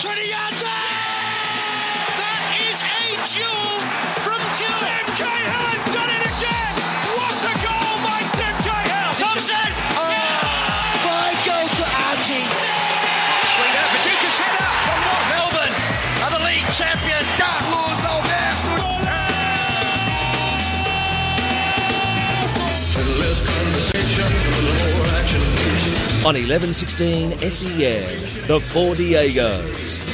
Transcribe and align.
20 0.00 0.30
yards 0.30 0.50
That 0.50 0.59
On 26.20 26.34
1116 26.34 27.38
SEN, 27.50 28.46
the 28.46 28.60
Four 28.60 28.94
Diegos. 28.94 30.06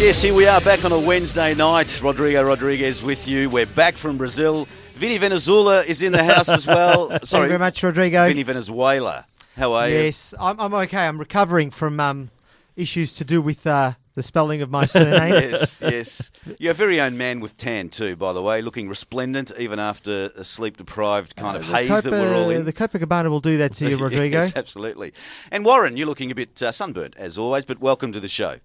Yes, 0.00 0.22
here 0.22 0.32
we 0.32 0.46
are 0.46 0.62
back 0.62 0.82
on 0.86 0.92
a 0.92 0.98
Wednesday 0.98 1.54
night. 1.54 2.00
Rodrigo 2.02 2.42
Rodriguez 2.42 3.02
with 3.02 3.28
you. 3.28 3.50
We're 3.50 3.66
back 3.66 3.92
from 3.92 4.16
Brazil. 4.16 4.64
Vinny 4.94 5.18
Venezuela 5.18 5.82
is 5.82 6.00
in 6.00 6.12
the 6.12 6.24
house 6.24 6.48
as 6.48 6.66
well. 6.66 7.08
Sorry, 7.22 7.22
Thank 7.22 7.42
you 7.42 7.48
very 7.48 7.58
much, 7.58 7.82
Rodrigo. 7.82 8.26
Vinny 8.26 8.44
Venezuela. 8.44 9.26
How 9.58 9.74
are 9.74 9.90
you? 9.90 9.94
Yes, 9.94 10.32
I'm, 10.40 10.58
I'm 10.58 10.72
okay. 10.72 11.06
I'm 11.06 11.18
recovering 11.18 11.70
from 11.70 12.00
um, 12.00 12.30
issues 12.74 13.14
to 13.16 13.24
do 13.24 13.42
with 13.42 13.66
uh, 13.66 13.92
the 14.14 14.22
spelling 14.22 14.60
of 14.62 14.70
my 14.70 14.84
surname. 14.86 15.32
yes, 15.50 15.80
yes. 15.80 16.30
Your 16.58 16.74
very 16.74 17.00
own 17.00 17.16
man 17.16 17.40
with 17.40 17.56
tan 17.56 17.88
too, 17.88 18.14
by 18.16 18.32
the 18.32 18.42
way, 18.42 18.60
looking 18.62 18.88
resplendent 18.88 19.52
even 19.58 19.78
after 19.78 20.30
a 20.36 20.44
sleep-deprived 20.44 21.36
kind 21.36 21.56
of 21.56 21.62
Uh, 21.64 21.66
The 21.72 21.78
haze 21.86 22.02
that 22.02 22.12
we're 22.12 22.34
all 22.34 22.50
in. 22.50 22.64
The 22.64 22.72
Copacabana 22.72 23.30
will 23.30 23.40
do 23.40 23.56
that 23.58 23.72
to 23.74 23.88
you, 23.88 23.96
Rodrigo. 24.04 24.40
yes, 24.40 24.52
absolutely. 24.56 25.12
And 25.50 25.64
Warren, 25.64 25.96
you're 25.96 26.06
looking 26.06 26.30
a 26.30 26.34
bit 26.34 26.60
uh, 26.62 26.72
sunburnt 26.72 27.14
as 27.16 27.38
always, 27.38 27.64
but 27.64 27.80
welcome 27.80 28.12
to 28.12 28.20
the 28.20 28.28
show. 28.28 28.58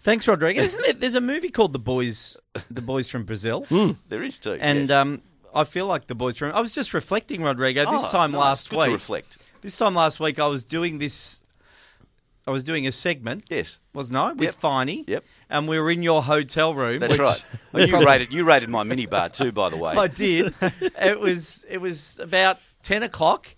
Thanks, 0.00 0.28
Rodrigo. 0.28 0.60
Isn't 0.62 0.82
there, 0.82 0.92
there's 0.92 1.14
a 1.14 1.20
movie 1.20 1.48
called 1.50 1.72
The 1.72 1.78
Boys, 1.78 2.36
The 2.70 2.82
Boys 2.82 3.08
from 3.08 3.24
Brazil, 3.24 3.66
There 4.10 4.22
is 4.22 4.38
too. 4.38 4.58
and 4.60 4.80
yes. 4.80 4.90
um, 4.90 5.22
I 5.54 5.64
feel 5.64 5.86
like 5.86 6.08
the 6.08 6.14
boys 6.16 6.36
from. 6.36 6.52
I 6.52 6.60
was 6.60 6.72
just 6.72 6.92
reflecting, 6.92 7.42
Rodrigo. 7.42 7.90
This 7.90 8.04
Oh, 8.04 8.10
time 8.10 8.32
nice. 8.32 8.40
last 8.40 8.70
Good 8.70 8.76
week, 8.78 8.86
to 8.86 8.92
reflect. 8.92 9.38
this 9.62 9.76
time 9.78 9.94
last 9.94 10.18
week, 10.20 10.38
I 10.40 10.46
was 10.48 10.62
doing 10.64 10.98
this. 10.98 11.43
I 12.46 12.50
was 12.50 12.62
doing 12.62 12.86
a 12.86 12.92
segment, 12.92 13.44
Yes, 13.48 13.78
wasn't 13.94 14.18
I, 14.18 14.32
with 14.32 14.42
Yep. 14.42 14.60
Vinny? 14.60 15.04
Yep. 15.06 15.24
And 15.48 15.66
we 15.68 15.78
were 15.78 15.90
in 15.90 16.02
your 16.02 16.22
hotel 16.22 16.74
room. 16.74 16.98
that's 17.00 17.12
which 17.12 17.20
right. 17.20 17.44
Oh, 17.72 17.78
you 18.00 18.06
rated 18.06 18.32
you 18.32 18.44
rated 18.44 18.68
my 18.68 18.82
minibar 18.84 19.32
too, 19.32 19.50
by 19.52 19.68
the 19.70 19.76
way. 19.78 19.94
I 19.94 20.08
did. 20.08 20.54
it 21.00 21.18
was 21.20 21.64
it 21.70 21.78
was 21.78 22.18
about 22.20 22.58
ten 22.82 23.02
o'clock 23.02 23.54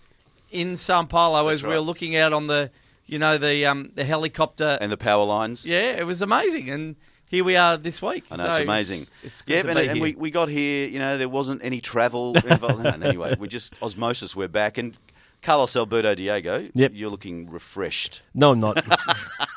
in 0.51 0.77
Sao 0.77 1.03
Paulo 1.03 1.47
as 1.49 1.63
we 1.63 1.69
right. 1.69 1.75
were 1.75 1.81
looking 1.81 2.15
out 2.15 2.31
on 2.31 2.47
the, 2.47 2.71
you 3.05 3.19
know, 3.19 3.37
the 3.37 3.65
um 3.65 3.91
the 3.95 4.05
helicopter. 4.05 4.77
and 4.79 4.91
the 4.91 4.97
power 4.97 5.25
lines. 5.25 5.65
yeah, 5.65 5.91
it 5.97 6.05
was 6.05 6.21
amazing, 6.21 6.69
and 6.69 6.95
here 7.29 7.43
we 7.43 7.57
are 7.57 7.75
this 7.75 8.01
week. 8.01 8.23
I 8.31 8.37
know 8.37 8.43
So 8.45 8.51
it's 8.51 8.59
amazing. 8.61 9.05
It's, 9.23 9.41
good 9.41 9.53
yeah, 9.53 9.61
to 9.63 9.67
and, 9.69 9.77
be 9.79 9.87
and 9.87 9.97
here. 9.97 10.03
we, 10.03 10.15
we 10.15 10.31
got 10.31 10.47
here. 10.47 10.87
You 10.87 10.99
know, 10.99 11.17
there 11.17 11.27
wasn't 11.27 11.61
any 11.61 11.81
travel 11.81 12.37
involved. 12.45 12.85
Anyway, 12.85 13.35
we 13.37 13.49
just 13.49 13.73
osmosis. 13.81 14.33
We're 14.33 14.47
back, 14.47 14.77
and 14.77 14.95
Carlos 15.41 15.75
Alberto 15.75 16.15
Diego. 16.15 16.69
Yep. 16.73 16.91
you're 16.93 17.09
looking 17.09 17.49
refreshed. 17.49 18.21
No, 18.33 18.51
I'm 18.51 18.59
not. 18.59 18.83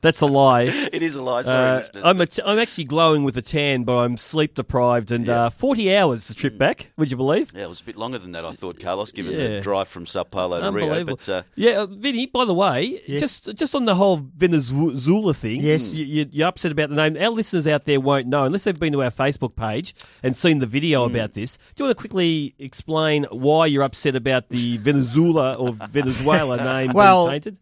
That's 0.00 0.20
a 0.20 0.26
lie. 0.26 0.62
It 0.92 1.02
is 1.02 1.14
a 1.16 1.22
lie. 1.22 1.42
Sorry, 1.42 1.82
Uh. 1.94 2.00
I'm, 2.04 2.20
a 2.20 2.26
t- 2.26 2.42
I'm 2.44 2.58
actually 2.58 2.84
glowing 2.84 3.24
with 3.24 3.36
a 3.36 3.42
tan, 3.42 3.84
but 3.84 3.96
I'm 3.98 4.16
sleep 4.16 4.54
deprived. 4.54 5.10
And 5.10 5.26
Yeah. 5.26 5.44
uh, 5.44 5.50
40 5.50 5.94
hours 5.96 6.28
the 6.28 6.34
trip 6.34 6.58
back. 6.58 6.90
Would 6.96 7.10
you 7.10 7.16
believe? 7.16 7.50
yeah, 7.54 7.64
it 7.64 7.68
was 7.68 7.80
a 7.80 7.84
bit 7.84 7.96
longer 7.96 8.18
than 8.18 8.32
that. 8.32 8.44
I 8.44 8.52
thought, 8.52 8.78
Carlos, 8.80 9.12
given 9.12 9.32
Yeah. 9.32 9.48
the 9.48 9.60
drive 9.60 9.88
from 9.88 10.06
Sao 10.06 10.24
Paulo 10.24 10.60
to 10.60 10.70
Rio. 10.70 11.04
But 11.04 11.28
uh, 11.28 11.42
yeah, 11.56 11.80
uh, 11.82 11.86
Vinny. 11.86 12.26
By 12.26 12.44
the 12.44 12.54
way, 12.54 13.00
Yes. 13.06 13.20
just 13.40 13.54
just 13.56 13.74
on 13.74 13.84
the 13.84 13.94
whole 13.94 14.22
Venezuela 14.36 15.34
thing, 15.34 15.60
Yes. 15.62 15.94
you, 15.94 16.04
you, 16.04 16.26
you're 16.30 16.48
upset 16.48 16.72
about 16.72 16.90
the 16.90 16.96
name. 16.96 17.16
Our 17.16 17.30
listeners 17.30 17.66
out 17.66 17.84
there 17.84 18.00
won't 18.00 18.26
know 18.26 18.42
unless 18.44 18.64
they've 18.64 18.78
been 18.78 18.92
to 18.92 19.02
our 19.02 19.10
Facebook 19.10 19.56
page 19.56 19.94
and 20.22 20.36
seen 20.36 20.58
the 20.58 20.66
video 20.66 21.06
Hmm. 21.08 21.14
about 21.14 21.34
this. 21.34 21.56
Do 21.74 21.84
you 21.84 21.88
want 21.88 21.96
to 21.98 22.00
quickly 22.00 22.54
explain 22.58 23.24
why 23.30 23.66
you're 23.66 23.82
upset 23.82 24.16
about 24.16 24.48
the 24.48 24.76
Venezuela 24.78 25.54
or 25.54 25.72
Venezuela 25.90 26.56
name 26.64 26.92
Well, 26.92 27.26
being 27.28 27.40
tainted? 27.40 27.58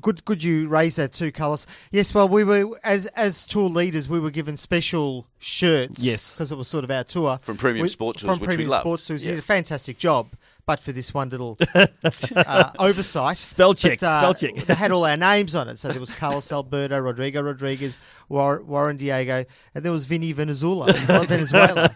Good, 0.00 0.24
good 0.24 0.42
you 0.42 0.68
raise 0.68 0.96
that 0.96 1.12
too, 1.12 1.32
Carlos. 1.32 1.66
Yes, 1.90 2.12
well, 2.14 2.28
we 2.28 2.44
were 2.44 2.78
as 2.84 3.06
as 3.06 3.44
tour 3.44 3.68
leaders, 3.68 4.08
we 4.08 4.20
were 4.20 4.30
given 4.30 4.56
special 4.56 5.26
shirts. 5.38 6.02
Yes. 6.02 6.32
because 6.34 6.52
it 6.52 6.56
was 6.58 6.68
sort 6.68 6.84
of 6.84 6.90
our 6.90 7.04
tour 7.04 7.38
From 7.42 7.56
Premium 7.56 7.82
We- 7.82 7.88
Sport 7.88 8.16
Tours, 8.18 8.28
From 8.30 8.40
which 8.40 8.48
we 8.48 8.54
Premium 8.56 8.70
loved. 8.70 8.82
Sports 8.82 9.06
Tours, 9.06 9.22
you 9.24 9.28
Yeah. 9.30 9.34
did 9.36 9.44
a 9.44 9.46
fantastic 9.46 9.98
job. 9.98 10.28
But 10.66 10.80
for 10.80 10.92
this 10.92 11.14
one 11.14 11.30
little 11.30 11.56
uh, 11.74 12.70
oversight, 12.78 13.38
Spell 13.38 13.72
check, 13.72 14.00
But, 14.00 14.06
uh, 14.06 14.18
spell 14.20 14.34
check. 14.34 14.66
they 14.66 14.74
had 14.74 14.90
all 14.90 15.06
our 15.06 15.16
names 15.16 15.54
on 15.54 15.66
it, 15.68 15.78
so 15.78 15.88
there 15.88 15.98
was 15.98 16.10
Carlos 16.10 16.52
Alberto, 16.52 16.98
Rodrigo 16.98 17.40
Rodriguez, 17.40 17.96
War- 18.28 18.62
Warren 18.62 18.98
Diego, 18.98 19.46
and 19.74 19.82
there 19.82 19.92
was 19.92 20.04
Vinny 20.04 20.32
Venezuela, 20.32 20.92
Venezuela, 21.26 21.90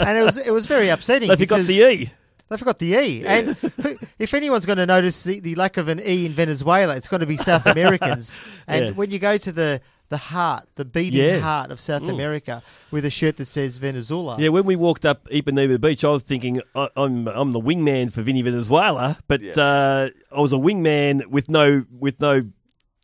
and 0.00 0.18
it 0.18 0.24
was 0.24 0.36
it 0.36 0.50
was 0.52 0.66
very 0.66 0.88
upsetting. 0.88 1.28
They 1.28 1.36
forgot 1.36 1.58
because- 1.60 1.66
the 1.68 1.80
E. 1.92 2.12
They 2.52 2.58
forgot 2.58 2.78
the 2.78 2.94
E. 2.94 3.24
And 3.26 3.56
who- 3.56 3.98
if 4.18 4.34
anyone's 4.34 4.66
going 4.66 4.78
to 4.78 4.86
notice 4.86 5.22
the, 5.24 5.40
the 5.40 5.54
lack 5.56 5.76
of 5.76 5.88
an 5.88 6.00
E 6.04 6.26
in 6.26 6.32
Venezuela, 6.32 6.94
it's 6.96 7.08
going 7.08 7.20
to 7.20 7.26
be 7.26 7.36
South 7.36 7.66
Americans. 7.76 8.36
And 8.66 8.84
Yeah. 8.86 8.90
when 8.92 9.10
you 9.10 9.18
go 9.18 9.36
to 9.38 9.50
the, 9.52 9.80
the 10.10 10.16
heart, 10.18 10.68
the 10.74 10.84
beating 10.84 11.20
Yeah. 11.24 11.38
heart 11.38 11.70
of 11.70 11.80
South 11.80 12.02
America 12.06 12.62
with 12.90 13.04
a 13.06 13.10
shirt 13.10 13.38
that 13.38 13.46
says 13.48 13.78
Venezuela. 13.78 14.36
Yeah, 14.38 14.50
when 14.50 14.64
we 14.64 14.76
walked 14.76 15.04
up 15.06 15.26
Ipanema 15.30 15.80
Beach, 15.80 16.04
I 16.04 16.08
was 16.10 16.22
thinking 16.22 16.60
I, 16.76 16.88
I'm 16.96 17.26
I'm 17.28 17.52
the 17.52 17.60
wingman 17.60 18.12
for 18.12 18.20
Vinny 18.22 18.42
Venezuela, 18.42 19.16
but 19.26 19.40
Yeah. 19.40 19.52
uh, 19.56 20.08
I 20.36 20.40
was 20.40 20.52
a 20.52 20.56
wingman 20.56 21.26
with 21.28 21.48
no 21.48 21.84
with 21.98 22.20
no 22.20 22.42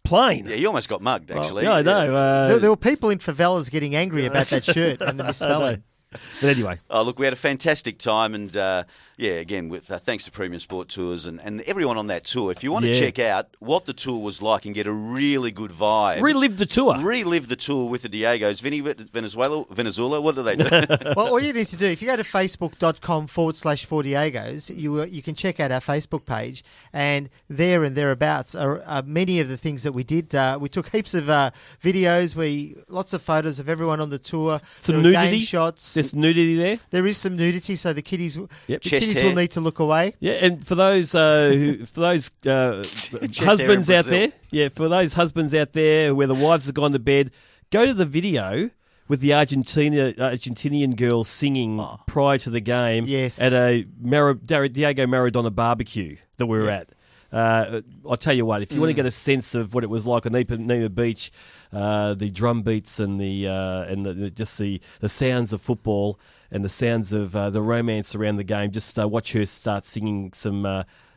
plane. 0.04 0.46
yeah, 0.46 0.54
you 0.56 0.66
almost 0.66 0.88
got 0.88 1.02
mugged, 1.02 1.30
actually. 1.30 1.64
yeah, 1.64 1.72
I 1.74 1.82
know. 1.82 2.14
Uh, 2.14 2.48
There, 2.48 2.58
there 2.58 2.70
were 2.70 2.76
people 2.76 3.10
in 3.10 3.18
favelas 3.18 3.70
getting 3.70 3.94
angry 3.94 4.24
about 4.26 4.46
that 4.48 4.64
shirt 4.64 5.00
and 5.00 5.18
the 5.20 5.24
misspelling. 5.30 5.82
but 6.40 6.50
anyway, 6.50 6.78
Oh, 6.90 7.02
look, 7.02 7.18
we 7.18 7.26
had 7.26 7.32
a 7.32 7.36
fantastic 7.36 7.98
time, 7.98 8.34
and 8.34 8.56
uh, 8.56 8.84
yeah, 9.16 9.32
again, 9.32 9.68
with 9.68 9.90
uh, 9.90 9.98
thanks 9.98 10.24
to 10.24 10.30
Premium 10.30 10.60
Sport 10.60 10.88
Tours 10.88 11.26
and, 11.26 11.40
and 11.42 11.60
everyone 11.62 11.98
on 11.98 12.06
that 12.06 12.24
tour. 12.24 12.50
If 12.50 12.62
you 12.62 12.72
want 12.72 12.84
to 12.86 12.94
check 12.98 13.18
out 13.18 13.48
what 13.58 13.84
the 13.84 13.92
tour 13.92 14.22
was 14.22 14.40
like 14.40 14.64
and 14.64 14.74
get 14.74 14.86
a 14.86 14.92
really 14.92 15.50
good 15.50 15.70
vibe, 15.70 16.22
relive 16.22 16.56
the 16.56 16.66
tour. 16.66 16.98
relive 16.98 17.48
the 17.48 17.56
tour 17.56 17.88
with 17.88 18.02
the 18.02 18.08
Diegos. 18.08 18.62
Vinny 18.62 18.80
Venezuela, 18.80 19.64
Venezuela, 19.70 20.20
what 20.20 20.34
do 20.34 20.42
they 20.42 20.56
do? 20.56 20.64
well, 21.16 21.28
all 21.28 21.40
you 21.40 21.52
need 21.52 21.66
to 21.68 21.76
do, 21.76 21.86
if 21.86 22.00
you 22.00 22.08
go 22.08 22.16
to 22.16 22.22
facebook.com 22.22 23.26
forward 23.26 23.56
slash 23.56 23.86
Fortiegos, 23.86 24.74
you, 24.74 25.02
uh, 25.02 25.04
you 25.04 25.22
can 25.22 25.34
check 25.34 25.60
out 25.60 25.70
our 25.70 25.80
Facebook 25.80 26.24
page, 26.24 26.64
and 26.92 27.28
there 27.48 27.84
and 27.84 27.96
thereabouts 27.96 28.54
are, 28.54 28.82
are 28.82 29.02
many 29.02 29.40
of 29.40 29.48
the 29.48 29.56
things 29.56 29.82
that 29.82 29.92
we 29.92 30.04
did. 30.04 30.34
Uh, 30.34 30.58
we 30.60 30.68
took 30.68 30.88
heaps 30.88 31.14
of 31.14 31.28
uh, 31.28 31.50
videos, 31.82 32.34
we 32.34 32.76
lots 32.88 33.12
of 33.12 33.22
photos 33.22 33.58
of 33.58 33.68
everyone 33.68 34.00
on 34.00 34.10
the 34.10 34.18
tour, 34.18 34.60
Some 34.80 35.02
There 35.02 35.12
game 35.12 35.24
nudity? 35.32 35.40
shots. 35.40 35.94
There's 35.98 36.14
nudity 36.14 36.56
there. 36.56 36.78
there 36.90 37.06
is 37.06 37.18
some 37.18 37.36
nudity, 37.36 37.76
so 37.76 37.92
the 37.92 38.02
kiddies, 38.02 38.36
Yep. 38.36 38.48
the 38.66 38.78
Chest 38.78 38.90
kiddies 39.06 39.18
hair. 39.20 39.24
will 39.28 39.34
need 39.36 39.50
to 39.52 39.60
look 39.60 39.78
away. 39.78 40.14
Yeah, 40.20 40.32
and 40.34 40.66
for 40.66 40.74
those 40.74 41.14
uh, 41.14 41.50
who, 41.52 41.84
for 41.84 42.00
those 42.00 42.30
uh, 42.46 42.84
husbands 43.38 43.90
out 43.90 44.04
there, 44.06 44.32
yeah, 44.50 44.68
for 44.68 44.88
those 44.88 45.12
husbands 45.14 45.54
out 45.54 45.72
there 45.72 46.14
where 46.14 46.26
the 46.26 46.34
wives 46.34 46.66
have 46.66 46.74
gone 46.74 46.92
to 46.92 46.98
bed, 46.98 47.30
go 47.70 47.86
to 47.86 47.94
the 47.94 48.06
video 48.06 48.70
with 49.08 49.20
the 49.20 49.32
Argentina 49.32 50.12
Argentinian 50.12 50.94
girl 50.94 51.24
singing 51.24 51.82
prior 52.06 52.36
to 52.38 52.50
the 52.50 52.60
game 52.60 53.06
Yes. 53.06 53.40
at 53.40 53.52
a 53.54 53.86
Mar- 54.00 54.34
Dar- 54.34 54.68
Diego 54.68 55.06
Maradona 55.06 55.54
barbecue 55.54 56.16
that 56.36 56.46
we 56.46 56.58
were 56.58 56.68
at. 56.70 56.90
Uh, 57.32 57.82
I'll 58.08 58.16
tell 58.16 58.32
you 58.32 58.46
what, 58.46 58.62
if 58.62 58.72
you 58.72 58.80
want 58.80 58.90
to 58.90 58.94
get 58.94 59.04
a 59.06 59.10
sense 59.10 59.54
of 59.54 59.74
what 59.74 59.84
it 59.84 59.90
was 59.90 60.06
like 60.06 60.24
on 60.24 60.32
Ipanema 60.32 60.94
Beach, 60.94 61.30
uh, 61.72 62.14
the 62.14 62.30
drum 62.30 62.62
beats 62.62 63.00
and 63.00 63.20
the 63.20 63.46
uh, 63.46 63.82
and 63.82 64.06
the, 64.06 64.14
the- 64.14 64.30
just 64.30 64.58
the, 64.58 64.80
the 65.00 65.08
sounds 65.10 65.52
of 65.52 65.60
football 65.60 66.18
and 66.50 66.64
the 66.64 66.70
sounds 66.70 67.12
of 67.12 67.36
uh, 67.36 67.50
the 67.50 67.60
romance 67.60 68.14
around 68.14 68.36
the 68.36 68.44
game, 68.44 68.70
just 68.70 68.98
uh, 68.98 69.06
watch 69.06 69.32
her 69.32 69.44
start 69.44 69.84
singing 69.84 70.32
some 70.32 70.64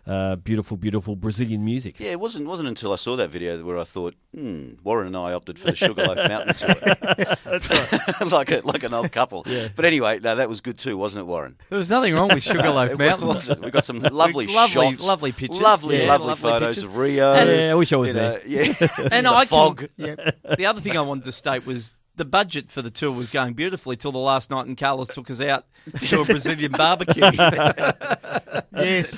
uh, 0.07 0.35
beautiful, 0.37 0.77
beautiful 0.77 1.15
Brazilian 1.15 1.63
music. 1.63 1.99
yeah, 1.99 2.11
it 2.11 2.19
wasn't 2.19 2.47
wasn't 2.47 2.67
until 2.67 2.91
I 2.91 2.95
saw 2.95 3.15
that 3.17 3.29
video 3.29 3.63
where 3.63 3.77
I 3.77 3.83
thought, 3.83 4.15
hmm, 4.35 4.71
Warren 4.83 5.07
and 5.07 5.15
I 5.17 5.33
opted 5.33 5.59
for 5.59 5.67
the 5.71 5.75
Sugarloaf 5.75 6.17
Mountain 6.27 6.55
tour, 6.55 6.75
like 8.29 8.51
a, 8.51 8.61
like 8.63 8.83
an 8.83 8.93
old 8.93 9.11
couple. 9.11 9.43
Yeah. 9.45 9.67
But 9.75 9.85
anyway, 9.85 10.19
no, 10.19 10.35
that 10.35 10.49
was 10.49 10.61
good 10.61 10.77
too, 10.77 10.97
wasn't 10.97 11.21
it, 11.21 11.25
Warren? 11.27 11.55
There 11.69 11.77
was 11.77 11.89
nothing 11.89 12.13
wrong 12.13 12.29
with 12.29 12.43
Sugarloaf 12.43 12.91
It 12.93 12.97
Mountain. 12.97 13.27
wasn't. 13.27 13.61
We 13.61 13.71
got 13.71 13.85
some 13.85 13.99
lovely, 13.99 14.47
Lovely- 14.47 14.91
shots, 14.91 15.05
lovely 15.05 15.31
pictures. 15.31 15.61
lovely, 15.61 16.01
Yeah, 16.03 16.07
lovely, 16.09 16.27
lovely 16.27 16.49
photos 16.49 16.75
pictures. 16.77 16.83
of 16.85 16.97
Rio. 16.97 17.33
Yeah, 17.33 17.71
I 17.71 17.75
wish 17.75 17.93
I 17.93 17.95
was 17.97 18.09
you 18.09 18.15
know, 18.15 18.31
there. 18.31 18.41
Yeah, 18.47 18.87
And 19.11 19.25
The 19.25 19.31
I 19.31 19.45
fog. 19.45 19.87
can, 19.97 20.17
the 20.57 20.65
other 20.65 20.81
thing 20.81 20.97
I 20.97 21.01
wanted 21.01 21.25
to 21.25 21.31
state 21.31 21.65
was 21.65 21.93
the 22.21 22.25
budget 22.25 22.71
for 22.71 22.83
the 22.83 22.91
tour 22.91 23.11
was 23.11 23.31
going 23.31 23.55
beautifully 23.55 23.97
till 23.97 24.11
the 24.11 24.19
last 24.19 24.51
night, 24.51 24.67
and 24.67 24.77
Carlos 24.77 25.07
took 25.07 25.27
us 25.31 25.41
out 25.41 25.65
to 25.97 26.21
a 26.21 26.25
Brazilian 26.25 26.71
barbecue. 26.71 27.23
Yes. 28.73 29.15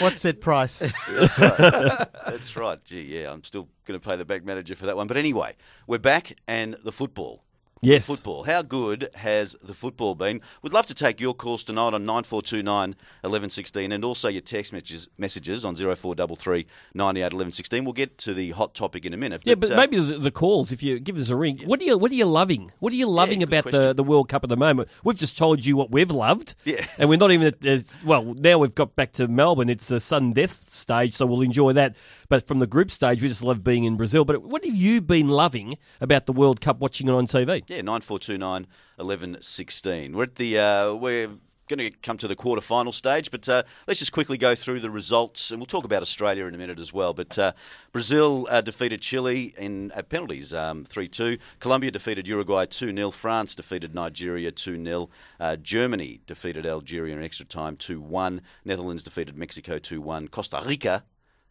What's 0.00 0.22
that 0.22 0.40
price? 0.40 0.82
That's 1.08 1.38
right. 1.38 1.58
That's 2.26 2.56
right. 2.56 2.82
Gee, 2.84 3.02
yeah, 3.02 3.30
I'm 3.30 3.44
still 3.44 3.68
going 3.84 4.00
to 4.00 4.08
pay 4.08 4.16
the 4.16 4.24
bank 4.24 4.44
manager 4.44 4.74
for 4.74 4.86
that 4.86 4.96
one. 4.96 5.06
But 5.06 5.16
anyway, 5.16 5.54
we're 5.86 5.98
back, 5.98 6.32
and 6.48 6.76
the 6.82 6.92
football. 6.92 7.44
Yes. 7.82 8.06
Football. 8.06 8.44
How 8.44 8.62
good 8.62 9.10
has 9.16 9.54
the 9.62 9.74
football 9.74 10.14
been? 10.14 10.40
We'd 10.62 10.72
love 10.72 10.86
to 10.86 10.94
take 10.94 11.20
your 11.20 11.34
calls 11.34 11.62
tonight 11.62 11.92
on 11.92 12.06
9429 12.06 12.88
1116 13.20 13.92
and 13.92 14.02
also 14.02 14.28
your 14.28 14.40
text 14.40 14.72
messages, 14.72 15.08
messages 15.18 15.62
on 15.62 15.76
0433 15.76 16.66
98 16.94 17.22
1116. 17.24 17.84
We'll 17.84 17.92
get 17.92 18.16
to 18.18 18.32
the 18.32 18.52
hot 18.52 18.74
topic 18.74 19.04
in 19.04 19.12
a 19.12 19.18
minute. 19.18 19.42
Yeah, 19.44 19.56
but 19.56 19.72
uh, 19.72 19.76
maybe 19.76 20.00
the, 20.00 20.18
the 20.18 20.30
calls. 20.30 20.72
If 20.72 20.82
you 20.82 20.98
give 20.98 21.18
us 21.18 21.28
a 21.28 21.36
ring, 21.36 21.60
what 21.66 21.80
are 21.80 21.84
you 21.84 21.98
what 21.98 22.10
are 22.10 22.14
you 22.14 22.24
loving? 22.24 22.72
What 22.78 22.94
are 22.94 22.96
you 22.96 23.08
loving 23.08 23.40
good 23.40 23.48
about 23.48 23.70
the, 23.70 23.92
the 23.92 24.04
World 24.04 24.30
Cup 24.30 24.42
at 24.42 24.48
the 24.48 24.56
moment? 24.56 24.88
We've 25.04 25.16
just 25.16 25.36
told 25.36 25.64
you 25.64 25.76
what 25.76 25.90
we've 25.90 26.10
loved. 26.10 26.54
Yeah. 26.64 26.86
and 26.98 27.10
we're 27.10 27.18
not 27.18 27.30
even 27.30 27.54
at 27.62 27.96
well. 28.04 28.24
Now 28.24 28.58
we've 28.58 28.74
got 28.74 28.96
back 28.96 29.12
to 29.14 29.28
Melbourne. 29.28 29.68
It's 29.68 29.90
a 29.90 30.00
sudden 30.00 30.32
death 30.32 30.70
stage, 30.70 31.14
so 31.14 31.26
we'll 31.26 31.42
enjoy 31.42 31.74
that. 31.74 31.94
But 32.28 32.46
from 32.46 32.58
the 32.58 32.66
group 32.66 32.90
stage, 32.90 33.22
we 33.22 33.28
just 33.28 33.42
love 33.42 33.62
being 33.62 33.84
in 33.84 33.96
Brazil. 33.96 34.24
But 34.24 34.42
what 34.42 34.64
have 34.64 34.74
you 34.74 35.00
been 35.00 35.28
loving 35.28 35.78
about 36.00 36.26
the 36.26 36.32
World 36.32 36.60
Cup 36.60 36.78
watching 36.78 37.08
it 37.08 37.12
on 37.12 37.26
TV? 37.26 37.62
Yeah, 37.68 37.82
9429 37.82 38.66
1116. 38.96 40.16
We're 40.16 40.22
at 40.24 40.36
the, 40.36 40.58
uh, 40.58 40.94
we're 40.94 41.30
going 41.68 41.78
to 41.78 41.90
come 41.98 42.16
to 42.18 42.28
the 42.28 42.36
quarter-final 42.36 42.92
stage, 42.92 43.30
but 43.30 43.48
uh, 43.48 43.62
let's 43.86 43.98
just 43.98 44.12
quickly 44.12 44.38
go 44.38 44.54
through 44.54 44.80
the 44.80 44.90
results, 44.90 45.50
and 45.50 45.58
we'll 45.58 45.66
talk 45.66 45.84
about 45.84 46.02
Australia 46.02 46.46
in 46.46 46.54
a 46.54 46.58
minute 46.58 46.78
as 46.78 46.92
well. 46.92 47.12
But 47.12 47.38
uh, 47.38 47.52
Brazil 47.92 48.46
uh, 48.50 48.60
defeated 48.60 49.00
Chile 49.00 49.54
in 49.58 49.92
uh, 49.92 50.02
penalties, 50.02 50.54
um, 50.54 50.84
3-2. 50.84 51.38
Colombia 51.58 51.90
defeated 51.90 52.26
Uruguay 52.26 52.66
2-0. 52.66 53.12
France 53.12 53.54
defeated 53.54 53.94
Nigeria 53.94 54.52
2-0. 54.52 55.08
Uh, 55.40 55.56
Germany 55.56 56.20
defeated 56.26 56.66
Algeria 56.66 57.16
in 57.16 57.22
extra 57.22 57.46
time 57.46 57.76
2-1. 57.76 58.40
Netherlands 58.64 59.02
defeated 59.02 59.36
Mexico 59.36 59.78
2-1. 59.78 60.30
Costa 60.30 60.62
Rica 60.64 61.04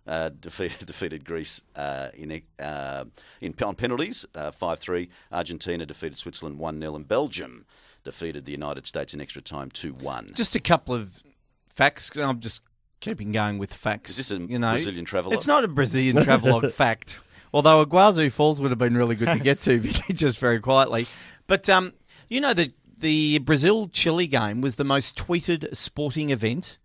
uh, 0.07 0.29
defeated, 0.39 0.85
defeated 0.85 1.25
Greece 1.25 1.61
uh, 1.75 2.09
in 2.13 2.41
uh, 2.59 3.05
in 3.41 3.53
on 3.63 3.75
penalties, 3.75 4.25
five 4.53 4.79
three. 4.79 5.09
Argentina 5.31 5.85
defeated 5.85 6.17
Switzerland 6.17 6.59
one 6.59 6.79
0 6.79 6.95
and 6.95 7.07
Belgium 7.07 7.65
defeated 8.03 8.45
the 8.45 8.51
United 8.51 8.85
States 8.85 9.13
in 9.13 9.21
extra 9.21 9.41
time 9.41 9.71
two 9.71 9.93
one. 9.93 10.31
Just 10.35 10.55
a 10.55 10.59
couple 10.59 10.95
of 10.95 11.23
facts. 11.67 12.15
I'm 12.15 12.39
just 12.39 12.61
keeping 12.99 13.31
going 13.31 13.57
with 13.57 13.73
facts. 13.73 14.11
Is 14.11 14.17
this 14.17 14.31
a 14.31 14.39
you 14.39 14.59
know, 14.59 14.71
Brazilian 14.71 15.05
travelogue? 15.05 15.35
It's 15.35 15.47
not 15.47 15.63
a 15.63 15.67
Brazilian 15.67 16.23
travelogue 16.23 16.71
fact. 16.71 17.19
Although 17.53 17.85
Iguazu 17.85 18.31
Falls 18.31 18.59
would 18.59 18.71
have 18.71 18.77
been 18.77 18.97
really 18.97 19.15
good 19.15 19.29
to 19.29 19.39
get 19.39 19.61
to, 19.61 19.79
just 20.13 20.39
very 20.39 20.59
quietly. 20.59 21.07
But 21.47 21.69
um, 21.69 21.93
you 22.29 22.41
know 22.41 22.53
the 22.53 22.73
the 22.97 23.39
Brazil 23.39 23.87
Chile 23.87 24.27
game 24.27 24.61
was 24.61 24.75
the 24.75 24.83
most 24.83 25.15
tweeted 25.17 25.75
sporting 25.75 26.29
event 26.29 26.77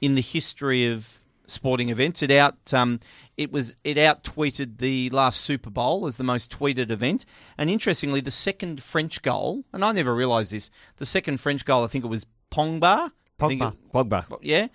in 0.00 0.14
the 0.14 0.20
history 0.20 0.86
of 0.86 1.20
sporting 1.48 1.88
events. 1.90 2.22
It 2.22 2.30
out 2.30 2.72
um, 2.72 3.00
it 3.36 3.50
was 3.52 3.76
it 3.84 3.98
out 3.98 4.24
tweeted 4.24 4.78
the 4.78 5.10
last 5.10 5.40
Super 5.40 5.70
Bowl 5.70 6.06
as 6.06 6.16
the 6.16 6.24
most 6.24 6.50
tweeted 6.56 6.90
event. 6.90 7.24
And 7.56 7.68
interestingly, 7.70 8.20
the 8.20 8.30
second 8.30 8.82
French 8.82 9.22
goal, 9.22 9.64
and 9.72 9.84
I 9.84 9.92
never 9.92 10.14
realised 10.14 10.52
this, 10.52 10.70
the 10.96 11.06
second 11.06 11.38
French 11.40 11.64
goal, 11.64 11.84
I 11.84 11.88
think 11.88 12.04
it 12.04 12.08
was 12.08 12.26
Pogba. 12.50 13.10
I 13.40 13.42
Pogba. 13.42 13.72
it- 13.72 13.92
Pogba. 13.92 14.38
yeah, 14.42 14.68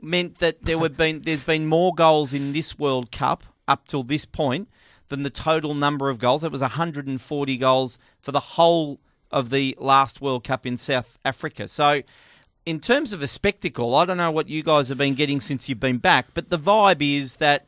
meant 0.00 0.38
that 0.38 0.62
there 0.64 0.78
were 0.78 0.88
been 0.88 1.22
there's 1.22 1.42
been 1.42 1.66
more 1.66 1.94
goals 1.94 2.32
in 2.32 2.52
this 2.52 2.78
World 2.78 3.10
Cup 3.10 3.44
up 3.66 3.86
till 3.88 4.02
this 4.02 4.24
point 4.24 4.68
than 5.08 5.22
the 5.22 5.30
total 5.30 5.74
number 5.74 6.08
of 6.10 6.18
goals. 6.18 6.44
It 6.44 6.52
was 6.52 6.60
140 6.60 7.56
goals 7.56 7.98
for 8.20 8.30
the 8.32 8.40
whole 8.40 9.00
of 9.30 9.50
the 9.50 9.74
last 9.78 10.20
World 10.20 10.44
Cup 10.44 10.64
in 10.66 10.78
South 10.78 11.18
Africa. 11.24 11.66
So, 11.68 12.02
in 12.68 12.80
terms 12.80 13.14
of 13.14 13.22
a 13.22 13.26
spectacle, 13.26 13.94
I 13.94 14.04
don't 14.04 14.18
know 14.18 14.30
what 14.30 14.50
you 14.50 14.62
guys 14.62 14.90
have 14.90 14.98
been 14.98 15.14
getting 15.14 15.40
since 15.40 15.70
you've 15.70 15.80
been 15.80 15.96
back, 15.96 16.26
but 16.34 16.50
the 16.50 16.58
vibe 16.58 17.00
is 17.00 17.36
that 17.36 17.64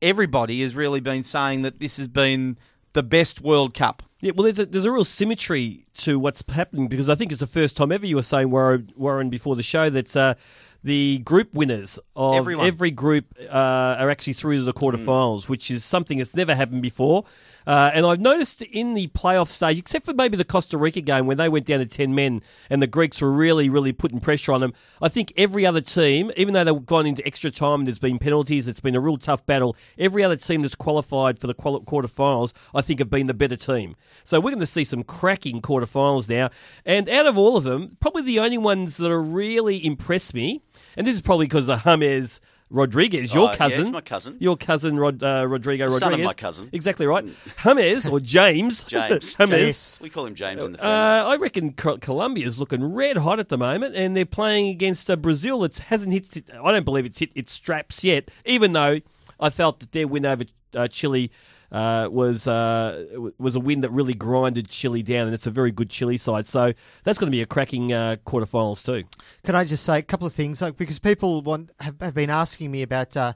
everybody 0.00 0.62
has 0.62 0.76
really 0.76 1.00
been 1.00 1.24
saying 1.24 1.62
that 1.62 1.80
this 1.80 1.96
has 1.96 2.06
been 2.06 2.56
the 2.92 3.02
best 3.02 3.40
World 3.40 3.74
Cup. 3.74 4.04
Yeah, 4.20 4.30
well, 4.36 4.44
there's 4.44 4.60
a, 4.60 4.66
there's 4.66 4.84
a 4.84 4.92
real 4.92 5.04
symmetry 5.04 5.86
to 5.98 6.20
what's 6.20 6.44
happening 6.48 6.86
because 6.86 7.08
I 7.08 7.16
think 7.16 7.32
it's 7.32 7.40
the 7.40 7.48
first 7.48 7.76
time 7.76 7.90
ever 7.90 8.06
you 8.06 8.14
were 8.14 8.22
saying, 8.22 8.48
Warren, 8.50 8.92
Warren 8.94 9.28
before 9.28 9.56
the 9.56 9.62
show, 9.64 9.90
that 9.90 10.16
uh, 10.16 10.36
the 10.84 11.18
group 11.18 11.52
winners 11.52 11.98
of 12.14 12.36
Everyone. 12.36 12.64
every 12.64 12.92
group 12.92 13.24
uh, 13.40 13.96
are 13.98 14.08
actually 14.08 14.34
through 14.34 14.58
to 14.58 14.62
the 14.62 14.72
quarterfinals, 14.72 15.48
which 15.48 15.68
is 15.68 15.84
something 15.84 16.18
that's 16.18 16.36
never 16.36 16.54
happened 16.54 16.82
before. 16.82 17.24
Uh, 17.66 17.90
and 17.94 18.06
I've 18.06 18.20
noticed 18.20 18.62
in 18.62 18.94
the 18.94 19.08
playoff 19.08 19.48
stage, 19.48 19.78
except 19.78 20.04
for 20.04 20.14
maybe 20.14 20.36
the 20.36 20.44
Costa 20.44 20.78
Rica 20.78 21.00
game 21.00 21.26
when 21.26 21.36
they 21.36 21.48
went 21.48 21.66
down 21.66 21.80
to 21.80 21.86
10 21.86 22.14
men 22.14 22.42
and 22.70 22.82
the 22.82 22.86
Greeks 22.86 23.20
were 23.20 23.30
really, 23.30 23.68
really 23.68 23.92
putting 23.92 24.20
pressure 24.20 24.52
on 24.52 24.60
them, 24.60 24.72
I 25.00 25.08
think 25.08 25.32
every 25.36 25.64
other 25.66 25.80
team, 25.80 26.32
even 26.36 26.54
though 26.54 26.64
they've 26.64 26.86
gone 26.86 27.06
into 27.06 27.26
extra 27.26 27.50
time 27.50 27.80
and 27.80 27.86
there's 27.86 27.98
been 27.98 28.18
penalties, 28.18 28.68
it's 28.68 28.80
been 28.80 28.94
a 28.94 29.00
real 29.00 29.16
tough 29.16 29.44
battle, 29.46 29.76
every 29.98 30.22
other 30.22 30.36
team 30.36 30.62
that's 30.62 30.74
qualified 30.74 31.38
for 31.38 31.46
the 31.46 31.54
quarterfinals, 31.54 32.52
I 32.74 32.80
think, 32.80 32.98
have 32.98 33.10
been 33.10 33.26
the 33.26 33.34
better 33.34 33.56
team. 33.56 33.96
So 34.24 34.40
we're 34.40 34.50
going 34.50 34.60
to 34.60 34.66
see 34.66 34.84
some 34.84 35.04
cracking 35.04 35.62
quarterfinals 35.62 36.28
now. 36.28 36.50
And 36.84 37.08
out 37.08 37.26
of 37.26 37.38
all 37.38 37.56
of 37.56 37.64
them, 37.64 37.96
probably 38.00 38.22
the 38.22 38.40
only 38.40 38.58
ones 38.58 38.96
that 38.96 39.10
are 39.10 39.22
really 39.22 39.84
impressed 39.84 40.34
me, 40.34 40.62
and 40.96 41.06
this 41.06 41.14
is 41.14 41.22
probably 41.22 41.46
because 41.46 41.68
of 41.68 41.82
James 41.84 42.40
Rodriguez, 42.72 43.34
your 43.34 43.48
Oh, 43.48 43.50
yeah, 43.52 43.56
cousin. 43.58 43.78
he's 43.80 43.90
my 43.92 44.00
cousin. 44.00 44.36
Your 44.40 44.56
cousin, 44.56 44.98
Rod, 44.98 45.22
uh, 45.22 45.46
Rodrigo 45.46 45.88
Son 45.90 45.96
of 45.96 46.02
Rodriguez. 46.02 46.24
my 46.24 46.32
cousin. 46.34 46.68
Exactly 46.72 47.06
right. 47.06 47.24
James, 47.62 48.08
or 48.08 48.18
James. 48.18 48.82
James. 48.88 49.36
James. 49.36 49.98
We 50.00 50.08
call 50.10 50.24
him 50.26 50.34
James 50.34 50.64
in 50.64 50.72
the 50.72 50.84
Uh. 50.84 51.24
I 51.28 51.36
reckon 51.36 51.74
Co- 51.74 51.98
Colombia's 51.98 52.58
looking 52.58 52.82
red 52.94 53.18
hot 53.18 53.38
at 53.38 53.50
the 53.50 53.58
moment, 53.58 53.94
and 53.94 54.16
they're 54.16 54.24
playing 54.24 54.68
against 54.70 55.10
uh, 55.10 55.16
Brazil. 55.16 55.62
It 55.64 55.78
hasn't 55.78 56.12
hit. 56.12 56.50
I 56.52 56.72
don't 56.72 56.84
believe 56.84 57.04
it's 57.04 57.18
hit 57.18 57.30
its 57.34 57.52
straps 57.52 58.02
yet. 58.02 58.30
Even 58.46 58.72
though 58.72 59.00
I 59.38 59.50
felt 59.50 59.80
that 59.80 59.92
their 59.92 60.08
win 60.08 60.24
over 60.24 60.44
uh, 60.74 60.88
Chile 60.88 61.30
uh, 61.72 62.06
was 62.10 62.46
uh, 62.46 63.32
was 63.38 63.56
a 63.56 63.60
win 63.60 63.80
that 63.80 63.90
really 63.90 64.12
grinded 64.12 64.68
Chile 64.68 65.02
down, 65.02 65.26
and 65.26 65.34
it's 65.34 65.46
a 65.46 65.50
very 65.50 65.72
good 65.72 65.88
Chile 65.88 66.18
side. 66.18 66.46
So 66.46 66.72
that's 67.02 67.18
going 67.18 67.28
to 67.28 67.34
be 67.34 67.40
a 67.40 67.46
cracking 67.46 67.92
uh, 67.92 68.16
quarterfinals 68.26 68.84
too. 68.84 69.04
Can 69.42 69.56
I 69.56 69.64
just 69.64 69.84
say 69.84 69.98
a 69.98 70.02
couple 70.02 70.26
of 70.26 70.34
things? 70.34 70.60
Like 70.60 70.76
because 70.76 70.98
people 70.98 71.40
want 71.40 71.70
have, 71.80 71.98
have 72.00 72.14
been 72.14 72.30
asking 72.30 72.70
me 72.70 72.82
about, 72.82 73.16
uh, 73.16 73.32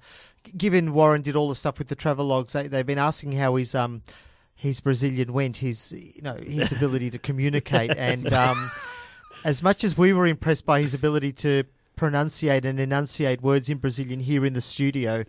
given 0.56 0.92
Warren 0.92 1.22
did 1.22 1.34
all 1.34 1.48
the 1.48 1.54
stuff 1.54 1.78
with 1.78 1.88
the 1.88 1.94
travel 1.94 2.26
logs, 2.26 2.52
they, 2.52 2.68
they've 2.68 2.86
been 2.86 2.98
asking 2.98 3.32
how 3.32 3.56
his 3.56 3.74
um 3.74 4.02
his 4.54 4.80
Brazilian 4.80 5.32
went, 5.32 5.56
his 5.58 5.92
you 5.92 6.20
know 6.20 6.36
his 6.36 6.72
ability 6.72 7.10
to 7.10 7.18
communicate, 7.18 7.90
and 7.96 8.30
um, 8.34 8.70
as 9.44 9.62
much 9.62 9.82
as 9.82 9.96
we 9.96 10.12
were 10.12 10.26
impressed 10.26 10.66
by 10.66 10.82
his 10.82 10.92
ability 10.92 11.32
to 11.32 11.64
pronunciate 11.96 12.66
and 12.66 12.78
enunciate 12.78 13.40
words 13.40 13.70
in 13.70 13.78
Brazilian 13.78 14.20
here 14.20 14.44
in 14.44 14.52
the 14.52 14.60
studio. 14.60 15.24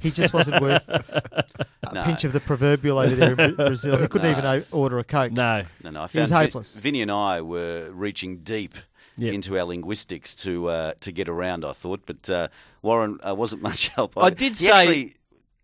He 0.00 0.10
just 0.10 0.32
wasn't 0.32 0.62
worth 0.62 0.88
a 0.88 1.44
No. 1.92 2.04
pinch 2.04 2.24
of 2.24 2.32
the 2.32 2.40
proverbial 2.40 2.98
over 2.98 3.14
there 3.14 3.34
in 3.40 3.54
Brazil. 3.56 3.96
He 3.98 4.06
couldn't 4.08 4.30
even 4.38 4.64
order 4.70 4.98
a 4.98 5.04
coke. 5.04 5.32
No, 5.32 5.64
No, 5.82 5.90
no. 5.90 6.02
I 6.02 6.06
He 6.08 6.20
was 6.20 6.30
found 6.30 6.40
Vi- 6.40 6.44
hopeless. 6.46 6.76
Vinny 6.76 7.02
and 7.02 7.10
I 7.10 7.40
were 7.40 7.90
reaching 7.90 8.38
deep 8.38 8.74
Yeah. 9.16 9.32
into 9.32 9.58
our 9.58 9.64
linguistics 9.64 10.34
to 10.36 10.68
uh, 10.68 10.92
to 11.00 11.10
get 11.12 11.28
around. 11.28 11.64
I 11.64 11.72
thought, 11.72 12.02
but 12.06 12.30
uh, 12.30 12.48
Warren 12.82 13.18
uh, 13.26 13.34
wasn't 13.34 13.62
much 13.62 13.88
help. 13.96 14.16
I 14.16 14.30
did 14.30 14.56
he 14.56 14.66
say- 14.66 14.70
actually, 14.70 15.14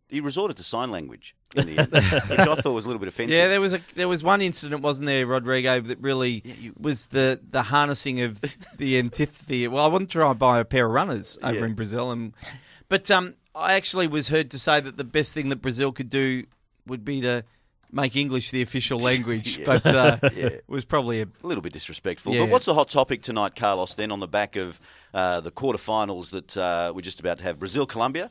he 0.09 0.21
resorted 0.21 0.57
to 0.57 0.65
sign 0.65 0.91
language 0.91 1.35
in 1.57 1.67
the 1.67 1.79
end, 1.79 1.93
which 1.93 2.39
I 2.41 2.55
thought 2.57 2.73
was 2.73 2.85
a 2.85 2.89
little 2.89 2.99
bit 2.99 3.09
offensive. 3.09 3.35
Yeah, 3.35 3.47
there 3.49 3.61
was 3.61 3.75
a 3.75 3.81
there 3.95 4.09
was 4.09 4.25
one 4.25 4.41
incident, 4.43 4.83
wasn't 4.83 5.07
there, 5.07 5.25
Rodrigo, 5.27 5.81
that 5.81 6.01
really 6.01 6.43
was 6.79 7.07
the, 7.07 7.41
the 7.49 7.63
harnessing 7.63 8.21
of 8.21 8.41
the 8.79 8.99
antipathy. 8.99 9.69
Well, 9.69 9.85
I 9.85 9.89
wanted 9.89 10.09
to 10.11 10.19
try 10.19 10.31
and 10.31 10.39
buy 10.39 10.59
a 10.59 10.65
pair 10.65 10.87
of 10.87 10.93
runners 10.93 11.39
over 11.43 11.59
Yeah. 11.61 11.65
in 11.67 11.75
Brazil, 11.75 12.11
and 12.11 12.33
but 12.89 13.09
um, 13.11 13.35
I 13.55 13.75
actually 13.75 14.07
was 14.09 14.29
heard 14.29 14.51
to 14.51 14.59
say 14.59 14.81
that 14.81 14.97
the 14.97 15.05
best 15.05 15.33
thing 15.35 15.49
that 15.51 15.57
Brazil 15.63 15.93
could 15.93 16.11
do 16.11 16.45
would 16.87 17.05
be 17.05 17.21
to 17.21 17.45
make 17.93 18.17
English 18.17 18.51
the 18.51 18.63
official 18.63 18.99
language, 19.11 19.59
Yeah. 19.59 19.65
but 19.67 19.87
uh, 19.87 20.19
Yeah. 20.35 20.47
it 20.47 20.65
was 20.67 20.85
probably 20.85 21.21
a 21.23 21.27
a 21.43 21.47
little 21.47 21.63
bit 21.63 21.73
disrespectful. 21.73 22.35
Yeah. 22.35 22.41
But 22.41 22.51
what's 22.51 22.67
the 22.67 22.75
hot 22.75 22.89
topic 22.91 23.23
tonight, 23.23 23.55
Carlos? 23.55 23.95
Then 23.95 24.11
on 24.11 24.21
the 24.21 24.27
back 24.29 24.57
of 24.57 24.81
uh, 25.13 25.41
the 25.41 25.51
quarterfinals 25.53 26.31
that 26.31 26.57
uh, 26.57 26.93
we're 26.95 27.03
just 27.03 27.21
about 27.21 27.39
to 27.39 27.45
have: 27.45 27.59
Brazil, 27.59 27.87
Colombia. 27.87 28.31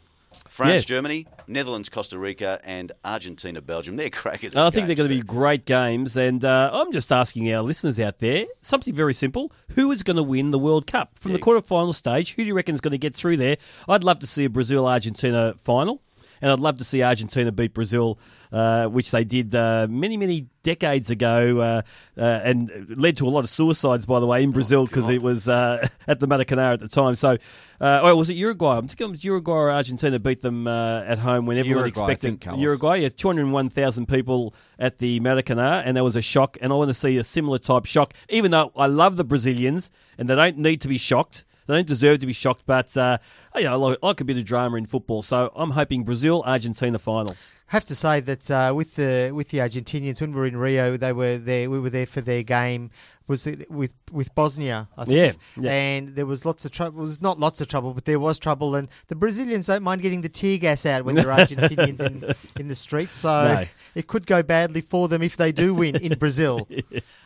France, 0.49 0.81
Yeah. 0.83 0.85
Germany, 0.85 1.27
Netherlands, 1.47 1.89
Costa 1.89 2.17
Rica, 2.17 2.59
and 2.63 2.91
Argentina, 3.03 3.61
Belgium. 3.61 3.95
They're 3.95 4.09
crackers. 4.11 4.55
I 4.55 4.69
think 4.69 4.87
they're 4.87 4.95
going 4.95 5.09
to 5.09 5.15
be 5.15 5.21
great 5.21 5.65
games, 5.65 6.15
and 6.17 6.43
uh, 6.45 6.69
I'm 6.73 6.91
just 6.91 7.11
asking 7.11 7.51
our 7.53 7.61
listeners 7.61 7.99
out 7.99 8.19
there 8.19 8.45
something 8.61 8.93
very 8.93 9.13
simple: 9.13 9.51
Who 9.75 9.91
is 9.91 10.03
going 10.03 10.17
to 10.17 10.23
win 10.23 10.51
the 10.51 10.59
World 10.59 10.87
Cup 10.87 11.17
from 11.17 11.33
the 11.33 11.39
Yeah. 11.39 11.45
quarterfinal 11.45 11.93
stage? 11.93 12.33
Who 12.35 12.43
do 12.43 12.47
you 12.47 12.53
reckon 12.53 12.75
is 12.75 12.81
going 12.81 12.91
to 12.91 12.97
get 12.97 13.13
through 13.15 13.37
there? 13.37 13.57
I'd 13.87 14.03
love 14.03 14.19
to 14.19 14.27
see 14.27 14.45
a 14.45 14.49
Brazil 14.49 14.87
Argentina 14.87 15.53
final, 15.63 16.01
and 16.41 16.51
I'd 16.51 16.59
love 16.59 16.77
to 16.79 16.83
see 16.83 17.03
Argentina 17.03 17.51
beat 17.51 17.73
Brazil, 17.73 18.19
uh, 18.53 18.87
which 18.87 19.11
they 19.11 19.23
did 19.23 19.53
uh, 19.55 19.87
many 19.89 20.15
many 20.15 20.47
decades 20.61 21.09
ago, 21.09 21.59
uh, 21.59 21.81
uh, 22.17 22.21
and 22.21 22.95
led 22.97 23.17
to 23.17 23.27
a 23.27 23.29
lot 23.29 23.43
of 23.43 23.49
suicides, 23.49 24.05
by 24.05 24.19
the 24.19 24.27
way, 24.27 24.43
in 24.43 24.51
Brazil 24.51 24.85
because 24.85 25.09
it 25.09 25.21
was 25.21 25.47
uh, 25.47 25.85
at 26.07 26.19
the 26.19 26.27
Maracanã 26.27 26.73
at 26.73 26.79
the 26.79 26.87
time. 26.87 27.15
So. 27.15 27.37
Uh, 27.81 27.99
oh, 28.01 28.15
was 28.15 28.29
it 28.29 28.35
Uruguay? 28.35 28.77
I'm 28.77 28.87
thinking 28.87 29.07
it 29.07 29.11
was 29.11 29.23
Uruguay 29.25 29.53
or 29.53 29.69
Argentina 29.69 30.17
beat 30.17 30.41
them 30.41 30.67
uh, 30.67 31.01
at 31.01 31.19
home 31.19 31.45
when 31.45 31.57
everyone 31.57 31.81
Uruguay, 31.81 32.11
expected 32.13 32.41
think, 32.41 32.57
Uruguay. 32.61 32.97
Yeah, 32.97 33.09
201,000 33.09 34.05
people 34.07 34.53
at 34.79 34.99
the 34.99 35.19
Maracanã, 35.19 35.81
and 35.83 35.97
that 35.97 36.03
was 36.03 36.15
a 36.15 36.21
shock. 36.21 36.57
And 36.61 36.71
I 36.71 36.77
want 36.77 36.91
to 36.91 36.93
see 36.93 37.17
a 37.17 37.25
similar 37.25 37.57
type 37.57 37.85
shock, 37.85 38.13
even 38.29 38.51
though 38.51 38.71
I 38.77 38.85
love 38.85 39.17
the 39.17 39.25
Brazilians, 39.25 39.91
and 40.17 40.29
they 40.29 40.35
don't 40.35 40.59
need 40.59 40.79
to 40.79 40.87
be 40.87 40.97
shocked. 40.97 41.43
They 41.67 41.73
don't 41.73 41.87
deserve 41.87 42.19
to 42.19 42.25
be 42.25 42.33
shocked, 42.33 42.63
but 42.65 42.95
uh, 42.95 43.17
you 43.55 43.63
know, 43.63 43.73
I 43.73 43.75
like, 43.75 43.97
I 44.01 44.07
like 44.07 44.21
a 44.21 44.25
bit 44.25 44.37
of 44.37 44.45
drama 44.45 44.77
in 44.77 44.85
football. 44.85 45.21
So 45.21 45.51
I'm 45.53 45.71
hoping 45.71 46.03
Brazil 46.03 46.43
Argentina 46.45 46.99
final. 46.99 47.35
Have 47.73 47.85
to 47.85 47.95
say 47.95 48.19
that 48.21 48.49
uh, 48.51 48.71
with 48.75 48.95
the 48.95 49.31
with 49.33 49.49
the 49.49 49.57
Argentinians 49.57 50.21
when 50.21 50.31
we 50.31 50.39
were 50.39 50.45
in 50.47 50.55
Rio, 50.57 50.95
they 50.95 51.11
were 51.11 51.37
there. 51.37 51.69
We 51.69 51.79
were 51.79 51.89
there 51.89 52.05
for 52.05 52.21
their 52.21 52.43
game. 52.43 52.91
Was 53.27 53.47
it 53.47 53.69
with 53.71 53.93
with 54.11 54.33
Bosnia? 54.35 54.87
I 54.97 55.05
think. 55.05 55.17
Yeah, 55.17 55.31
yeah. 55.63 55.71
And 55.71 56.15
there 56.15 56.25
was 56.25 56.45
lots 56.45 56.65
of 56.65 56.71
trouble. 56.71 57.01
It 57.03 57.05
was 57.07 57.21
not 57.21 57.39
lots 57.39 57.61
of 57.61 57.67
trouble, 57.67 57.93
but 57.93 58.05
there 58.05 58.19
was 58.19 58.37
trouble. 58.37 58.75
And 58.75 58.87
the 59.07 59.15
Brazilians 59.15 59.65
don't 59.65 59.81
mind 59.81 60.01
getting 60.03 60.21
the 60.21 60.29
tear 60.29 60.57
gas 60.59 60.85
out 60.85 61.03
when 61.03 61.15
there 61.15 61.31
are 61.31 61.39
Argentinians 61.45 61.99
in, 61.99 62.35
in 62.59 62.67
the 62.67 62.75
streets. 62.75 63.17
So 63.17 63.29
No. 63.53 63.65
it 63.95 64.07
could 64.07 64.27
go 64.27 64.43
badly 64.43 64.81
for 64.81 65.07
them 65.07 65.23
if 65.23 65.35
they 65.37 65.51
do 65.51 65.73
win 65.73 65.95
in 65.95 66.17
Brazil. 66.17 66.67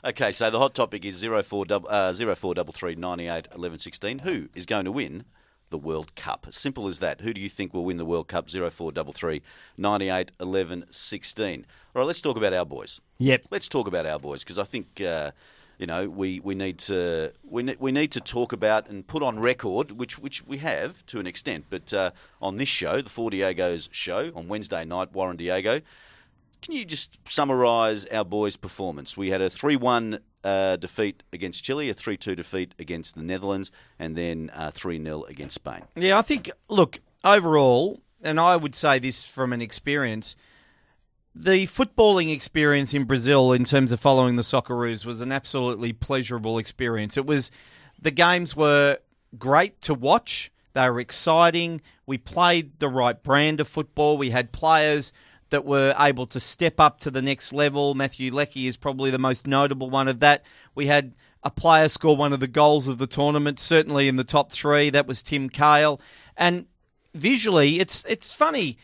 Okay, 0.06 0.32
so 0.32 0.50
the 0.50 0.60
hot 0.60 0.74
topic 0.74 1.04
is 1.04 1.22
04 1.22 1.66
double, 1.66 1.90
uh, 1.90 2.14
0433 2.14 2.96
98 2.96 3.48
11 3.54 3.80
16. 3.80 4.20
Who 4.20 4.48
is 4.56 4.66
going 4.66 4.86
to 4.86 4.92
win 4.92 5.26
the 5.70 5.78
World 5.78 6.16
Cup? 6.16 6.48
Simple 6.52 6.88
as 6.88 7.00
that. 7.00 7.22
Who 7.22 7.34
do 7.34 7.42
you 7.42 7.50
think 7.50 7.74
will 7.74 7.86
win 7.86 7.98
the 7.98 8.06
World 8.06 8.28
Cup? 8.28 8.50
0433 8.50 9.42
98 9.78 10.32
11 10.40 10.86
16. 10.90 11.66
All 11.96 12.02
right, 12.02 12.06
let's 12.06 12.22
talk 12.22 12.38
about 12.38 12.54
our 12.54 12.66
boys. 12.66 13.02
Yep. 13.18 13.48
Let's 13.52 13.68
talk 13.68 13.88
about 13.88 14.06
our 14.06 14.20
boys 14.20 14.44
because 14.44 14.60
I 14.60 14.64
think. 14.64 15.02
Uh, 15.02 15.32
you 15.78 15.86
know, 15.86 16.10
we, 16.10 16.40
we 16.40 16.56
need 16.56 16.80
to 16.80 17.32
we, 17.48 17.62
ne- 17.62 17.76
we 17.80 17.92
need 17.92 18.12
to 18.14 18.20
talk 18.20 18.52
about 18.52 18.90
and 18.90 19.06
put 19.06 19.22
on 19.22 19.40
record, 19.40 19.92
which 19.92 20.18
which 20.18 20.44
we 20.48 20.58
have 20.58 21.06
to 21.08 21.20
an 21.20 21.28
extent. 21.28 21.66
But 21.70 21.94
uh, 21.94 22.12
on 22.42 22.58
this 22.58 22.68
show, 22.68 23.02
the 23.02 23.10
Four 23.10 23.30
Diego's 23.30 23.88
show 23.92 24.32
on 24.36 24.48
Wednesday 24.48 24.86
night, 24.86 25.14
Warren 25.14 25.38
Diego, 25.38 25.82
can 26.62 26.74
you 26.74 26.86
just 26.86 27.18
summarise 27.26 28.06
our 28.06 28.26
boys' 28.26 28.56
performance? 28.56 29.16
We 29.16 29.30
had 29.30 29.42
a 29.42 29.50
3 29.50 29.76
1 29.76 30.20
uh, 30.44 30.76
defeat 30.78 31.24
against 31.34 31.64
Chile, 31.64 31.90
a 31.90 31.94
3 31.94 32.18
2 32.18 32.36
defeat 32.36 32.74
against 32.80 33.16
the 33.16 33.24
Netherlands, 33.24 33.72
and 34.00 34.16
then 34.16 34.52
3 34.72 35.04
0 35.04 35.24
against 35.24 35.56
Spain. 35.56 35.82
Yeah, 35.96 36.18
I 36.18 36.22
think, 36.22 36.52
look, 36.70 37.00
overall, 37.24 38.02
and 38.22 38.40
I 38.40 38.56
would 38.56 38.76
say 38.76 39.00
this 39.00 39.26
from 39.26 39.54
an 39.54 39.62
experience, 39.62 40.36
the 41.36 41.68
footballing 41.68 42.34
experience 42.34 42.94
in 42.94 43.04
Brazil 43.04 43.52
in 43.52 43.64
terms 43.64 43.92
of 43.92 44.00
following 44.00 44.38
the 44.38 44.42
Socceroos 44.42 45.06
was 45.06 45.22
an 45.22 45.32
absolutely 45.32 45.94
pleasurable 45.94 46.58
experience. 46.58 47.18
It 47.18 47.26
was, 47.26 47.52
the 48.00 48.12
games 48.12 48.56
were 48.56 49.00
great 49.38 49.82
to 49.82 49.94
watch. 49.94 50.52
They 50.74 50.90
were 50.90 51.00
exciting. 51.00 51.82
We 52.06 52.18
played 52.18 52.80
the 52.80 52.90
right 52.90 53.22
brand 53.22 53.60
of 53.60 53.68
football. 53.68 54.18
We 54.18 54.32
had 54.32 54.52
players 54.52 55.12
that 55.50 55.66
were 55.66 55.96
able 56.00 56.28
to 56.28 56.40
step 56.40 56.80
up 56.80 57.00
to 57.00 57.12
the 57.12 57.22
next 57.22 57.54
level. 57.54 57.96
Matthew 57.96 58.34
Leckie 58.34 58.68
is 58.68 58.78
probably 58.78 59.12
the 59.12 59.18
most 59.18 59.48
notable 59.48 59.90
one 59.90 60.08
of 60.08 60.20
that. 60.20 60.44
We 60.76 60.88
had 60.88 61.14
a 61.44 61.50
player 61.50 61.88
score 61.88 62.18
one 62.18 62.34
of 62.34 62.40
the 62.40 62.48
goals 62.48 62.88
of 62.88 62.98
the 62.98 63.08
tournament, 63.08 63.60
certainly 63.60 64.08
in 64.08 64.16
the 64.16 64.24
top 64.24 64.52
three. 64.52 64.90
That 64.90 65.08
was 65.08 65.24
Tim 65.24 65.50
Cahill. 65.50 66.02
And 66.36 66.66
visually, 67.14 67.80
it's 67.80 68.06
it's 68.06 68.34
funny. 68.34 68.78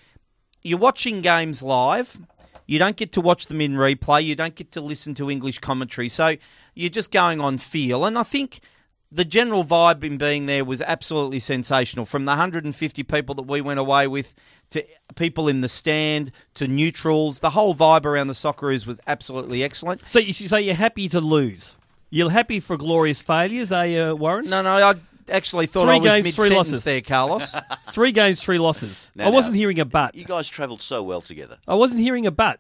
You're 0.62 0.80
watching 0.80 1.22
games 1.22 1.62
live. 1.62 2.22
You 2.66 2.80
don't 2.80 2.96
get 2.96 3.12
to 3.14 3.22
watch 3.22 3.48
them 3.48 3.60
in 3.60 3.74
replay. 3.74 4.24
You 4.24 4.36
don't 4.36 4.56
get 4.56 4.72
to 4.72 4.82
listen 4.82 5.14
to 5.16 5.30
English 5.30 5.60
commentary. 5.60 6.08
So 6.08 6.38
you're 6.74 6.90
just 6.90 7.12
going 7.12 7.42
on 7.42 7.58
feel. 7.58 8.06
And 8.06 8.18
I 8.18 8.24
think 8.24 8.62
the 9.14 9.26
general 9.26 9.64
vibe 9.64 10.04
in 10.04 10.18
being 10.18 10.46
there 10.46 10.66
was 10.66 10.82
absolutely 10.82 11.40
sensational. 11.40 12.06
From 12.06 12.26
the 12.26 12.32
150 12.32 13.04
people 13.04 13.36
that 13.36 13.44
we 13.44 13.62
went 13.62 13.80
away 13.80 14.08
with 14.08 14.34
to 14.72 14.86
people 15.16 15.48
in 15.48 15.62
the 15.62 15.70
stand 15.70 16.32
to 16.56 16.68
neutrals, 16.68 17.40
the 17.40 17.52
whole 17.52 17.76
vibe 17.76 18.06
around 18.06 18.28
the 18.28 18.34
Socceroos 18.34 18.86
was 18.86 19.00
absolutely 19.08 19.64
excellent. 19.64 20.08
So 20.08 20.20
you 20.20 20.34
so 20.34 20.58
you're 20.58 20.76
happy 20.76 21.08
to 21.10 21.22
lose. 21.22 21.78
You're 22.10 22.30
happy 22.30 22.60
for 22.60 22.78
glorious 22.78 23.22
failures, 23.22 23.72
are 23.72 23.88
you, 23.88 24.16
Warren? 24.16 24.48
No, 24.48 24.62
no, 24.62 24.76
I 24.78 24.96
actually 25.30 25.66
thought 25.66 25.86
Three 25.86 25.96
I 25.96 26.00
was 26.00 26.10
games, 26.10 26.24
mid 26.26 26.36
three 26.36 26.48
sentence 26.50 26.68
losses. 26.68 26.84
there, 26.84 27.02
Carlos. 27.02 27.56
Three 27.92 28.12
games, 28.12 28.42
three 28.42 28.60
losses. 28.60 29.08
No, 29.16 29.26
I 29.26 29.30
wasn't 29.30 29.54
no. 29.54 29.58
hearing 29.58 29.80
a 29.80 29.86
but. 29.86 30.14
You 30.16 30.26
guys 30.26 30.48
travelled 30.48 30.82
so 30.82 31.02
well 31.02 31.22
together. 31.22 31.58
I 31.68 31.76
wasn't 31.76 32.00
hearing 32.02 32.26
a 32.26 32.32
but. 32.32 32.60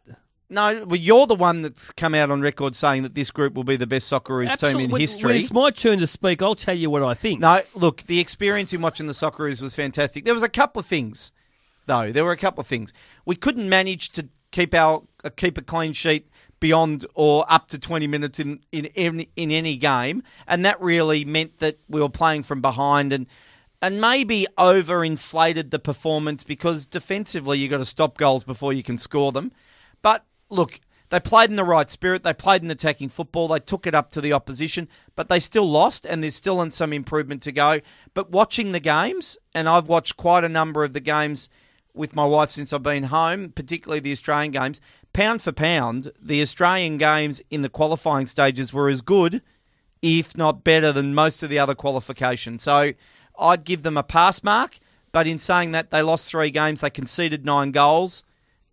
No, 0.53 0.85
well, 0.85 0.99
you're 0.99 1.25
the 1.27 1.35
one 1.35 1.63
that's 1.63 1.91
come 1.91 2.13
out 2.13 2.29
on 2.29 2.41
record 2.41 2.75
saying 2.75 3.03
that 3.03 3.15
this 3.15 3.31
group 3.31 3.53
will 3.55 3.63
be 3.63 3.75
the 3.75 3.87
best 3.87 4.11
Socceroos 4.11 4.57
team 4.59 4.79
in 4.79 4.91
when- 4.91 5.01
history. 5.01 5.33
When 5.33 5.41
it's 5.41 5.51
my 5.51 5.71
turn 5.71 5.99
to 5.99 6.07
speak, 6.07 6.41
I'll 6.41 6.55
tell 6.55 6.75
you 6.75 6.89
what 6.89 7.03
I 7.03 7.13
think. 7.13 7.39
No, 7.39 7.61
look, 7.73 8.03
the 8.03 8.19
experience 8.19 8.71
in 8.71 8.81
watching 8.81 9.07
the 9.07 9.13
Socceroos 9.13 9.61
was 9.61 9.75
fantastic. 9.75 10.25
There 10.25 10.33
was 10.33 10.43
a 10.43 10.49
couple 10.49 10.79
of 10.79 10.85
things, 10.85 11.31
though. 11.87 12.11
There 12.11 12.23
were 12.23 12.31
a 12.31 12.37
couple 12.37 12.61
of 12.61 12.67
things. 12.67 12.93
We 13.25 13.35
couldn't 13.35 13.67
manage 13.67 14.09
to 14.11 14.29
keep 14.51 14.73
our 14.73 15.03
uh, 15.23 15.29
keep 15.35 15.57
a 15.57 15.61
clean 15.61 15.93
sheet 15.93 16.29
beyond 16.59 17.05
or 17.15 17.45
up 17.51 17.67
to 17.69 17.79
20 17.79 18.07
minutes 18.07 18.39
in 18.39 18.61
in 18.71 18.85
any, 18.95 19.29
in 19.35 19.51
any 19.51 19.75
game, 19.75 20.23
and 20.47 20.63
that 20.63 20.79
really 20.79 21.25
meant 21.25 21.57
that 21.59 21.79
we 21.89 21.99
were 21.99 22.09
playing 22.09 22.43
from 22.43 22.61
behind 22.61 23.11
and 23.11 23.27
and 23.81 23.99
maybe 23.99 24.47
overinflated 24.57 25.69
the 25.71 25.79
performance 25.79 26.41
because 26.43 26.85
defensively 26.85 27.57
you 27.59 27.67
got 27.67 27.79
to 27.79 27.85
stop 27.85 28.17
goals 28.17 28.45
before 28.45 28.71
you 28.71 28.81
can 28.81 28.97
score 28.97 29.33
them. 29.33 29.51
Look, 30.53 30.79
they 31.09 31.19
played 31.19 31.49
in 31.49 31.55
the 31.55 31.63
right 31.63 31.89
spirit. 31.89 32.23
They 32.23 32.33
played 32.33 32.63
in 32.63 32.71
attacking 32.71 33.09
football. 33.09 33.47
They 33.47 33.59
took 33.59 33.85
it 33.85 33.93
up 33.93 34.11
to 34.11 34.21
the 34.21 34.33
opposition, 34.33 34.87
but 35.15 35.29
they 35.29 35.39
still 35.39 35.69
lost, 35.69 36.05
and 36.05 36.23
there's 36.23 36.35
still 36.35 36.67
some 36.69 36.93
improvement 36.93 37.41
to 37.43 37.51
go. 37.51 37.81
But 38.13 38.31
watching 38.31 38.71
the 38.71 38.79
games, 38.79 39.37
and 39.53 39.67
I've 39.67 39.87
watched 39.87 40.17
quite 40.17 40.43
a 40.43 40.49
number 40.49 40.83
of 40.83 40.93
the 40.93 40.99
games 40.99 41.49
with 41.93 42.15
my 42.15 42.25
wife 42.25 42.51
since 42.51 42.73
I've 42.73 42.83
been 42.83 43.03
home, 43.03 43.49
particularly 43.49 43.99
the 43.99 44.11
Australian 44.11 44.51
games. 44.51 44.81
Pound 45.11 45.41
for 45.41 45.51
pound, 45.51 46.11
the 46.19 46.41
Australian 46.41 46.97
games 46.97 47.41
in 47.51 47.61
the 47.61 47.69
qualifying 47.69 48.25
stages 48.25 48.73
were 48.73 48.89
as 48.89 49.01
good, 49.01 49.43
if 50.01 50.35
not 50.35 50.63
better, 50.63 50.91
than 50.91 51.13
most 51.13 51.43
of 51.43 51.49
the 51.49 51.59
other 51.59 51.75
qualifications. 51.75 52.63
So 52.63 52.93
I'd 53.37 53.63
give 53.63 53.83
them 53.83 53.97
a 53.97 54.03
pass 54.03 54.43
mark. 54.43 54.79
But 55.11 55.27
in 55.27 55.37
saying 55.37 55.73
that, 55.73 55.91
they 55.91 56.01
lost 56.01 56.27
three 56.27 56.49
games. 56.49 56.81
They 56.81 56.89
conceded 56.89 57.45
nine 57.45 57.69
goals. 57.71 58.23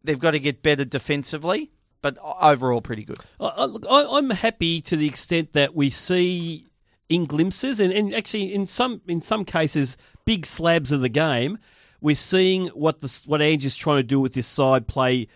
They've 0.02 0.18
got 0.18 0.32
to 0.32 0.40
get 0.40 0.62
better 0.62 0.84
defensively, 0.84 1.70
but 2.02 2.16
overall, 2.22 2.80
pretty 2.80 3.04
good. 3.04 3.18
I, 3.38 3.64
look, 3.66 3.84
I, 3.88 4.06
I'm 4.16 4.30
happy 4.30 4.80
to 4.82 4.96
the 4.96 5.06
extent 5.06 5.52
that 5.52 5.74
we 5.74 5.90
see 5.90 6.70
in 7.08 7.26
glimpses, 7.26 7.80
and, 7.80 7.92
and 7.92 8.14
actually 8.14 8.54
in 8.54 8.66
some 8.66 9.02
in 9.06 9.20
some 9.20 9.44
cases, 9.44 9.96
big 10.24 10.46
slabs 10.46 10.92
of 10.92 11.00
the 11.00 11.08
game. 11.08 11.58
We're 12.00 12.14
seeing 12.14 12.68
what 12.68 13.00
the 13.00 13.22
what 13.26 13.42
Ange 13.42 13.64
is 13.64 13.76
trying 13.76 13.98
to 13.98 14.02
do 14.02 14.20
with 14.20 14.32
this 14.32 14.46
side: 14.46 14.86
play 14.86 15.28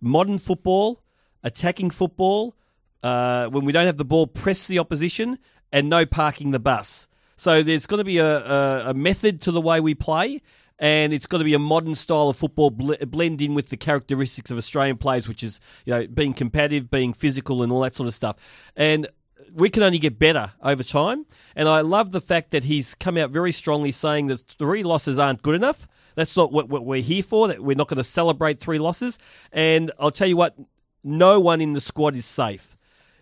modern 0.00 0.38
football, 0.38 1.02
attacking 1.42 1.90
football. 1.90 2.56
Uh, 3.02 3.46
when 3.48 3.64
we 3.64 3.72
don't 3.72 3.86
have 3.86 3.96
the 3.96 4.04
ball, 4.04 4.26
press 4.26 4.68
the 4.68 4.78
opposition, 4.78 5.38
and 5.72 5.88
no 5.88 6.06
parking 6.06 6.50
the 6.50 6.60
bus. 6.60 7.08
So 7.36 7.62
there's 7.62 7.86
going 7.86 7.98
to 7.98 8.04
be 8.04 8.18
a, 8.18 8.38
a, 8.38 8.90
a 8.90 8.94
method 8.94 9.40
to 9.40 9.50
the 9.50 9.60
way 9.60 9.80
we 9.80 9.94
play, 9.94 10.42
and 10.82 11.14
it's 11.14 11.26
got 11.26 11.38
to 11.38 11.44
be 11.44 11.54
a 11.54 11.60
modern 11.60 11.94
style 11.94 12.28
of 12.28 12.36
football 12.36 12.70
bl- 12.70 12.94
blend 13.06 13.40
in 13.40 13.54
with 13.54 13.68
the 13.68 13.76
characteristics 13.76 14.50
of 14.50 14.58
Australian 14.58 14.98
players, 14.98 15.28
which 15.28 15.44
is 15.44 15.60
you 15.86 15.94
know 15.94 16.06
being 16.08 16.34
competitive, 16.34 16.90
being 16.90 17.12
physical, 17.12 17.62
and 17.62 17.70
all 17.70 17.80
that 17.80 17.94
sort 17.94 18.08
of 18.08 18.14
stuff. 18.14 18.36
And 18.74 19.06
we 19.54 19.70
can 19.70 19.84
only 19.84 20.00
get 20.00 20.18
better 20.18 20.52
over 20.60 20.82
time. 20.82 21.24
And 21.54 21.68
I 21.68 21.82
love 21.82 22.10
the 22.10 22.20
fact 22.20 22.50
that 22.50 22.64
he's 22.64 22.96
come 22.96 23.16
out 23.16 23.30
very 23.30 23.52
strongly 23.52 23.92
saying 23.92 24.26
that 24.26 24.40
three 24.40 24.82
losses 24.82 25.18
aren't 25.18 25.42
good 25.42 25.54
enough. 25.54 25.86
That's 26.16 26.36
not 26.36 26.52
what, 26.52 26.68
what 26.68 26.84
we're 26.84 27.00
here 27.00 27.22
for. 27.22 27.46
That 27.46 27.60
we're 27.60 27.76
not 27.76 27.88
going 27.88 27.98
to 27.98 28.04
celebrate 28.04 28.58
three 28.58 28.80
losses. 28.80 29.18
And 29.52 29.92
I'll 30.00 30.10
tell 30.10 30.28
you 30.28 30.36
what, 30.36 30.56
no 31.04 31.38
one 31.38 31.60
in 31.60 31.74
the 31.74 31.80
squad 31.80 32.16
is 32.16 32.26
safe. 32.26 32.76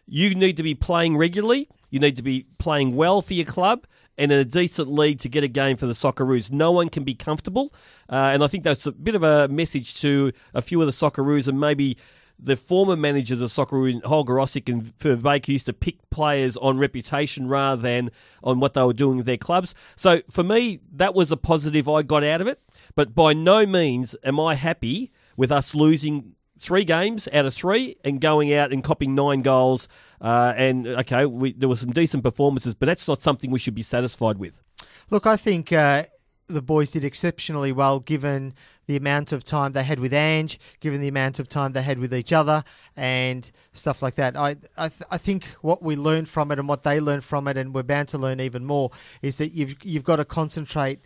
You 0.06 0.34
need 0.34 0.56
to 0.56 0.62
be 0.62 0.74
playing 0.74 1.18
regularly. 1.18 1.68
You 1.90 2.00
need 2.00 2.16
to 2.16 2.22
be 2.22 2.46
playing 2.58 2.96
well 2.96 3.20
for 3.20 3.34
your 3.34 3.46
club 3.46 3.86
and 4.18 4.30
in 4.30 4.38
a 4.38 4.44
decent 4.44 4.90
league 4.90 5.18
to 5.20 5.28
get 5.28 5.44
a 5.44 5.48
game 5.48 5.76
for 5.76 5.86
the 5.86 5.92
Socceroos. 5.92 6.50
No 6.50 6.72
one 6.72 6.88
can 6.88 7.04
be 7.04 7.14
comfortable. 7.14 7.72
Uh, 8.08 8.30
and 8.32 8.44
I 8.44 8.48
think 8.48 8.64
that's 8.64 8.86
a 8.86 8.92
bit 8.92 9.14
of 9.14 9.22
a 9.22 9.48
message 9.48 9.94
to 10.00 10.32
a 10.54 10.62
few 10.62 10.80
of 10.80 10.86
the 10.86 10.92
Socceroos 10.92 11.48
and 11.48 11.58
maybe 11.58 11.96
the 12.42 12.56
former 12.56 12.96
managers 12.96 13.40
of 13.40 13.50
Socceroo, 13.50 14.02
Holger 14.04 14.34
Osieck 14.34 14.68
and 14.68 14.98
Verbeek, 14.98 15.48
used 15.48 15.66
to 15.66 15.72
pick 15.72 15.96
players 16.10 16.56
on 16.56 16.78
reputation 16.78 17.48
rather 17.48 17.80
than 17.80 18.10
on 18.42 18.60
what 18.60 18.74
they 18.74 18.82
were 18.82 18.92
doing 18.92 19.18
with 19.18 19.26
their 19.26 19.36
clubs. 19.36 19.74
So 19.96 20.22
for 20.30 20.42
me, 20.42 20.80
that 20.94 21.14
was 21.14 21.30
a 21.30 21.36
positive 21.36 21.88
I 21.88 22.02
got 22.02 22.24
out 22.24 22.40
of 22.40 22.46
it. 22.46 22.60
But 22.94 23.14
by 23.14 23.32
no 23.32 23.66
means 23.66 24.16
am 24.24 24.40
I 24.40 24.54
happy 24.54 25.12
with 25.36 25.52
us 25.52 25.74
losing 25.74 26.34
three 26.58 26.84
games 26.84 27.26
out 27.32 27.46
of 27.46 27.54
three 27.54 27.96
and 28.04 28.20
going 28.20 28.52
out 28.52 28.72
and 28.72 28.84
copying 28.84 29.14
nine 29.14 29.42
goals. 29.42 29.88
Uh, 30.20 30.52
and 30.56 30.86
okay, 30.86 31.24
we, 31.24 31.52
there 31.52 31.68
were 31.68 31.76
some 31.76 31.92
decent 31.92 32.22
performances, 32.22 32.74
but 32.74 32.86
that's 32.86 33.08
not 33.08 33.22
something 33.22 33.50
we 33.50 33.58
should 33.58 33.74
be 33.74 33.82
satisfied 33.82 34.38
with. 34.38 34.60
Look, 35.08 35.26
I 35.26 35.36
think 35.36 35.72
uh, 35.72 36.04
the 36.46 36.62
boys 36.62 36.90
did 36.90 37.04
exceptionally 37.04 37.72
well 37.72 38.00
given 38.00 38.54
the 38.86 38.96
amount 38.96 39.32
of 39.32 39.44
time 39.44 39.72
they 39.72 39.84
had 39.84 39.98
with 40.00 40.12
Ange, 40.12 40.58
given 40.80 41.00
the 41.00 41.08
amount 41.08 41.38
of 41.38 41.48
time 41.48 41.72
they 41.72 41.82
had 41.82 41.98
with 41.98 42.12
each 42.12 42.32
other, 42.32 42.64
and 42.96 43.50
stuff 43.72 44.02
like 44.02 44.16
that. 44.16 44.36
I 44.36 44.56
I, 44.76 44.88
th- 44.88 45.08
I 45.10 45.16
think 45.16 45.44
what 45.62 45.82
we 45.82 45.96
learned 45.96 46.28
from 46.28 46.50
it 46.50 46.58
and 46.58 46.68
what 46.68 46.82
they 46.82 47.00
learned 47.00 47.24
from 47.24 47.48
it, 47.48 47.56
and 47.56 47.74
we're 47.74 47.82
bound 47.82 48.08
to 48.08 48.18
learn 48.18 48.40
even 48.40 48.64
more, 48.64 48.90
is 49.22 49.38
that 49.38 49.52
you've 49.52 49.76
you've 49.82 50.04
got 50.04 50.16
to 50.16 50.24
concentrate 50.24 51.00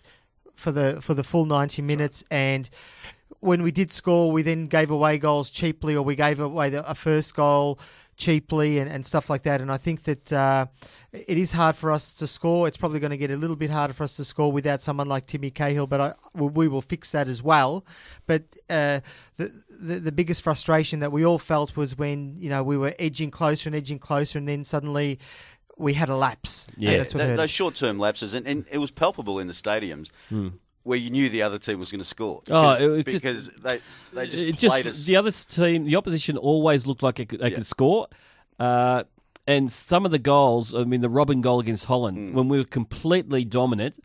for 0.57 0.73
the 0.73 1.01
for 1.03 1.15
the 1.15 1.25
full 1.25 1.45
ninety 1.45 1.83
minutes 1.83 2.25
and 2.31 2.71
when 3.41 3.63
we 3.63 3.71
did 3.71 3.93
score, 3.93 4.33
we 4.33 4.41
then 4.41 4.67
gave 4.67 4.91
away 4.91 5.19
goals 5.19 5.51
cheaply, 5.51 5.95
or 5.95 6.03
we 6.03 6.17
gave 6.17 6.41
away 6.41 6.71
the, 6.71 6.89
a 6.89 6.95
first 6.95 7.35
goal 7.35 7.79
cheaply, 8.17 8.79
and, 8.79 8.91
and 8.91 9.05
stuff 9.05 9.29
like 9.31 9.43
that. 9.45 9.61
And 9.61 9.71
I 9.71 9.77
think 9.77 10.05
that 10.05 10.33
uh, 10.33 10.67
it 11.13 11.39
is 11.39 11.53
hard 11.53 11.77
for 11.77 11.91
us 11.91 12.15
to 12.17 12.27
score. 12.27 12.69
It's 12.69 12.77
probably 12.77 13.01
going 13.01 13.11
to 13.11 13.17
get 13.17 13.31
a 13.31 13.37
little 13.37 13.57
bit 13.57 13.71
harder 13.71 13.93
for 13.93 14.05
us 14.05 14.17
to 14.17 14.25
score 14.25 14.51
without 14.51 14.83
someone 14.83 15.09
like 15.09 15.27
Timmy 15.27 15.51
Cahill, 15.51 15.87
but 15.87 16.01
I, 16.01 16.13
we 16.35 16.69
will 16.69 16.83
fix 16.83 17.13
that 17.13 17.29
as 17.29 17.43
well. 17.43 17.85
But 18.27 18.43
uh, 18.71 19.01
the, 19.37 19.53
the 19.71 20.01
the 20.01 20.13
biggest 20.13 20.43
frustration 20.43 21.01
that 21.01 21.13
we 21.13 21.25
all 21.25 21.39
felt 21.39 21.77
was 21.77 21.97
when 21.97 22.37
you 22.39 22.51
know 22.51 22.63
we 22.63 22.77
were 22.77 22.95
edging 22.99 23.31
closer 23.31 23.69
and 23.69 23.77
edging 23.77 23.99
closer, 23.99 24.39
and 24.39 24.49
then 24.49 24.65
suddenly 24.65 25.19
we 25.77 25.95
had 25.95 26.09
a 26.09 26.17
lapse. 26.17 26.67
Yeah, 26.77 26.99
that's 26.99 27.15
what 27.15 27.25
th- 27.25 27.37
those 27.37 27.51
short-term 27.51 27.99
lapses, 27.99 28.35
and, 28.35 28.47
and 28.47 28.65
it 28.71 28.79
was 28.79 28.91
palpable 28.91 29.39
in 29.39 29.49
the 29.49 29.55
stadiums 29.55 30.11
where 30.85 30.99
you 30.99 31.11
knew 31.11 31.29
the 31.29 31.43
other 31.43 31.59
team 31.59 31.79
was 31.81 31.91
going 31.91 31.99
to 32.01 32.05
score. 32.07 32.43
Oh, 32.51 32.75
because, 32.75 32.81
it 32.83 32.87
was 32.89 33.05
just- 33.05 33.15
because 33.23 33.49
they 33.63 33.81
they 34.13 34.27
just 34.29 34.43
It 34.43 34.59
played 34.59 34.87
us. 34.87 35.05
the 35.05 35.17
other 35.17 35.31
team, 35.33 35.85
the 35.85 35.97
opposition 35.97 36.37
always 36.37 36.87
looked 36.87 37.03
like 37.03 37.19
it 37.21 37.29
they 37.41 37.49
Yeah. 37.51 37.57
could 37.57 37.67
score. 37.67 38.07
Uh, 38.59 39.05
and 39.47 39.71
some 39.73 40.05
of 40.07 40.11
the 40.13 40.19
goals, 40.19 40.75
I 40.75 40.85
mean, 40.85 41.01
the 41.01 41.11
Robben 41.11 41.41
goal 41.43 41.61
against 41.61 41.87
Holland, 41.87 42.17
Mm. 42.17 42.33
when 42.35 42.49
we 42.49 42.59
were 42.59 42.65
completely 42.65 43.45
dominant, 43.45 43.97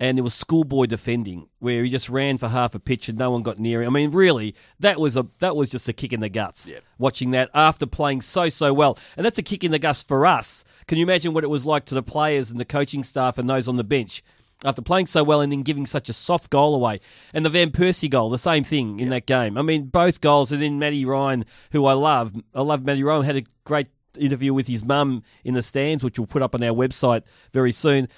and 0.00 0.18
it 0.18 0.22
was 0.22 0.34
schoolboy 0.34 0.86
defending 0.86 1.46
where 1.60 1.84
he 1.84 1.88
just 1.90 2.08
ran 2.08 2.36
for 2.36 2.48
half 2.48 2.74
a 2.74 2.80
pitch 2.80 3.08
and 3.08 3.16
no 3.16 3.30
one 3.30 3.42
got 3.42 3.58
near 3.60 3.82
him. 3.82 3.94
I 3.94 4.00
mean, 4.00 4.10
really, 4.10 4.54
that 4.80 4.98
was 4.98 5.16
a 5.16 5.26
that 5.38 5.54
was 5.54 5.70
just 5.70 5.88
a 5.88 5.92
kick 5.92 6.12
in 6.12 6.20
the 6.20 6.28
guts. 6.28 6.68
Yep. 6.68 6.82
Watching 6.98 7.30
that 7.32 7.50
after 7.54 7.86
playing 7.86 8.22
so 8.22 8.48
so 8.48 8.72
well, 8.74 8.98
and 9.16 9.24
that's 9.24 9.38
a 9.38 9.42
kick 9.42 9.62
in 9.62 9.70
the 9.70 9.78
guts 9.78 10.02
for 10.02 10.26
us. 10.26 10.64
Can 10.88 10.98
you 10.98 11.04
imagine 11.04 11.32
what 11.34 11.44
it 11.44 11.50
was 11.50 11.64
like 11.64 11.84
to 11.86 11.94
the 11.94 12.02
players 12.02 12.50
and 12.50 12.58
the 12.58 12.64
coaching 12.64 13.04
staff 13.04 13.38
and 13.38 13.48
those 13.48 13.68
on 13.68 13.76
the 13.76 13.84
bench? 13.84 14.24
After 14.64 14.80
playing 14.80 15.06
so 15.06 15.24
well 15.24 15.40
and 15.40 15.50
then 15.50 15.62
giving 15.62 15.86
such 15.86 16.08
a 16.08 16.12
soft 16.12 16.50
goal 16.50 16.74
away. 16.74 17.00
And 17.34 17.44
the 17.44 17.50
Van 17.50 17.70
Persie 17.70 18.08
goal, 18.08 18.30
the 18.30 18.38
same 18.38 18.62
thing 18.62 19.00
in 19.00 19.08
that 19.08 19.26
game. 19.26 19.58
I 19.58 19.62
mean, 19.62 19.86
both 19.86 20.20
goals. 20.20 20.52
And 20.52 20.62
then 20.62 20.78
Matty 20.78 21.04
Ryan, 21.04 21.44
who 21.72 21.86
I 21.86 21.94
love. 21.94 22.32
I 22.54 22.62
love 22.62 22.84
Matty 22.84 23.02
Ryan, 23.02 23.24
had 23.24 23.36
a 23.36 23.42
great 23.64 23.88
interview 24.16 24.54
with 24.54 24.68
his 24.68 24.84
mum 24.84 25.22
in 25.42 25.54
the 25.54 25.62
stands, 25.62 26.04
which 26.04 26.18
we'll 26.18 26.26
put 26.26 26.42
up 26.42 26.54
on 26.54 26.62
our 26.62 26.74
website 26.74 27.22
very 27.52 27.72
soon. 27.72 28.08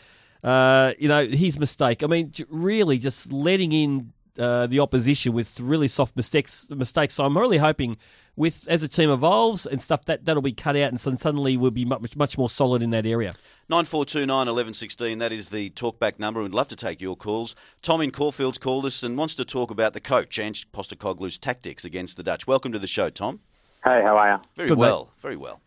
Uh, 0.43 0.93
you 0.99 1.09
know, 1.09 1.27
his 1.27 1.59
mistake. 1.59 2.03
I 2.03 2.07
mean, 2.07 2.33
really 2.51 2.99
just 2.99 3.33
letting 3.33 3.73
in 3.73 4.13
uh, 4.39 4.67
the 4.67 4.81
opposition 4.81 5.33
with 5.33 5.59
really 5.61 5.89
soft 5.89 6.15
mistakes. 6.17 6.67
Mistakes. 6.69 7.15
So 7.15 7.25
I'm 7.25 7.39
really 7.39 7.59
hoping, 7.59 7.97
with 8.37 8.67
as 8.69 8.81
the 8.81 8.89
team 8.89 9.11
evolves 9.11 9.67
and 9.67 9.81
stuff, 9.81 10.05
that 10.07 10.25
that'll 10.25 10.43
be 10.43 10.53
cut 10.53 10.77
out, 10.77 10.89
and 10.89 10.99
so 11.01 11.15
suddenly 11.15 11.57
we'll 11.57 11.71
be 11.71 11.85
much 11.85 12.17
much 12.17 12.37
more 12.39 12.51
solid 12.51 12.83
in 12.83 12.91
that 12.91 13.07
area. 13.07 13.33
Nine 13.69 13.85
four 13.85 14.05
two 14.05 14.27
nine 14.27 14.49
eleven 14.49 14.75
sixteen. 14.75 15.19
That 15.19 15.33
is 15.33 15.49
the 15.49 15.71
talkback 15.71 16.19
number. 16.19 16.43
We'd 16.43 16.53
love 16.53 16.69
to 16.69 16.77
take 16.77 17.01
your 17.01 17.17
calls. 17.17 17.55
Tom 17.83 18.01
in 18.01 18.11
Caulfield's 18.11 18.59
called 18.59 18.87
us 18.87 19.03
and 19.03 19.17
wants 19.17 19.35
to 19.37 19.45
talk 19.45 19.71
about 19.71 19.93
the 19.93 20.01
coach, 20.01 20.39
Ange 20.39 20.71
Postecoglou's 20.73 21.39
tactics 21.39 21.85
against 21.85 22.17
the 22.17 22.23
Dutch. 22.23 22.47
Welcome 22.47 22.73
to 22.73 22.79
the 22.79 22.87
show, 22.87 23.11
Tom. 23.11 23.41
Hey, 23.85 24.03
how 24.03 24.17
are 24.17 24.33
you? 24.33 24.39
Very 24.57 24.69
Good, 24.69 24.79
mate. 24.79 24.83
well, 24.83 25.11
very 25.21 25.37
well. 25.37 25.61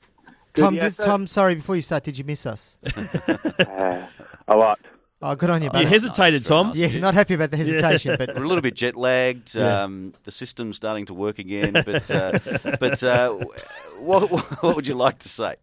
Tom, 0.56 0.76
did, 0.76 0.96
Tom, 0.98 1.28
sorry, 1.28 1.54
before 1.54 1.76
you 1.76 1.84
start, 1.84 2.04
did 2.04 2.18
you 2.18 2.24
miss 2.24 2.46
us? 2.46 2.78
Uh, 3.60 4.08
a 4.48 4.56
lot. 4.56 4.80
Oh, 5.20 5.34
good 5.36 5.50
on 5.50 5.64
you, 5.64 5.70
buddy. 5.72 5.84
You 5.86 5.90
hesitated, 5.90 6.44
That's 6.44 6.50
very 6.50 6.58
Tom. 6.60 6.68
nice. 6.68 6.78
yeah, 6.78 7.00
not 7.00 7.16
happy 7.16 7.34
about 7.34 7.50
the 7.50 7.58
hesitation, 7.58 8.16
but 8.20 8.30
We're 8.36 8.44
a 8.44 8.48
little 8.48 8.62
bit 8.62 8.76
jet 8.76 8.96
lagged. 8.96 9.56
Yeah. 9.56 9.84
Um, 9.84 10.14
the 10.26 10.32
system's 10.32 10.76
starting 10.76 11.08
to 11.08 11.14
work 11.16 11.40
again. 11.40 11.74
But 11.74 12.12
uh, 12.12 12.38
but 12.80 13.02
uh, 13.02 13.34
what 14.00 14.30
what 14.62 14.76
would 14.76 14.88
you 14.88 14.94
like 14.96 15.20
to 15.20 15.30
say? 15.30 15.56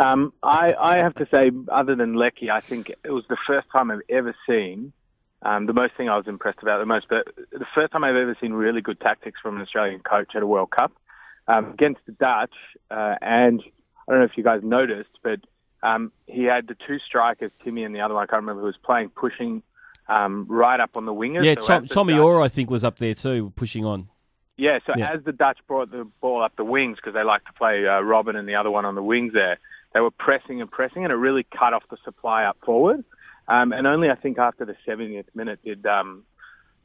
Um, 0.00 0.32
I, 0.42 0.74
I 0.74 0.96
have 0.98 1.14
to 1.16 1.28
say, 1.30 1.52
other 1.68 1.94
than 1.94 2.14
Leckie, 2.14 2.50
I 2.50 2.60
think 2.60 2.90
it 3.04 3.10
was 3.12 3.24
the 3.28 3.36
first 3.46 3.68
time 3.70 3.92
I've 3.92 4.00
ever 4.08 4.34
seen. 4.48 4.92
Um, 5.42 5.66
the 5.66 5.72
most 5.72 5.94
thing 5.94 6.08
I 6.08 6.16
was 6.16 6.26
impressed 6.26 6.62
about 6.62 6.78
the 6.78 6.86
most, 6.86 7.06
but 7.08 7.28
the 7.52 7.66
first 7.74 7.92
time 7.92 8.02
I've 8.02 8.16
ever 8.16 8.36
seen 8.40 8.54
really 8.54 8.80
good 8.80 8.98
tactics 8.98 9.40
from 9.40 9.54
an 9.56 9.62
Australian 9.62 10.00
coach 10.00 10.34
at 10.34 10.42
a 10.42 10.46
World 10.48 10.70
Cup 10.70 10.90
um, 11.46 11.66
against 11.72 12.00
the 12.06 12.12
Dutch. 12.12 12.54
Uh, 12.90 13.14
and 13.22 13.62
I 14.08 14.12
don't 14.12 14.20
know 14.20 14.24
if 14.24 14.36
you 14.36 14.42
guys 14.42 14.62
noticed, 14.64 15.10
but 15.22 15.38
um, 15.84 16.10
he 16.26 16.44
had 16.44 16.66
the 16.66 16.74
two 16.86 16.98
strikers, 16.98 17.52
Timmy 17.62 17.84
and 17.84 17.94
the 17.94 18.00
other 18.00 18.14
one, 18.14 18.22
I 18.24 18.26
can't 18.26 18.42
remember 18.42 18.62
who 18.62 18.66
was 18.66 18.76
playing, 18.78 19.10
pushing 19.10 19.62
um, 20.08 20.46
right 20.48 20.80
up 20.80 20.96
on 20.96 21.04
the 21.06 21.12
wingers. 21.14 21.44
Yeah, 21.44 21.54
So 21.60 21.66
Tom, 21.66 21.86
Tommy 21.86 22.14
Dutch- 22.14 22.22
Oar, 22.22 22.42
I 22.42 22.48
think, 22.48 22.70
was 22.70 22.82
up 22.84 22.98
there 22.98 23.14
too, 23.14 23.52
pushing 23.54 23.84
on. 23.84 24.08
Yeah, 24.56 24.78
so 24.86 24.94
Yeah. 24.96 25.10
as 25.12 25.22
the 25.24 25.32
Dutch 25.32 25.58
brought 25.66 25.90
the 25.90 26.04
ball 26.20 26.42
up 26.42 26.56
the 26.56 26.64
wings, 26.64 26.96
because 26.96 27.12
they 27.14 27.22
like 27.24 27.44
to 27.44 27.52
play 27.52 27.86
uh, 27.86 28.00
Robben 28.00 28.36
and 28.36 28.48
the 28.48 28.54
other 28.54 28.70
one 28.70 28.84
on 28.84 28.94
the 28.94 29.02
wings 29.02 29.32
there, 29.34 29.58
they 29.92 30.00
were 30.00 30.10
pressing 30.10 30.60
and 30.60 30.70
pressing, 30.70 31.04
and 31.04 31.12
it 31.12 31.16
really 31.16 31.44
cut 31.44 31.72
off 31.74 31.84
the 31.90 31.96
supply 32.04 32.44
up 32.44 32.56
forward. 32.64 33.04
Um, 33.46 33.72
and 33.72 33.86
only 33.86 34.10
I 34.10 34.14
think 34.14 34.38
after 34.38 34.64
the 34.64 34.76
70th 34.86 35.26
minute 35.34 35.60
did 35.64 35.84
um, 35.86 36.24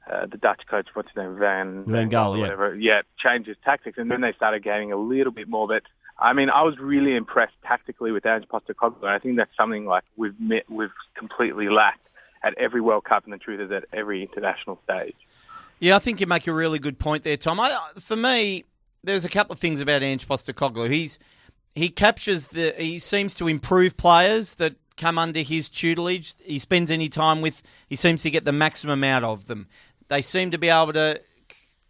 uh, 0.10 0.26
the 0.26 0.38
Dutch 0.38 0.62
coach, 0.70 0.88
what's 0.94 1.10
his 1.10 1.16
name, 1.16 1.38
Van 1.38 1.86
Van 1.86 2.10
Gaal, 2.10 2.36
yeah. 2.36 2.42
whatever, 2.42 2.76
yeah, 2.76 3.02
change 3.18 3.48
his 3.48 3.58
tactics, 3.64 3.98
and 3.98 4.10
then 4.12 4.22
they 4.22 4.34
started 4.34 4.62
gaining 4.64 4.92
a 4.92 4.98
little 4.98 5.32
bit 5.32 5.48
more. 5.48 5.68
But 5.68 5.84
I 6.22 6.34
mean, 6.34 6.50
I 6.50 6.64
was 6.64 6.78
really 6.78 7.16
impressed 7.16 7.54
tactically 7.64 8.12
with 8.12 8.26
Ange 8.26 8.46
Postecoglou, 8.48 9.02
and 9.02 9.10
I 9.10 9.20
think 9.20 9.38
that's 9.38 9.56
something 9.56 9.86
like 9.86 10.04
we've 10.18 10.40
met, 10.40 10.70
we've 10.70 10.90
completely 11.16 11.70
lacked 11.70 12.08
at 12.44 12.58
every 12.58 12.82
World 12.82 13.06
Cup, 13.06 13.24
and 13.24 13.34
the 13.34 13.38
truth 13.38 13.60
is 13.60 13.72
at 13.72 13.86
every 13.94 14.22
international 14.22 14.80
stage. 14.84 15.16
Yeah, 15.80 15.96
I 15.96 16.00
think 16.00 16.20
you 16.20 16.28
make 16.28 16.46
a 16.48 16.54
really 16.54 16.80
good 16.80 17.00
point 17.00 17.24
there, 17.24 17.38
Tom. 17.38 17.60
I, 17.60 17.78
for 17.98 18.18
me, 18.18 18.66
there's 19.04 19.24
a 19.24 19.30
couple 19.30 19.54
of 19.54 19.60
things 19.60 19.80
about 19.80 20.04
Ange 20.04 20.28
Postecoglou. 20.28 20.92
He's 20.92 21.20
he 21.74 21.90
captures 21.90 22.48
the 22.48 22.74
he 22.78 23.00
seems 23.00 23.34
to 23.36 23.48
improve 23.48 23.96
players 23.96 24.56
that 24.56 24.76
come 24.98 25.18
under 25.18 25.40
his 25.40 25.70
tutelage. 25.70 26.34
He 26.40 26.60
spends 26.60 26.92
any 26.92 27.08
time 27.08 27.42
with. 27.42 27.64
He 27.88 27.96
seems 27.96 28.22
to 28.24 28.30
get 28.30 28.44
the 28.44 28.52
maximum 28.52 29.04
out 29.04 29.24
of 29.24 29.48
them. 29.48 29.68
They 30.10 30.22
seem 30.22 30.52
to 30.52 30.58
be 30.58 30.70
able 30.70 30.94
to 30.94 31.22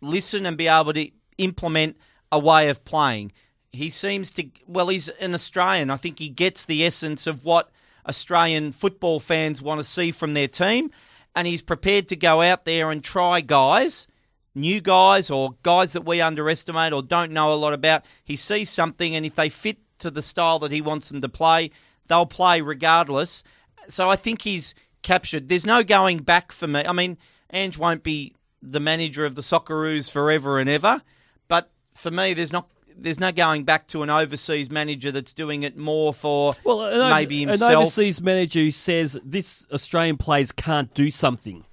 listen 0.02 0.46
and 0.46 0.56
be 0.56 0.68
able 0.68 0.94
to 0.94 1.10
implement 1.40 1.98
a 2.32 2.38
way 2.38 2.70
of 2.70 2.86
playing. 2.86 3.32
He 3.72 3.90
seems 3.90 4.32
to 4.32 4.50
well, 4.68 4.88
he's 4.88 5.10
an 5.10 5.34
Australian. 5.34 5.90
I 5.90 5.98
think 5.98 6.20
he 6.20 6.30
gets 6.30 6.66
the 6.66 6.86
essence 6.86 7.28
of 7.28 7.44
what 7.44 7.70
Australian 8.08 8.72
football 8.72 9.20
fans 9.20 9.62
want 9.62 9.80
to 9.80 9.84
see 9.84 10.12
from 10.12 10.34
their 10.34 10.48
team, 10.48 10.92
and 11.36 11.48
he's 11.48 11.62
prepared 11.62 12.08
to 12.08 12.16
go 12.16 12.42
out 12.42 12.66
there 12.66 12.90
and 12.90 13.04
try 13.04 13.42
guys, 13.42 14.08
new 14.56 14.82
guys 14.82 15.30
or 15.30 15.56
guys 15.62 15.94
that 15.94 16.06
we 16.06 16.20
underestimate 16.20 16.94
or 16.94 17.04
don't 17.04 17.32
know 17.32 17.54
a 17.54 17.56
lot 17.56 17.74
about. 17.74 18.04
He 18.24 18.36
sees 18.36 18.70
something, 18.70 19.16
and 19.16 19.26
if 19.26 19.36
they 19.36 19.50
fit 19.50 19.78
to 20.00 20.10
the 20.10 20.22
style 20.22 20.60
that 20.60 20.72
he 20.72 20.82
wants 20.82 21.10
them 21.10 21.22
to 21.22 21.30
play, 21.30 21.72
they'll 22.08 22.26
play 22.26 22.62
regardless. 22.62 23.44
So 23.88 24.10
I 24.10 24.16
think 24.16 24.42
he's 24.42 24.74
captured. 25.02 25.50
There's 25.50 25.66
no 25.66 25.84
going 25.84 26.20
back 26.20 26.52
for 26.52 26.68
me. 26.68 26.84
I 26.86 26.92
mean, 26.92 27.18
Ange 27.52 27.78
won't 27.78 28.04
be 28.04 28.34
the 28.62 28.80
manager 28.80 29.26
of 29.26 29.36
the 29.36 29.42
Socceroos 29.42 30.10
forever 30.10 30.60
and 30.60 30.70
ever, 30.70 31.02
but 31.48 31.70
for 31.94 32.12
me, 32.12 32.34
there's 32.34 32.52
not. 32.52 32.68
There's 33.02 33.20
no 33.20 33.32
going 33.32 33.64
back 33.64 33.88
to 33.88 34.04
an 34.04 34.10
overseas 34.10 34.70
manager 34.70 35.12
that's 35.12 35.34
doing 35.34 35.64
it 35.64 35.78
more 35.78 36.14
for 36.14 36.56
Well, 36.64 36.84
an, 36.84 37.10
maybe 37.12 37.44
an 37.44 37.50
himself. 37.50 37.72
overseas 37.74 38.22
manager 38.22 38.60
who 38.60 38.72
says 38.72 39.18
this 39.24 39.66
Australian 39.72 40.18
players 40.18 40.52
can't 40.52 40.94
do 40.94 41.12
something. 41.12 41.66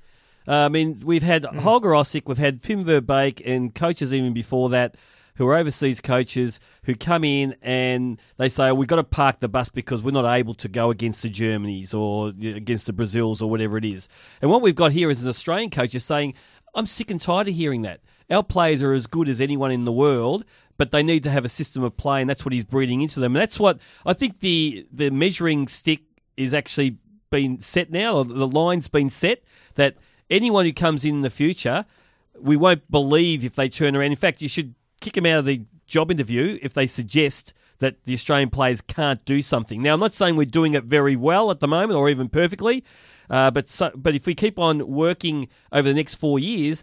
Uh, 0.49 0.55
I 0.55 0.69
mean, 0.69 1.01
we've 1.05 1.25
had 1.25 1.45
Holger 1.45 1.89
Osieck, 1.91 2.23
we've 2.27 2.39
had 2.39 2.63
Pim 2.63 2.85
Verbeek, 2.85 3.43
and 3.45 3.75
coaches 3.75 4.13
even 4.13 4.33
before 4.33 4.69
that 4.71 4.95
who 5.37 5.47
are 5.49 5.57
overseas 5.57 6.01
coaches 6.01 6.61
who 6.85 6.95
come 6.95 7.25
in 7.25 7.55
and 7.63 8.19
they 8.39 8.49
say, 8.49 8.69
oh, 8.69 8.75
we've 8.75 8.89
got 8.89 8.97
to 8.97 9.05
park 9.05 9.41
the 9.41 9.49
bus 9.49 9.69
because 9.69 10.03
we're 10.03 10.11
not 10.11 10.25
able 10.25 10.55
to 10.55 10.69
go 10.69 10.91
against 10.91 11.23
the 11.23 11.31
Germanys 11.31 11.95
or 11.95 12.29
against 12.29 12.87
the 12.87 12.93
Brazils 12.93 13.43
or 13.43 13.51
whatever 13.51 13.77
it 13.77 13.85
is. 13.85 14.09
And 14.41 14.51
what 14.51 14.63
we've 14.63 14.75
got 14.75 14.93
here 14.93 15.11
is 15.11 15.23
an 15.23 15.29
Australian 15.29 15.71
coach 15.71 15.95
is 15.95 16.05
saying, 16.05 16.35
I'm 16.75 16.87
sick 16.87 17.11
and 17.11 17.21
tired 17.21 17.49
of 17.49 17.55
hearing 17.55 17.83
that. 17.83 18.01
Our 18.31 18.43
players 18.43 18.83
are 18.83 18.93
as 18.93 19.07
good 19.07 19.29
as 19.29 19.41
anyone 19.41 19.71
in 19.71 19.85
the 19.85 19.93
world, 19.93 20.45
but 20.77 20.91
they 20.91 21.03
need 21.03 21.23
to 21.23 21.31
have 21.31 21.45
a 21.45 21.49
system 21.49 21.83
of 21.83 21.97
play, 21.97 22.21
and 22.21 22.29
that's 22.29 22.45
what 22.45 22.53
he's 22.53 22.65
breeding 22.65 23.03
into 23.03 23.21
them. 23.21 23.35
And 23.35 23.43
that's 23.43 23.59
what 23.59 23.79
I 24.05 24.13
think 24.13 24.41
the 24.41 24.87
the 24.93 25.11
measuring 25.11 25.69
stick 25.69 26.01
is 26.37 26.53
actually 26.53 26.99
been 27.31 27.61
set 27.61 27.91
now. 27.91 28.23
The 28.23 28.47
line's 28.47 28.89
been 28.89 29.11
set 29.11 29.43
that 29.75 29.97
anyone 30.31 30.65
who 30.65 30.73
comes 30.73 31.05
in 31.05 31.17
in 31.17 31.23
the 31.23 31.31
future, 31.31 31.85
we 32.39 32.57
won't 32.57 32.91
believe 32.91 33.45
if 33.45 33.55
they 33.55 33.69
turn 33.69 33.97
around. 33.97 34.13
In 34.13 34.17
fact, 34.17 34.43
you 34.43 34.49
should 34.49 34.75
kick 35.01 35.15
them 35.15 35.27
out 35.27 35.41
of 35.41 35.45
the 35.45 35.63
job 35.87 36.11
interview 36.11 36.59
if 36.63 36.75
they 36.75 36.87
suggest 36.87 37.53
that 37.79 38.03
the 38.05 38.15
Australian 38.15 38.51
players 38.51 38.81
can't 38.81 39.25
do 39.25 39.43
something. 39.43 39.83
Now, 39.83 39.95
I'm 39.95 40.01
not 40.01 40.15
saying 40.15 40.37
we're 40.37 40.47
doing 40.47 40.75
it 40.75 40.85
very 40.85 41.17
well 41.17 41.51
at 41.51 41.61
the 41.61 41.69
moment 41.69 41.99
or 41.99 42.09
even 42.09 42.29
perfectly, 42.29 42.85
uh, 43.29 43.51
but 43.51 43.69
so, 43.69 43.91
but 43.95 44.15
if 44.15 44.27
we 44.27 44.35
keep 44.35 44.59
on 44.59 44.87
working 44.87 45.49
over 45.73 45.89
the 45.89 45.95
next 45.95 46.15
four 46.15 46.39
years, 46.39 46.83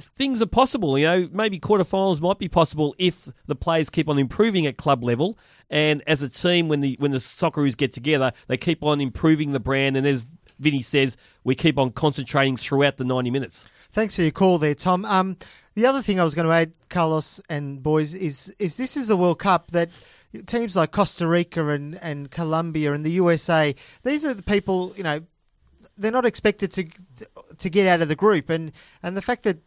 things 0.00 0.42
are 0.42 0.46
possible. 0.46 0.98
You 0.98 1.06
know, 1.06 1.28
maybe 1.32 1.58
quarterfinals 1.58 2.20
might 2.20 2.38
be 2.38 2.48
possible 2.48 2.94
if 2.98 3.28
the 3.46 3.54
players 3.54 3.90
keep 3.90 4.08
on 4.08 4.18
improving 4.18 4.66
at 4.66 4.76
club 4.76 5.02
level, 5.02 5.38
and 5.70 6.02
as 6.06 6.22
a 6.22 6.28
team, 6.28 6.68
when 6.68 6.80
the 6.80 6.96
when 6.98 7.12
the 7.12 7.18
Socceroos 7.18 7.76
get 7.76 7.92
together, 7.92 8.32
they 8.46 8.56
keep 8.56 8.82
on 8.82 9.00
improving 9.00 9.52
the 9.52 9.60
brand, 9.60 9.96
and 9.96 10.06
as 10.06 10.26
Vinny 10.58 10.82
says, 10.82 11.16
we 11.42 11.54
keep 11.54 11.78
on 11.78 11.90
concentrating 11.90 12.56
throughout 12.56 12.96
the 12.96 13.04
90 13.04 13.30
minutes. 13.30 13.66
Thanks 13.92 14.14
for 14.14 14.22
your 14.22 14.30
call 14.30 14.58
there, 14.58 14.74
Tom. 14.74 15.04
Um, 15.04 15.36
the 15.74 15.86
other 15.86 16.02
thing 16.02 16.20
I 16.20 16.24
was 16.24 16.34
going 16.34 16.46
to 16.46 16.52
add, 16.52 16.72
Carlos 16.88 17.40
and 17.48 17.82
boys, 17.82 18.14
is 18.14 18.54
is 18.58 18.76
this 18.76 18.96
is 18.96 19.08
the 19.08 19.16
World 19.16 19.38
Cup 19.38 19.70
that 19.72 19.90
teams 20.46 20.76
like 20.76 20.92
Costa 20.92 21.26
Rica 21.26 21.68
and, 21.68 21.96
and 22.02 22.30
Colombia 22.30 22.92
and 22.92 23.04
the 23.04 23.12
USA, 23.12 23.74
these 24.02 24.24
are 24.24 24.34
the 24.34 24.42
people, 24.42 24.92
you 24.96 25.02
know, 25.02 25.20
they're 25.96 26.10
not 26.10 26.26
expected 26.26 26.72
to 26.72 26.88
to 27.58 27.70
get 27.70 27.86
out 27.86 28.00
of 28.00 28.08
the 28.08 28.16
group, 28.16 28.50
and 28.50 28.72
and 29.02 29.16
the 29.16 29.22
fact 29.22 29.44
that 29.44 29.58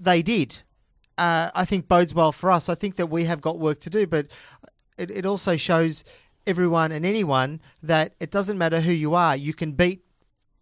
they 0.00 0.22
did 0.22 0.58
uh, 1.18 1.50
I 1.54 1.64
think 1.64 1.88
bodes 1.88 2.14
well 2.14 2.32
for 2.32 2.50
us. 2.50 2.68
I 2.68 2.74
think 2.74 2.96
that 2.96 3.06
we 3.06 3.24
have 3.24 3.40
got 3.40 3.58
work 3.58 3.80
to 3.80 3.90
do, 3.90 4.06
but 4.06 4.26
it, 4.98 5.10
it 5.10 5.26
also 5.26 5.56
shows 5.56 6.04
everyone 6.46 6.92
and 6.92 7.04
anyone 7.04 7.60
that 7.82 8.14
it 8.20 8.30
doesn't 8.30 8.58
matter 8.58 8.80
who 8.80 8.92
you 8.92 9.14
are, 9.14 9.34
you 9.36 9.54
can 9.54 9.72
beat 9.72 10.02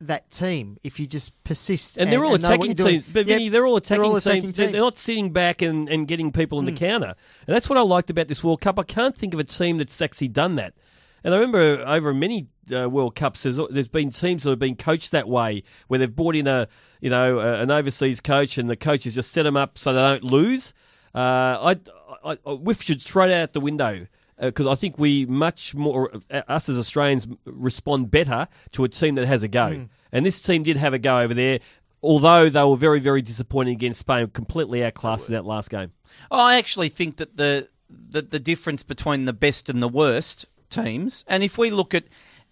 that 0.00 0.30
team 0.30 0.78
if 0.82 1.00
you 1.00 1.06
just 1.06 1.32
persist. 1.44 1.96
And, 1.96 2.10
they're 2.12 2.24
all 2.24 2.32
what 2.32 2.40
attacking 2.40 2.74
teams. 2.74 3.04
But 3.12 3.26
Yep, 3.26 3.26
Vinny, 3.26 3.48
they're 3.48 3.66
all 3.66 3.76
attacking, 3.76 4.04
all 4.04 4.12
teams. 4.12 4.26
attacking 4.26 4.50
They're- 4.52 4.72
They're 4.72 4.80
not 4.80 4.98
sitting 4.98 5.32
back 5.32 5.62
and, 5.62 5.88
and 5.88 6.06
getting 6.06 6.30
people 6.32 6.58
in 6.58 6.64
the 6.66 6.72
counter. 6.72 7.14
And 7.46 7.54
that's 7.54 7.68
what 7.68 7.78
I 7.78 7.82
liked 7.82 8.10
about 8.10 8.28
this 8.28 8.42
World 8.44 8.60
Cup. 8.60 8.78
I 8.78 8.82
can't 8.82 9.16
think 9.16 9.34
of 9.34 9.40
a 9.40 9.44
team 9.44 9.78
that's 9.78 10.00
actually 10.00 10.28
done 10.28 10.56
that. 10.56 10.74
And 11.24 11.34
I 11.34 11.38
remember 11.38 11.82
over 11.86 12.12
many 12.12 12.48
uh, 12.74 12.88
World 12.88 13.14
Cups, 13.14 13.42
there's, 13.42 13.58
there's 13.70 13.88
been 13.88 14.10
teams 14.10 14.42
that 14.42 14.50
have 14.50 14.58
been 14.58 14.76
coached 14.76 15.10
that 15.12 15.26
way, 15.26 15.64
where 15.88 15.98
they've 15.98 16.14
brought 16.14 16.36
in 16.36 16.46
a 16.46 16.68
you 17.00 17.10
know 17.10 17.38
a, 17.38 17.62
an 17.62 17.70
overseas 17.70 18.20
coach, 18.20 18.58
and 18.58 18.68
the 18.68 18.76
coach 18.76 19.04
has 19.04 19.14
just 19.14 19.32
set 19.32 19.44
them 19.44 19.56
up 19.56 19.78
so 19.78 19.92
they 19.92 20.00
don't 20.00 20.22
lose. 20.22 20.74
Uh, 21.14 21.74
I, 21.74 21.80
I, 22.24 22.38
I 22.46 22.72
should 22.74 23.00
throw 23.00 23.26
that 23.26 23.42
out 23.42 23.52
the 23.54 23.60
window 23.60 24.06
because 24.38 24.66
I 24.66 24.74
think 24.74 24.98
we 24.98 25.26
much 25.26 25.74
more 25.74 26.10
uh, 26.30 26.42
us 26.48 26.68
as 26.68 26.78
Australians 26.78 27.26
respond 27.46 28.10
better 28.10 28.48
to 28.72 28.84
a 28.84 28.88
team 28.88 29.14
that 29.14 29.26
has 29.26 29.42
a 29.42 29.48
go. 29.48 29.74
Hmm. 29.74 29.84
And 30.12 30.26
this 30.26 30.40
team 30.40 30.62
did 30.62 30.76
have 30.76 30.92
a 30.92 30.98
go 30.98 31.20
over 31.20 31.34
there, 31.34 31.60
although 32.02 32.48
they 32.48 32.62
were 32.62 32.76
very 32.76 33.00
very 33.00 33.22
disappointing 33.22 33.74
against 33.74 34.00
Spain, 34.00 34.28
completely 34.28 34.84
outclassed 34.84 35.28
in 35.28 35.34
that 35.34 35.44
last 35.44 35.70
game. 35.70 35.92
Oh, 36.30 36.38
I 36.38 36.56
actually 36.56 36.88
think 36.90 37.16
that 37.16 37.36
the, 37.36 37.68
the 37.88 38.22
the 38.22 38.40
difference 38.40 38.82
between 38.82 39.24
the 39.24 39.32
best 39.32 39.68
and 39.68 39.82
the 39.82 39.88
worst 39.88 40.46
teams, 40.68 41.24
and 41.26 41.42
if 41.42 41.58
we 41.58 41.70
look 41.70 41.94
at 41.94 42.04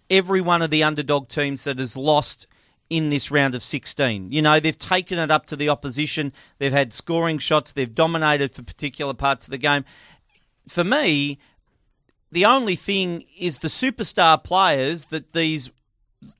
every 0.09 0.41
one 0.41 0.61
of 0.61 0.69
the 0.69 0.83
underdog 0.83 1.27
teams 1.27 1.63
that 1.63 1.79
has 1.79 1.95
lost 1.97 2.47
in 2.89 3.09
this 3.09 3.31
round 3.31 3.55
of 3.55 3.63
16, 3.63 4.31
you 4.31 4.41
know, 4.41 4.59
they've 4.59 4.77
taken 4.77 5.17
it 5.17 5.31
up 5.31 5.45
to 5.47 5.55
the 5.55 5.69
opposition, 5.69 6.33
they've 6.59 6.71
had 6.71 6.93
scoring 6.93 7.37
shots, 7.37 7.71
they've 7.71 7.95
dominated 7.95 8.53
for 8.53 8.63
particular 8.63 9.13
parts 9.13 9.47
of 9.47 9.51
the 9.51 9.57
game. 9.57 9.85
For 10.67 10.83
me, 10.83 11.39
the 12.31 12.45
only 12.45 12.75
thing 12.75 13.25
is 13.37 13.59
the 13.59 13.67
superstar 13.67 14.43
players 14.43 15.05
that 15.05 15.33
these 15.33 15.69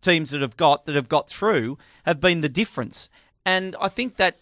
teams 0.02 0.32
that 0.32 0.42
have 0.42 0.58
got 0.58 0.86
that 0.86 0.96
have 0.96 1.10
got 1.10 1.30
through 1.30 1.78
have 2.04 2.20
been 2.20 2.42
the 2.42 2.50
difference. 2.50 3.10
And 3.46 3.76
I 3.80 3.90
think 3.90 4.18
that 4.18 4.38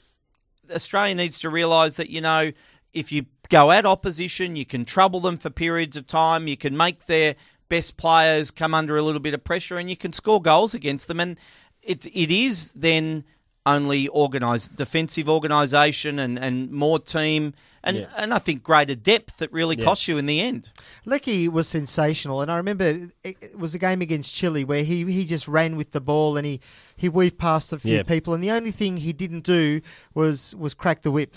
Australia 0.73 1.15
needs 1.15 1.39
to 1.39 1.49
realise 1.49 1.95
that, 1.95 2.09
you 2.09 2.21
know, 2.21 2.51
if 2.93 3.11
you 3.11 3.25
go 3.51 3.69
at 3.69 3.85
opposition, 3.85 4.55
you 4.55 4.65
can 4.65 4.83
trouble 4.85 5.19
them 5.19 5.37
for 5.37 5.51
periods 5.51 5.95
of 5.95 6.07
time, 6.07 6.47
you 6.47 6.57
can 6.57 6.75
make 6.75 7.05
their 7.05 7.35
best 7.69 7.97
players 7.97 8.49
come 8.49 8.73
under 8.73 8.97
a 8.97 9.01
little 9.03 9.19
bit 9.21 9.33
of 9.35 9.43
pressure 9.43 9.77
and 9.77 9.89
you 9.89 9.95
can 9.95 10.11
score 10.13 10.41
goals 10.41 10.73
against 10.73 11.07
them. 11.07 11.19
And 11.19 11.37
it, 11.83 12.05
it 12.07 12.31
is 12.31 12.71
then 12.71 13.23
only 13.65 14.09
organised 14.09 14.75
defensive 14.75 15.29
organisation 15.29 16.17
and, 16.17 16.39
and 16.39 16.71
more 16.71 16.97
team 16.97 17.53
and, 17.83 17.97
Yeah. 17.97 18.05
and 18.17 18.33
I 18.33 18.39
think 18.39 18.61
greater 18.63 18.95
depth 18.95 19.37
that 19.37 19.51
really 19.51 19.75
Yeah. 19.77 19.85
costs 19.85 20.07
you 20.07 20.17
in 20.17 20.25
the 20.27 20.39
end. 20.39 20.69
Leckie 21.05 21.47
was 21.47 21.67
sensational, 21.67 22.41
and 22.41 22.51
I 22.51 22.57
remember 22.57 23.09
it, 23.23 23.37
it 23.41 23.57
was 23.57 23.73
a 23.73 23.79
game 23.79 24.01
against 24.01 24.35
Chile 24.35 24.63
where 24.63 24.83
he, 24.83 25.03
he 25.11 25.25
just 25.25 25.47
ran 25.47 25.75
with 25.77 25.91
the 25.91 26.01
ball 26.01 26.37
and 26.37 26.45
he, 26.45 26.59
he 26.95 27.09
weaved 27.09 27.37
past 27.39 27.73
a 27.73 27.79
few 27.79 27.97
Yeah. 27.97 28.03
people, 28.03 28.33
and 28.35 28.43
the 28.43 28.51
only 28.51 28.71
thing 28.71 28.97
he 28.97 29.13
didn't 29.13 29.43
do 29.43 29.81
was 30.13 30.53
was 30.55 30.73
crack 30.75 31.01
the 31.01 31.09
whip. 31.11 31.35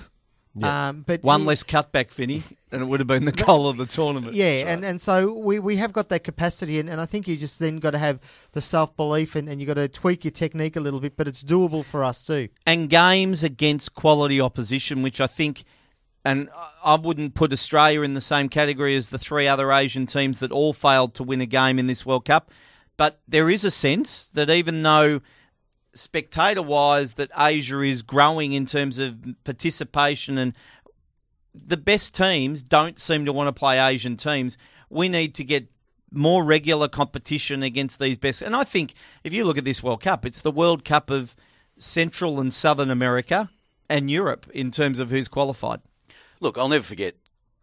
Yeah. 0.57 0.89
Um, 0.89 1.05
but 1.07 1.23
One 1.25 1.41
he- 1.41 1.47
less 1.49 1.65
cutback, 1.65 2.11
Vinny, 2.13 2.43
and 2.73 2.83
it 2.83 2.85
would 2.85 3.01
have 3.01 3.07
been 3.07 3.25
the 3.25 3.33
goal 3.33 3.69
of 3.69 3.77
the 3.77 3.87
tournament. 3.87 4.35
Yeah, 4.35 4.71
and, 4.73 4.85
and 4.85 5.03
so 5.03 5.33
we, 5.33 5.59
we 5.59 5.77
have 5.77 5.93
got 5.93 6.09
that 6.11 6.23
capacity, 6.23 6.79
and, 6.79 6.89
and 6.89 7.01
I 7.01 7.07
think 7.07 7.27
you 7.27 7.37
just 7.37 7.59
then 7.59 7.79
got 7.79 7.91
to 7.91 7.99
have 7.99 8.21
the 8.53 8.61
self 8.61 8.97
belief 8.97 9.35
and, 9.35 9.49
and 9.49 9.61
you 9.61 9.67
got 9.67 9.75
to 9.75 9.89
tweak 9.89 10.25
your 10.25 10.31
technique 10.31 10.77
a 10.77 10.81
little 10.81 11.01
bit, 11.01 11.17
but 11.17 11.27
it's 11.27 11.43
doable 11.43 11.85
for 11.85 12.05
us 12.05 12.25
too. 12.25 12.49
and 12.67 12.89
games 12.89 13.43
against 13.43 13.95
quality 13.95 14.41
opposition, 14.41 15.03
which 15.03 15.21
I 15.21 15.27
think, 15.27 15.65
and 16.25 16.49
I 16.85 16.95
wouldn't 16.95 17.35
put 17.35 17.53
Australia 17.53 18.03
in 18.03 18.15
the 18.15 18.21
same 18.21 18.49
category 18.49 18.95
as 18.97 19.11
the 19.11 19.19
three 19.19 19.49
other 19.49 19.73
Asian 19.73 20.07
teams 20.07 20.39
that 20.39 20.53
all 20.53 20.73
failed 20.73 21.15
to 21.15 21.25
win 21.25 21.41
a 21.41 21.47
game 21.47 21.79
in 21.81 21.87
this 21.89 22.07
World 22.07 22.25
Cup. 22.27 22.51
But 22.97 23.21
there 23.27 23.51
is 23.51 23.65
a 23.65 23.73
sense 23.73 24.29
that 24.35 24.49
even 24.51 24.85
though 24.85 25.21
spectator 25.95 26.63
wise 26.63 27.15
that 27.15 27.31
Asia 27.39 27.81
is 27.81 28.03
growing 28.03 28.53
in 28.53 28.67
terms 28.67 28.99
of 28.99 29.17
participation 29.45 30.39
and 30.39 30.55
the 31.55 31.77
best 31.77 32.15
teams 32.15 32.63
don't 32.63 32.99
seem 32.99 33.25
to 33.25 33.33
want 33.33 33.49
to 33.49 33.53
play 33.53 33.79
Asian 33.79 34.17
teams. 34.17 34.59
We 34.91 35.09
need 35.09 35.35
to 35.37 35.45
get 35.45 35.69
more 36.11 36.45
regular 36.45 36.89
competition 36.89 37.63
against 37.63 37.99
these 37.99 38.17
best. 38.17 38.43
And 38.43 38.55
I 38.55 38.65
think 38.65 38.95
if 39.23 39.33
you 39.33 39.45
look 39.45 39.59
at 39.59 39.65
this 39.65 39.83
World 39.83 40.03
Cup, 40.03 40.27
it's 40.27 40.41
the 40.41 40.51
World 40.51 40.85
Cup 40.85 41.11
of 41.11 41.35
Central 41.79 42.41
and 42.41 42.53
Southern 42.53 42.91
America 42.91 43.51
and 43.89 44.11
Europe 44.11 44.47
in 44.53 44.71
terms 44.71 45.01
of 45.01 45.11
who's 45.11 45.29
qualified. 45.29 45.81
Look, 46.41 46.59
I'll 46.59 46.69
never 46.69 46.85
forget 46.85 47.17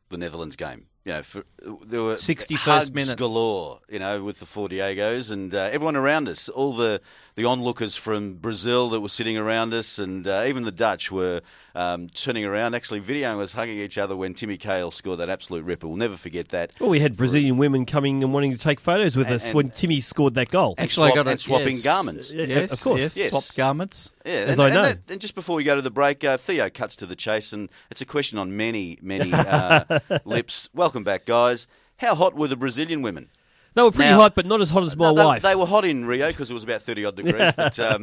the 0.10 0.18
Netherlands 0.18 0.56
game. 0.56 0.88
You 1.04 1.14
know, 1.14 1.24
for, 1.24 1.44
there 1.84 2.04
were 2.04 2.14
61st 2.14 2.56
hugs 2.58 2.92
minute. 2.94 3.18
galore. 3.18 3.80
You 3.90 3.98
know, 3.98 4.24
with 4.24 4.40
the 4.40 4.46
Four 4.46 4.70
Diegos 4.70 5.32
and 5.32 5.54
uh, 5.54 5.70
everyone 5.72 5.96
around 5.96 6.28
us, 6.28 6.48
all 6.48 6.76
the 6.76 7.02
the 7.36 7.46
onlookers 7.46 7.96
from 7.96 8.34
Brazil 8.36 8.90
that 8.90 9.00
were 9.00 9.10
sitting 9.10 9.36
around 9.38 9.74
us, 9.74 9.98
and 9.98 10.28
uh, 10.28 10.44
even 10.46 10.64
the 10.64 10.72
Dutch 10.72 11.10
were 11.12 11.42
um, 11.74 12.10
turning 12.10 12.46
around, 12.46 12.76
actually 12.76 13.02
videoing 13.02 13.40
us 13.42 13.54
hugging 13.54 13.78
each 13.80 13.98
other 13.98 14.16
when 14.16 14.34
Timmy 14.36 14.58
Cahill 14.58 14.92
scored 14.92 15.20
that 15.22 15.30
absolute 15.30 15.64
ripper. 15.64 15.88
We'll 15.88 15.96
never 15.98 16.18
forget 16.18 16.50
that. 16.50 16.74
Well, 16.80 16.90
we 16.90 17.00
had 17.00 17.16
Brazilian 17.18 17.58
women 17.58 17.86
coming 17.88 18.22
and 18.24 18.32
wanting 18.34 18.52
to 18.52 18.58
take 18.60 18.80
photos 18.80 19.16
with 19.16 19.28
And- 19.28 19.38
us 19.38 19.46
and- 19.46 19.56
when 19.56 19.70
Timmy 19.72 20.02
scored 20.02 20.36
that 20.36 20.50
goal. 20.52 20.76
Actually, 20.78 21.10
swap- 21.10 21.14
I 21.14 21.24
got 21.24 21.32
and 21.32 21.40
swapping 21.40 21.68
yes. 21.76 21.84
garments. 21.84 22.32
Yeah, 22.32 22.46
Yes, 22.46 22.74
of 22.74 22.82
course. 22.82 23.00
Yes, 23.00 23.18
Yes. 23.18 23.30
swapped 23.30 23.56
garments. 23.58 24.12
Yeah, 24.26 24.32
As 24.34 24.50
and, 24.54 24.62
I 24.62 24.66
and 24.68 24.76
know. 24.76 24.84
that- 24.84 25.12
and 25.12 25.22
just 25.22 25.36
before 25.36 25.56
we 25.56 25.64
go 25.64 25.76
to 25.76 25.82
the 25.82 25.92
break, 25.92 26.24
uh, 26.24 26.38
Theo 26.38 26.70
cuts 26.70 26.96
to 26.98 27.06
the 27.06 27.16
chase, 27.16 27.54
and 27.54 27.70
it's 27.90 28.02
a 28.02 28.06
question 28.06 28.38
on 28.38 28.56
many, 28.56 29.00
many 29.02 29.34
uh, 29.34 30.00
lips. 30.26 30.70
Welcome 30.74 31.04
back, 31.04 31.26
guys. 31.26 31.66
How 31.98 32.16
hot 32.16 32.36
were 32.36 32.48
the 32.48 32.56
Brazilian 32.56 33.02
women? 33.02 33.30
They 33.74 33.82
were 33.84 33.92
pretty 33.92 34.12
Now- 34.12 34.18
hot, 34.20 34.36
but 34.36 34.46
not 34.46 34.60
as 34.60 34.70
hot 34.70 34.84
as 34.84 34.98
my 34.98 35.06
No, 35.12 35.16
they, 35.16 35.26
wife. 35.26 35.42
they 35.44 35.56
were 35.56 35.66
hot 35.66 35.86
in 35.86 36.04
Rio 36.04 36.28
because 36.28 36.52
it 36.52 36.54
was 36.54 36.64
about 36.64 36.82
thirty 36.82 37.06
odd 37.06 37.16
degrees. 37.16 37.54
but 37.56 37.80
um, 37.80 38.02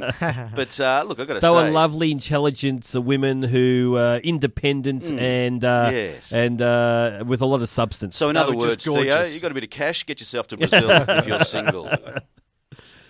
but 0.56 0.80
uh, 0.80 1.04
look, 1.06 1.20
I've 1.20 1.28
got 1.28 1.34
to 1.34 1.40
say, 1.42 1.46
They 1.46 1.54
were 1.54 1.70
lovely, 1.70 2.10
intelligent 2.10 2.90
uh, 2.96 3.02
women 3.02 3.42
who 3.42 3.96
uh, 3.98 4.18
independent 4.24 5.04
and 5.10 5.62
uh. 5.62 5.90
Yes. 5.92 6.32
and 6.32 6.62
uh, 6.62 7.22
with 7.26 7.42
a 7.42 7.46
lot 7.46 7.60
of 7.60 7.68
substance. 7.68 8.16
So 8.16 8.30
in 8.30 8.34
They 8.36 8.40
other 8.40 8.56
words, 8.56 8.82
Theo, 8.82 8.98
you 9.24 9.40
got 9.40 9.50
a 9.50 9.54
bit 9.54 9.64
of 9.64 9.68
cash, 9.70 10.06
get 10.06 10.20
yourself 10.20 10.46
to 10.48 10.56
Brazil 10.56 10.88
if 10.90 11.26
you're 11.26 11.40
single. 11.44 11.90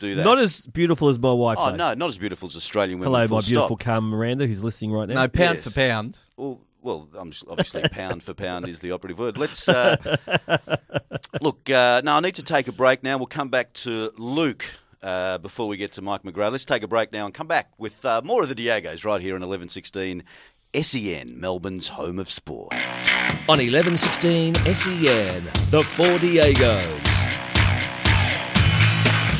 Do 0.00 0.14
that. 0.16 0.24
not 0.24 0.38
as 0.38 0.60
beautiful 0.60 1.08
as 1.08 1.18
my 1.18 1.32
wife. 1.32 1.58
oh 1.60 1.70
though. 1.70 1.76
no, 1.76 1.94
not 1.94 2.08
as 2.08 2.18
beautiful 2.18 2.46
as 2.48 2.56
Australian 2.56 2.98
women. 2.98 3.12
Hello, 3.14 3.26
full 3.28 3.36
my 3.38 3.40
beautiful 3.42 3.66
stop. 3.76 3.80
Carmen 3.80 4.10
Miranda, 4.10 4.46
who's 4.46 4.62
listening 4.64 4.92
right 4.92 5.08
now. 5.08 5.14
No, 5.22 5.28
pound 5.28 5.56
Yes. 5.56 5.64
for 5.64 5.70
pound. 5.70 6.18
Well, 6.36 6.60
well, 6.80 7.08
I'm 7.18 7.28
s- 7.28 7.42
obviously 7.48 7.82
pound 7.88 8.22
for 8.22 8.34
pound 8.34 8.68
is 8.68 8.78
the 8.80 8.92
operative 8.92 9.18
word. 9.18 9.36
Let's 9.36 9.68
uh, 9.68 9.96
look. 11.40 11.68
Uh, 11.68 12.00
no, 12.04 12.16
I 12.16 12.20
need 12.20 12.36
to 12.36 12.42
take 12.42 12.68
a 12.68 12.72
break 12.72 13.02
now. 13.02 13.16
We'll 13.18 13.26
come 13.26 13.48
back 13.48 13.72
to 13.74 14.12
Luke 14.16 14.64
uh, 15.02 15.38
before 15.38 15.66
we 15.68 15.76
get 15.76 15.92
to 15.94 16.02
Mike 16.02 16.22
McGrath. 16.22 16.52
Let's 16.52 16.64
take 16.64 16.82
a 16.82 16.88
break 16.88 17.12
now 17.12 17.24
and 17.24 17.34
come 17.34 17.46
back 17.48 17.70
with 17.78 18.04
uh, 18.04 18.20
more 18.24 18.42
of 18.42 18.48
the 18.48 18.54
Diegos 18.54 19.04
right 19.04 19.20
here 19.20 19.34
on 19.34 19.40
1116 19.40 20.22
SEN, 20.80 21.28
E 21.28 21.32
Melbourne's 21.34 21.88
home 21.88 22.18
of 22.18 22.30
sport. 22.30 22.72
On 23.48 23.58
1116 23.58 24.54
SEN, 24.72 25.44
E 25.44 25.50
the 25.70 25.82
Four 25.82 26.18
Diegos. 26.18 27.07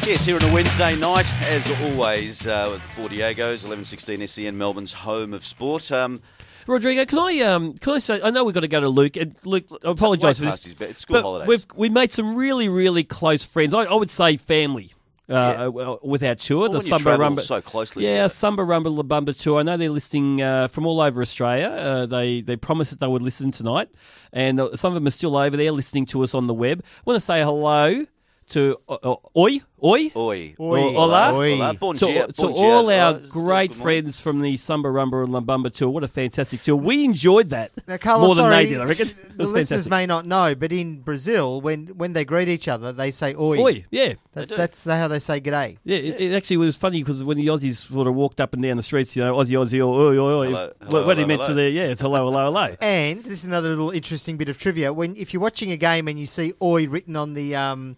Yes, 0.09 0.25
here 0.25 0.37
on 0.37 0.43
a 0.43 0.55
Wednesday 0.55 0.97
night, 0.97 1.31
as 1.43 1.71
always, 1.83 2.47
uh, 2.47 2.71
with 2.73 2.81
Four 2.97 3.11
Diegos, 3.11 3.63
1116 3.63 4.27
SEN, 4.27 4.57
Melbourne's 4.57 4.95
home 4.95 5.35
of 5.35 5.45
sport. 5.45 5.93
Um, 5.93 6.23
Rodrigo, 6.67 7.05
can 7.05 7.19
I 7.19 7.41
um 7.41 7.75
can 7.75 7.93
I 7.93 7.99
say 7.99 8.19
I 8.23 8.31
know 8.31 8.43
we've 8.45 8.55
got 8.55 8.61
to 8.61 8.69
go 8.69 8.81
to 8.81 8.89
Luke. 8.89 9.19
And 9.19 9.37
Luke, 9.45 9.67
I 9.85 9.91
apologise 9.91 10.39
for 10.39 10.47
this. 10.47 10.65
his. 10.65 10.81
It's 10.81 11.01
school 11.01 11.17
but 11.17 11.23
holidays. 11.23 11.47
We've 11.49 11.67
we 11.75 11.89
made 11.91 12.15
some 12.15 12.37
really 12.37 12.71
really 12.71 13.05
close 13.05 13.45
friends. 13.45 13.75
I, 13.75 13.83
I 13.83 13.93
would 13.97 14.11
say 14.11 14.39
family. 14.39 14.95
Uh, 15.29 15.35
Yeah. 15.77 15.83
uh, 15.83 15.97
with 16.03 16.23
our 16.23 16.37
tour, 16.37 16.71
Well, 16.71 16.81
the 16.81 16.89
Samba 16.89 17.19
Rumba, 17.19 17.43
so 17.43 17.61
closely 17.61 18.07
yeah. 18.07 18.29
Samba 18.29 18.63
Rumba 18.63 18.87
La 18.87 19.03
Bamba 19.03 19.37
tour. 19.39 19.61
I 19.61 19.63
know 19.63 19.77
they're 19.77 19.91
listening 19.91 20.41
uh, 20.41 20.69
from 20.69 20.87
all 20.87 21.03
over 21.03 21.21
Australia. 21.21 21.69
Uh, 21.69 22.07
they 22.07 22.41
they 22.41 22.57
promised 22.57 22.93
that 22.93 23.01
they 23.01 23.09
would 23.09 23.21
listen 23.21 23.51
tonight, 23.51 23.91
and 24.33 24.59
uh, 24.59 24.75
some 24.75 24.91
of 24.91 24.95
them 24.95 25.07
are 25.07 25.11
still 25.11 25.37
over 25.37 25.55
there 25.55 25.71
listening 25.71 26.07
to 26.07 26.23
us 26.23 26.35
on 26.35 26.47
the 26.47 26.55
web. 26.55 26.83
I 26.83 27.03
want 27.05 27.17
to 27.19 27.21
say 27.21 27.43
hello 27.43 28.07
to 28.51 28.79
uh, 28.89 29.17
Oi 29.37 29.61
Oi 29.83 30.11
Oi. 30.17 30.55
Oi. 30.59 30.93
Hola. 30.93 31.35
Oi. 31.35 31.57
Hola. 31.57 31.75
Bon 31.75 31.97
to, 31.97 32.05
dia, 32.05 32.27
to 32.27 32.33
bon 32.33 32.55
dia. 32.55 32.65
all 32.65 32.91
our 32.91 33.15
great 33.15 33.73
friends 33.73 34.19
from 34.19 34.41
the 34.41 34.57
Samba 34.57 34.89
Rumba 34.89 35.23
and 35.23 35.33
Lambamba 35.33 35.73
tour. 35.73 35.89
What 35.89 36.03
a 36.03 36.09
fantastic 36.09 36.65
tour. 36.65 36.75
We 36.75 37.05
enjoyed 37.05 37.51
that 37.51 37.71
Now, 37.87 37.97
Carlos, 37.97 38.27
more 38.27 38.35
than 38.35 38.45
sorry, 38.45 38.65
they 38.65 38.71
did, 38.73 38.81
I 38.81 38.85
reckon. 38.85 39.09
The 39.09 39.15
was 39.45 39.53
listeners 39.53 39.69
fantastic. 39.69 39.91
may 39.91 40.07
not 40.07 40.27
know, 40.27 40.57
but 40.57 40.73
in 40.73 41.01
Brazil, 41.03 41.61
when, 41.61 41.87
when 41.89 42.13
they 42.13 42.25
greet 42.25 42.49
each 42.49 42.67
other, 42.67 42.93
they 42.93 43.13
say 43.13 43.35
"oi." 43.37 43.61
Oi, 43.61 43.85
yeah. 43.93 44.15
That, 44.33 44.49
do. 44.49 44.57
that's 44.57 44.85
how 44.85 45.07
they 45.07 45.21
say 45.21 45.41
"g'day." 45.41 45.79
Yeah, 45.85 45.99
it, 45.99 46.21
it 46.21 46.35
actually 46.35 46.57
was 46.57 46.77
funny 46.77 47.03
because 47.03 47.23
when 47.23 47.37
the 47.37 47.47
Aussies 47.47 47.77
sort 47.77 48.09
of 48.09 48.17
walked 48.17 48.41
up 48.41 48.55
and 48.55 48.63
down 48.63 48.77
the 48.77 48.83
streets, 48.83 49.15
you 49.15 49.23
know, 49.23 49.37
Aussie, 49.37 49.51
Aussie, 49.51 49.81
oi, 49.81 50.19
oi, 50.19 50.19
oi, 50.19 50.47
Hello, 50.47 50.67
what, 50.67 50.77
hello, 50.91 51.07
what 51.07 51.17
he 51.19 51.23
hello, 51.23 51.29
meant 51.29 51.41
to 51.43 51.47
hello. 51.49 51.55
the, 51.63 51.71
yeah, 51.71 51.85
it's 51.85 52.01
hello, 52.01 52.25
hello, 52.31 52.45
hello. 52.47 52.77
And 52.81 53.23
this 53.23 53.41
is 53.41 53.45
another 53.45 53.69
little 53.69 53.91
interesting 53.91 54.37
bit 54.37 54.49
of 54.49 54.59
trivia. 54.59 54.93
When 54.93 55.15
if 55.15 55.33
you're 55.33 55.43
watching 55.43 55.71
a 55.71 55.77
game 55.77 56.09
and 56.09 56.19
you 56.19 56.27
see 56.27 56.53
"oi" 56.61 56.89
written 56.89 57.15
on 57.15 57.35
the, 57.35 57.55
um, 57.55 57.97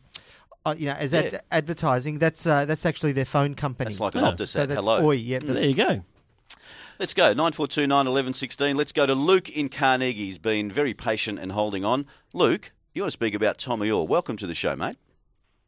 uh, 0.67 0.75
you 0.77 0.87
know, 0.87 0.93
as 0.93 1.15
ad- 1.15 1.33
Yeah. 1.33 1.41
advertising, 1.51 2.19
that's 2.19 2.47
uh, 2.47 2.65
that's 2.65 2.85
actually 2.87 3.13
their 3.13 3.25
phone 3.25 3.55
company. 3.55 3.89
That's 3.89 4.01
like 4.01 4.15
an 4.15 4.25
Oh, 4.25 4.33
Optus 4.33 4.49
so 4.49 4.63
ad. 4.63 4.69
that's 4.71 4.81
Hello. 4.81 5.05
"oi." 5.07 5.13
Yeah, 5.17 5.39
there 5.41 5.65
you 5.65 5.75
go. 5.75 6.03
Let's 6.99 7.15
go. 7.15 7.29
942 7.29 7.87
911 7.87 8.35
16. 8.35 8.77
Let's 8.77 8.93
go 8.93 9.07
to 9.07 9.15
Luke 9.15 9.49
in 9.49 9.69
Carnegie. 9.71 10.27
He's 10.27 10.39
been 10.39 10.71
very 10.71 10.93
patient 10.93 11.39
and 11.39 11.53
holding 11.53 11.85
on. 11.85 12.05
Luke, 12.35 12.73
you 12.95 13.03
want 13.03 13.09
to 13.09 13.13
speak 13.13 13.35
about 13.35 13.57
Tommy 13.59 13.91
Oar. 13.91 14.07
Welcome 14.07 14.37
to 14.37 14.47
the 14.47 14.55
show, 14.55 14.77
mate. 14.77 14.97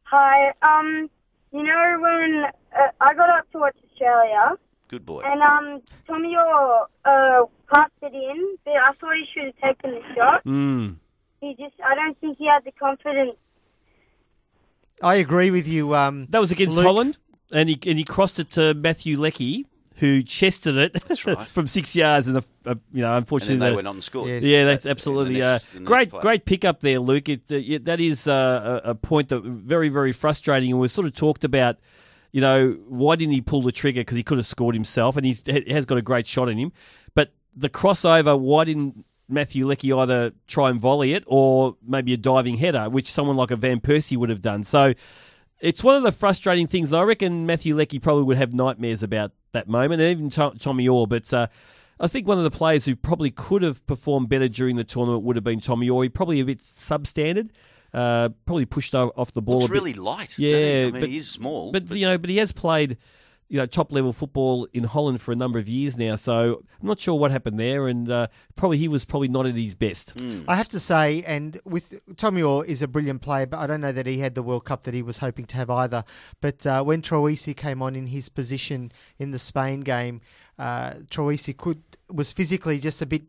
Hi. 0.05 0.52
Um, 0.62 1.09
you 1.52 1.62
know 1.62 1.98
when 2.00 2.44
uh, 2.78 2.88
I 3.00 3.14
got 3.14 3.31
up 3.31 3.50
to 3.52 3.59
watch 3.59 3.76
Australia, 3.92 4.57
Good 4.88 5.07
boy. 5.07 5.22
and 5.24 5.40
um, 5.40 5.83
Tommy 6.07 6.35
Oar 6.37 6.87
uh, 7.07 7.44
passed 7.72 7.92
it 8.02 8.12
in, 8.14 8.57
but 8.64 8.74
I 8.74 8.92
thought 9.00 9.14
he 9.16 9.24
should 9.33 9.55
have 9.55 9.76
taken 9.76 9.92
the 9.92 10.14
shot. 10.14 10.44
Mm. 10.44 10.96
He 11.40 11.55
just, 11.59 11.74
I 11.85 11.94
don't 11.94 12.18
think 12.20 12.37
he 12.38 12.46
had 12.46 12.64
the 12.64 12.72
confidence. 12.72 13.37
I 15.02 15.16
agree 15.16 15.50
with 15.50 15.66
you. 15.66 15.94
Um, 15.94 16.26
That 16.30 16.40
was 16.40 16.50
against 16.52 16.76
Luke. 16.76 16.84
Holland, 16.86 17.18
and 17.50 17.68
he 17.68 17.78
and 17.86 17.98
he 17.98 18.04
crossed 18.04 18.38
it 18.38 18.50
to 18.52 18.74
Matthew 18.74 19.18
Leckie, 19.18 19.66
who 19.96 20.22
chested 20.22 20.76
it 20.76 20.96
right. 21.26 21.46
from 21.48 21.66
six 21.66 21.94
yards, 21.94 22.28
and 22.28 22.38
a, 22.38 22.44
a, 22.64 22.76
you 22.92 23.02
know, 23.02 23.08
and 23.08 23.18
unfortunately, 23.18 23.56
then 23.56 23.60
they 23.60 23.70
the- 23.70 23.76
went 23.76 23.88
on 23.88 23.96
and 23.96 24.04
scored. 24.04 24.28
Yes. 24.28 24.42
Yeah, 24.42 24.64
that's 24.64 24.84
in 24.84 24.88
the 24.88 24.90
absolutely 24.90 25.38
next- 25.40 25.66
uh, 25.66 25.78
the 25.78 25.84
great. 25.84 26.10
play. 26.10 26.20
Great 26.22 26.44
pickup 26.44 26.80
there, 26.80 26.98
Luke. 26.98 27.28
It, 27.28 27.42
uh, 27.50 27.56
yeah, 27.56 27.78
that 27.82 28.00
is 28.00 28.26
uh, 28.26 28.80
a, 28.84 28.90
a 28.90 28.94
point 28.94 29.28
that 29.30 29.42
very, 29.42 29.88
very 29.88 30.12
frustrating, 30.12 30.70
and 30.70 30.80
we 30.80 30.88
sort 30.88 31.06
of 31.06 31.14
talked 31.14 31.44
about. 31.44 31.76
You 32.34 32.40
know, 32.40 32.78
why 32.88 33.16
didn't 33.16 33.34
he 33.34 33.42
pull 33.42 33.60
the 33.60 33.72
trigger? 33.72 34.00
Because 34.00 34.16
he 34.16 34.22
could 34.22 34.38
have 34.38 34.46
scored 34.46 34.74
himself, 34.74 35.18
and 35.18 35.26
he's, 35.26 35.42
he 35.44 35.70
has 35.70 35.84
got 35.84 35.98
a 35.98 36.02
great 36.02 36.26
shot 36.26 36.48
in 36.48 36.56
him. 36.56 36.72
But 37.14 37.34
the 37.54 37.68
crossover, 37.68 38.38
why 38.40 38.64
didn't 38.64 39.04
Matthew 39.28 39.66
Leckie 39.66 39.92
either 39.92 40.32
try 40.46 40.70
and 40.70 40.80
volley 40.80 41.14
it 41.14 41.24
or 41.26 41.76
maybe 41.87 42.12
a 42.12 42.16
diving 42.16 42.56
header, 42.58 42.88
which 42.90 43.11
someone 43.11 43.37
like 43.37 43.50
a 43.50 43.56
Van 43.56 43.80
Persie 43.80 44.16
would 44.16 44.28
have 44.28 44.42
done? 44.42 44.64
So 44.64 44.94
it's 45.61 45.82
one 45.85 45.96
of 45.96 46.02
the 46.02 46.12
frustrating 46.12 46.66
things. 46.66 46.92
I 46.92 47.02
reckon 47.02 47.46
Matthew 47.46 47.74
Leckie 47.76 47.98
probably 48.00 48.24
would 48.24 48.37
have 48.37 48.52
nightmares 48.52 49.02
about 49.02 49.32
that 49.52 49.68
moment, 49.68 50.02
and 50.02 50.11
even 50.11 50.30
To- 50.30 50.54
Tommy 50.58 50.88
Oar. 50.88 51.06
But 51.06 51.32
uh, 51.32 51.46
I 52.00 52.08
think 52.08 52.26
one 52.26 52.38
of 52.38 52.44
the 52.44 52.50
players 52.50 52.85
who 52.85 52.96
probably 52.96 53.30
could 53.30 53.62
have 53.62 53.87
performed 53.87 54.28
better 54.28 54.48
during 54.48 54.76
the 54.76 54.85
tournament 54.85 55.22
would 55.22 55.37
have 55.37 55.44
been 55.44 55.61
Tommy 55.61 55.88
Oar. 55.88 56.02
He 56.02 56.08
probably 56.08 56.40
a 56.40 56.44
bit 56.44 56.58
substandard, 56.58 57.50
uh, 57.94 58.30
probably 58.44 58.64
pushed 58.66 58.94
off 58.94 59.32
the 59.32 59.42
ball. 59.42 59.61
Bit. 59.61 59.70
really 59.70 59.94
light. 59.94 60.38
Yeah, 60.38 60.56
I 60.56 60.90
mean, 60.90 61.00
but- 61.00 61.08
he 61.08 61.16
is 61.18 61.30
small. 61.30 61.70
But, 61.70 61.90
you 61.92 62.06
know, 62.06 62.18
but 62.18 62.28
he 62.28 62.38
has 62.38 62.50
played, 62.50 62.96
you 63.52 63.58
know, 63.58 63.66
top 63.66 63.92
level 63.92 64.14
football 64.14 64.66
in 64.72 64.82
Holland 64.82 65.20
for 65.20 65.30
a 65.30 65.36
number 65.36 65.58
of 65.58 65.68
years 65.68 65.98
now. 65.98 66.16
So 66.16 66.64
I'm 66.80 66.88
not 66.88 66.98
sure 66.98 67.14
what 67.14 67.30
happened 67.30 67.60
there, 67.60 67.86
and 67.86 68.10
uh, 68.10 68.28
probably 68.56 68.78
he 68.78 68.88
was 68.88 69.04
probably 69.04 69.28
not 69.28 69.44
at 69.44 69.54
his 69.54 69.74
best. 69.74 70.14
I 70.48 70.56
have 70.56 70.70
to 70.70 70.80
say, 70.80 71.22
and 71.24 71.60
with 71.66 72.00
Tommy 72.16 72.40
Oar 72.40 72.64
is 72.64 72.80
a 72.80 72.88
brilliant 72.88 73.20
player, 73.20 73.44
but 73.44 73.58
I 73.58 73.66
don't 73.66 73.82
know 73.82 73.92
that 73.92 74.06
he 74.06 74.20
had 74.20 74.34
the 74.34 74.42
World 74.42 74.64
Cup 74.64 74.84
that 74.84 74.94
he 74.94 75.02
was 75.02 75.18
hoping 75.18 75.44
to 75.44 75.56
have 75.56 75.68
either. 75.68 76.02
But 76.40 76.66
uh, 76.66 76.82
when 76.82 77.02
Troisi 77.02 77.54
came 77.54 77.82
on 77.82 77.94
in 77.94 78.06
his 78.06 78.30
position 78.30 78.90
in 79.18 79.32
the 79.32 79.38
Spain 79.38 79.80
game, 79.80 80.22
uh, 80.58 80.92
Troisi 81.10 81.54
could 81.54 81.82
was 82.10 82.32
physically 82.32 82.78
just 82.78 83.02
a 83.02 83.06
bit. 83.06 83.20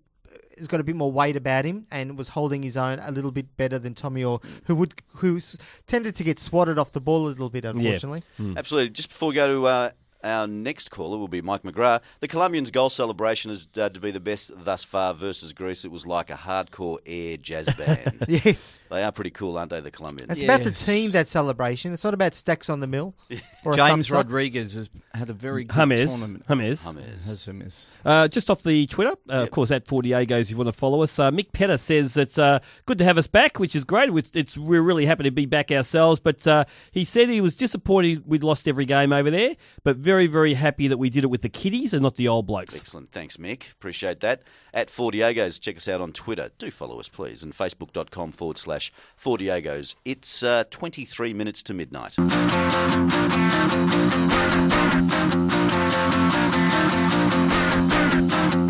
Has 0.57 0.67
got 0.67 0.79
a 0.79 0.83
bit 0.83 0.95
more 0.95 1.11
weight 1.11 1.35
about 1.35 1.65
him 1.65 1.87
and 1.91 2.15
was 2.15 2.29
holding 2.29 2.61
his 2.63 2.77
own 2.77 2.99
a 2.99 3.11
little 3.11 3.31
bit 3.31 3.57
better 3.57 3.77
than 3.79 3.95
Tommy 3.95 4.23
Oar, 4.23 4.39
who 4.65 4.75
would 4.75 4.93
who 5.15 5.41
tended 5.87 6.15
to 6.15 6.23
get 6.23 6.39
swatted 6.39 6.77
off 6.77 6.93
the 6.93 7.01
ball 7.01 7.25
a 7.25 7.29
little 7.29 7.49
bit, 7.49 7.65
unfortunately. 7.65 8.23
Absolutely. 8.55 8.91
Just 8.91 9.09
before 9.09 9.29
we 9.29 9.35
go 9.35 9.47
to 9.47 9.65
uh, 9.65 9.89
our 10.23 10.47
next 10.47 10.91
caller, 10.91 11.17
will 11.17 11.27
be 11.27 11.41
Mike 11.41 11.63
McGrath. 11.63 12.01
The 12.19 12.27
Colombians' 12.27 12.71
goal 12.71 12.89
celebration 12.89 13.51
is 13.51 13.67
uh, 13.77 13.89
to 13.89 13.99
be 13.99 14.11
the 14.11 14.19
best 14.19 14.51
thus 14.63 14.83
far 14.83 15.13
versus 15.13 15.53
Greece. 15.53 15.85
It 15.85 15.91
was 15.91 16.05
like 16.05 16.29
a 16.29 16.35
hardcore 16.35 16.99
air 17.05 17.37
jazz 17.37 17.69
band. 17.77 18.25
Yes, 18.27 18.79
they 18.89 19.03
are 19.03 19.11
pretty 19.11 19.31
cool, 19.31 19.57
aren't 19.57 19.71
they, 19.71 19.79
the 19.81 19.91
Colombians? 19.91 20.31
it's 20.31 20.43
about 20.43 20.63
the 20.63 20.69
Yes. 20.69 20.85
team 20.85 21.11
that 21.11 21.27
celebration. 21.27 21.93
It's 21.93 22.03
not 22.03 22.13
about 22.13 22.33
stacks 22.35 22.69
on 22.69 22.79
the 22.79 22.87
mill. 22.87 23.13
or 23.65 23.73
a 23.73 23.75
thumbs 23.75 23.77
James 23.77 24.11
up. 24.11 24.17
Rodriguez 24.17 24.73
has 24.75 24.89
had 25.13 25.29
a 25.29 25.33
very 25.33 25.63
good 25.63 25.75
James, 25.75 26.09
tournament. 26.09 26.45
James. 26.47 26.83
James. 26.83 27.25
Has 27.25 27.47
a. 27.47 28.09
Uh, 28.09 28.27
just 28.27 28.49
off 28.49 28.63
the 28.63 28.87
Twitter, 28.87 29.13
uh, 29.29 29.43
of 29.43 29.51
course, 29.51 29.71
at 29.71 29.85
40agos 29.85 30.41
if 30.41 30.51
you 30.51 30.57
want 30.57 30.67
to 30.67 30.73
follow 30.73 31.01
us. 31.03 31.17
Uh, 31.19 31.31
Mick 31.31 31.51
Petter 31.53 31.77
says 31.77 32.17
it's 32.17 32.37
uh, 32.37 32.59
good 32.85 32.97
to 32.97 33.03
have 33.03 33.17
us 33.17 33.27
back, 33.27 33.59
which 33.59 33.75
is 33.75 33.83
great. 33.83 34.09
It's, 34.09 34.29
it's, 34.33 34.57
we're 34.57 34.81
really 34.81 35.05
happy 35.05 35.23
to 35.23 35.31
be 35.31 35.45
back 35.45 35.71
ourselves. 35.71 36.19
But 36.19 36.45
uh, 36.47 36.65
he 36.91 37.05
said 37.05 37.29
he 37.29 37.41
was 37.41 37.55
disappointed 37.55 38.23
we'd 38.25 38.43
lost 38.43 38.67
every 38.67 38.85
game 38.85 39.13
over 39.13 39.29
there, 39.29 39.55
but 39.83 39.97
very, 39.97 40.12
very 40.13 40.27
very 40.27 40.53
happy 40.53 40.87
that 40.87 40.99
we 40.99 41.09
did 41.09 41.23
it 41.23 41.27
with 41.31 41.41
the 41.41 41.49
kiddies 41.49 41.91
and 41.91 42.03
not 42.03 42.17
the 42.17 42.27
old 42.27 42.45
blokes. 42.45 42.75
Excellent. 42.75 43.11
Thanks, 43.11 43.37
Mick. 43.37 43.71
Appreciate 43.71 44.19
that. 44.19 44.43
At 44.71 44.89
Fordiegos, 44.89 45.59
check 45.59 45.77
us 45.77 45.87
out 45.87 46.01
on 46.01 46.13
Twitter. 46.13 46.51
Do 46.59 46.69
follow 46.69 46.99
us, 46.99 47.07
please, 47.07 47.41
and 47.41 47.51
facebook.com 47.51 48.31
forward 48.31 48.59
slash 48.59 48.93
Fordiegos. 49.19 49.95
It's 50.05 50.43
uh, 50.43 50.65
23 50.69 51.33
minutes 51.33 51.63
to 51.63 51.73
midnight. 51.73 52.13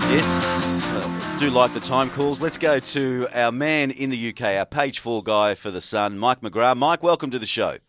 Yes, 0.09 1.39
do 1.41 1.49
like 1.49 1.73
the 1.73 1.81
time 1.81 2.09
calls. 2.11 2.39
Let's 2.39 2.57
go 2.57 2.79
to 2.79 3.27
our 3.33 3.51
man 3.51 3.91
in 3.91 4.11
the 4.11 4.29
UK, 4.29 4.43
our 4.43 4.65
page 4.65 4.99
four 4.99 5.21
guy 5.21 5.55
for 5.55 5.71
the 5.71 5.81
Sun, 5.81 6.19
Mike 6.19 6.39
McGrath. 6.39 6.77
Mike, 6.77 7.03
welcome 7.03 7.31
to 7.31 7.39
the 7.39 7.45
show. 7.45 7.79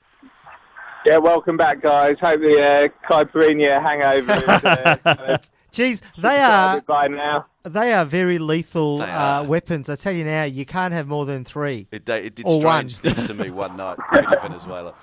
Yeah, 1.04 1.18
welcome 1.18 1.56
back, 1.58 1.82
guys. 1.82 2.16
Hope 2.18 2.40
the 2.40 2.60
uh, 2.62 2.88
Caipirinha 3.08 3.82
hangover 3.82 4.34
is 4.36 4.42
uh, 4.64 4.96
kind 5.04 5.20
of 5.20 5.40
Geez, 5.70 6.02
they 6.16 6.38
are 6.38 6.80
started 6.80 6.86
by 6.86 7.08
now. 7.08 7.46
They 7.64 7.92
are 7.92 8.04
very 8.04 8.38
lethal 8.38 8.98
They 8.98 9.04
uh, 9.06 9.42
weapons. 9.44 9.88
I 9.88 9.96
tell 9.96 10.12
you 10.12 10.24
now, 10.24 10.44
you 10.44 10.64
can't 10.64 10.94
have 10.94 11.06
more 11.08 11.26
than 11.26 11.44
three. 11.44 11.88
It, 11.90 12.04
da- 12.04 12.24
it 12.24 12.36
did 12.36 12.46
Or 12.46 12.60
strange 12.60 12.94
one. 13.02 13.14
things 13.14 13.26
to 13.26 13.34
me 13.34 13.50
one 13.50 13.76
night 13.76 13.98
in 14.16 14.24
Venezuela. 14.40 14.94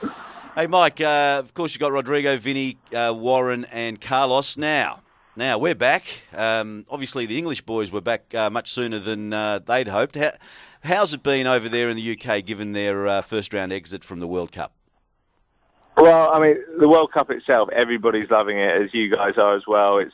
Hey, 0.56 0.68
Mike, 0.68 1.02
uh, 1.02 1.42
of 1.44 1.54
course, 1.54 1.74
you've 1.74 1.82
got 1.82 1.92
Rodrigo, 1.92 2.38
Vinny, 2.38 2.78
uh, 2.96 3.14
Warren, 3.16 3.66
and 3.66 4.00
Carlos 4.02 4.58
now. 4.58 5.02
Now, 5.36 5.58
we're 5.58 5.76
back. 5.76 6.06
Um, 6.36 6.86
obviously, 6.90 7.26
the 7.26 7.38
English 7.38 7.62
boys 7.62 7.92
were 7.92 8.02
back 8.02 8.34
uh, 8.34 8.50
much 8.50 8.72
sooner 8.72 9.00
than 9.00 9.34
uh, 9.34 9.60
they'd 9.60 9.88
hoped. 9.90 10.16
How, 10.16 10.32
how's 10.84 11.14
it 11.14 11.22
been 11.22 11.48
over 11.48 11.70
there 11.70 11.90
in 11.90 11.96
the 11.98 12.18
UK 12.18 12.44
given 12.46 12.72
their 12.72 13.08
uh, 13.08 13.22
first 13.22 13.54
round 13.54 13.72
exit 13.74 14.04
from 14.04 14.20
the 14.20 14.28
World 14.28 14.52
Cup? 14.52 14.74
Well, 15.98 16.32
I 16.32 16.40
mean, 16.40 16.58
the 16.80 16.88
World 16.88 17.12
Cup 17.12 17.30
itself, 17.32 17.70
everybody's 17.74 18.30
loving 18.30 18.58
it, 18.58 18.82
as 18.82 18.94
you 18.94 19.10
guys 19.10 19.34
are 19.38 19.56
as 19.56 19.64
well. 19.68 19.98
It's 19.98 20.14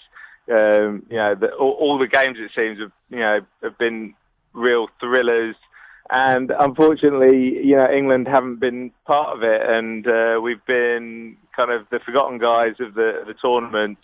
um, 0.50 1.06
you 1.10 1.18
know 1.18 1.36
the, 1.36 1.52
all, 1.54 1.72
all 1.72 1.98
the 1.98 2.08
games 2.08 2.38
it 2.40 2.52
seems 2.56 2.80
have 2.80 2.92
you 3.10 3.20
know 3.20 3.42
have 3.64 3.78
been 3.78 4.14
real 4.54 4.88
thrillers, 5.00 5.56
and 6.10 6.52
unfortunately, 6.58 7.66
you 7.66 7.76
know 7.76 7.90
England 7.92 8.28
haven't 8.28 8.60
been 8.60 8.92
part 9.06 9.36
of 9.36 9.44
it, 9.44 9.62
and 9.70 10.08
uh, 10.08 10.40
we've 10.42 10.66
been 10.66 11.38
kind 11.56 11.72
of 11.72 11.86
the 11.92 12.00
forgotten 12.00 12.38
guys 12.38 12.76
of 12.80 12.94
the 12.96 13.24
the 13.28 13.34
tournament. 13.34 13.98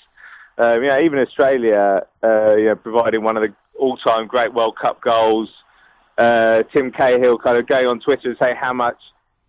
Um, 0.57 0.83
you 0.83 0.89
know, 0.89 0.99
even 0.99 1.17
Australia, 1.17 2.05
uh, 2.23 2.55
you 2.55 2.65
know, 2.65 2.75
providing 2.75 3.23
one 3.23 3.35
of 3.35 3.41
the 3.41 3.53
all-time 3.79 4.27
great 4.27 4.53
World 4.53 4.77
Cup 4.77 5.01
goals. 5.01 5.49
Uh, 6.19 6.61
Tim 6.71 6.91
Cahill 6.91 7.39
kind 7.39 7.57
of 7.57 7.65
going 7.65 7.87
on 7.87 7.99
Twitter 7.99 8.29
and 8.29 8.37
saying 8.37 8.57
how 8.57 8.71
much 8.71 8.97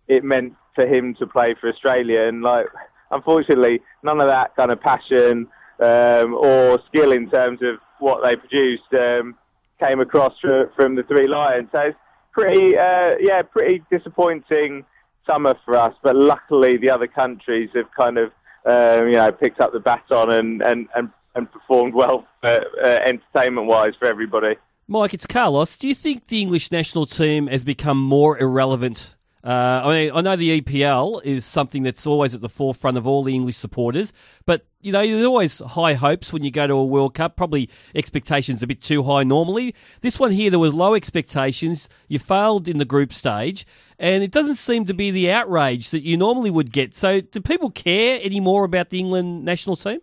it 0.07 0.23
meant 0.23 0.53
for 0.75 0.85
him 0.85 1.15
to 1.15 1.25
play 1.25 1.55
for 1.59 1.69
Australia. 1.69 2.21
And 2.23 2.41
like, 2.41 2.67
unfortunately, 3.09 3.81
none 4.03 4.19
of 4.19 4.27
that 4.27 4.55
kind 4.55 4.71
of 4.71 4.79
passion 4.81 5.47
um, 5.79 6.33
or 6.35 6.79
skill 6.87 7.11
in 7.11 7.29
terms 7.29 7.59
of 7.61 7.77
what 7.99 8.21
they 8.23 8.35
produced 8.35 8.93
um, 8.93 9.35
came 9.79 9.99
across 9.99 10.33
fr- 10.39 10.69
from 10.75 10.95
the 10.95 11.03
three 11.03 11.27
Lions. 11.27 11.69
So 11.71 11.79
it's 11.79 11.97
pretty, 12.31 12.77
uh, 12.77 13.15
yeah, 13.19 13.41
pretty 13.41 13.81
disappointing 13.89 14.85
summer 15.25 15.55
for 15.65 15.77
us. 15.77 15.95
But 16.03 16.15
luckily, 16.15 16.77
the 16.77 16.89
other 16.89 17.07
countries 17.07 17.69
have 17.73 17.89
kind 17.95 18.17
of, 18.17 18.31
um, 18.65 19.07
you 19.07 19.15
know, 19.15 19.31
picked 19.31 19.59
up 19.59 19.73
the 19.73 19.79
baton 19.79 20.29
and 20.29 20.61
and 20.61 20.87
and, 20.95 21.09
and 21.35 21.51
performed 21.51 21.93
well, 21.93 22.27
uh, 22.43 22.59
uh, 22.81 22.85
entertainment-wise 22.85 23.93
for 23.97 24.07
everybody. 24.07 24.55
Mike, 24.87 25.13
it's 25.13 25.25
Carlos. 25.25 25.77
Do 25.77 25.87
you 25.87 25.95
think 25.95 26.27
the 26.27 26.41
English 26.41 26.71
national 26.71 27.07
team 27.07 27.47
has 27.47 27.63
become 27.63 27.99
more 27.99 28.37
irrelevant? 28.37 29.14
Uh, 29.45 29.81
I 29.83 29.89
mean, 29.89 30.11
I 30.15 30.21
know 30.21 30.35
the 30.35 30.59
EPL 30.59 31.23
is 31.23 31.45
something 31.45 31.83
that's 31.83 32.07
always 32.07 32.33
at 32.33 32.41
the 32.41 32.49
forefront 32.49 32.97
of 32.97 33.05
all 33.05 33.21
the 33.21 33.35
English 33.35 33.57
supporters, 33.57 34.11
but 34.47 34.65
you 34.81 34.91
know, 34.91 35.05
there's 35.05 35.23
always 35.23 35.59
high 35.59 35.93
hopes 35.93 36.33
when 36.33 36.43
you 36.43 36.49
go 36.49 36.65
to 36.65 36.73
a 36.73 36.83
World 36.83 37.13
Cup. 37.13 37.35
Probably 37.35 37.69
expectations 37.93 38.63
a 38.63 38.67
bit 38.67 38.81
too 38.81 39.03
high 39.03 39.23
normally. 39.23 39.75
This 40.01 40.19
one 40.19 40.31
here, 40.31 40.49
there 40.49 40.59
was 40.59 40.73
low 40.73 40.95
expectations. 40.95 41.89
You 42.07 42.17
failed 42.17 42.67
in 42.67 42.79
the 42.79 42.85
group 42.85 43.13
stage, 43.13 43.67
and 43.99 44.23
it 44.23 44.31
doesn't 44.31 44.55
seem 44.55 44.85
to 44.85 44.95
be 44.95 45.11
the 45.11 45.29
outrage 45.29 45.91
that 45.91 46.01
you 46.01 46.17
normally 46.17 46.49
would 46.49 46.71
get. 46.71 46.95
So, 46.95 47.21
do 47.21 47.39
people 47.39 47.69
care 47.69 48.19
any 48.23 48.39
more 48.39 48.63
about 48.63 48.89
the 48.89 48.99
England 48.99 49.45
national 49.45 49.75
team? 49.75 49.99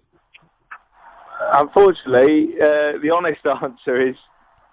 Unfortunately, 1.55 2.55
uh, 2.61 2.99
the 3.03 3.11
honest 3.13 3.41
answer 3.63 4.01
is 4.01 4.15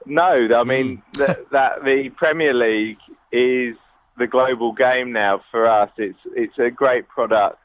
no. 0.05 0.47
I 0.55 0.63
mean 0.63 1.01
that, 1.13 1.49
that 1.51 1.83
the 1.83 2.09
Premier 2.15 2.53
League 2.53 2.99
is 3.31 3.75
the 4.19 4.27
global 4.27 4.71
game 4.71 5.11
now 5.11 5.41
for 5.49 5.67
us. 5.67 5.89
It's 5.97 6.19
it's 6.35 6.57
a 6.59 6.69
great 6.69 7.07
product, 7.07 7.59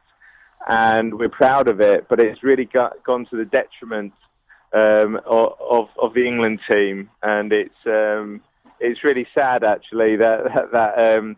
and 0.66 1.18
we're 1.18 1.28
proud 1.28 1.68
of 1.68 1.80
it. 1.80 2.06
But 2.08 2.20
it's 2.20 2.42
really 2.42 2.64
got, 2.64 3.02
gone 3.04 3.26
to 3.26 3.36
the 3.36 3.44
detriment 3.44 4.14
um, 4.72 5.20
of, 5.26 5.88
of 6.00 6.14
the 6.14 6.26
England 6.26 6.60
team, 6.66 7.10
and 7.22 7.52
it's 7.52 7.74
um, 7.86 8.40
it's 8.80 9.04
really 9.04 9.26
sad 9.34 9.62
actually 9.64 10.16
that 10.16 10.44
that. 10.54 10.72
that 10.72 11.18
um, 11.18 11.36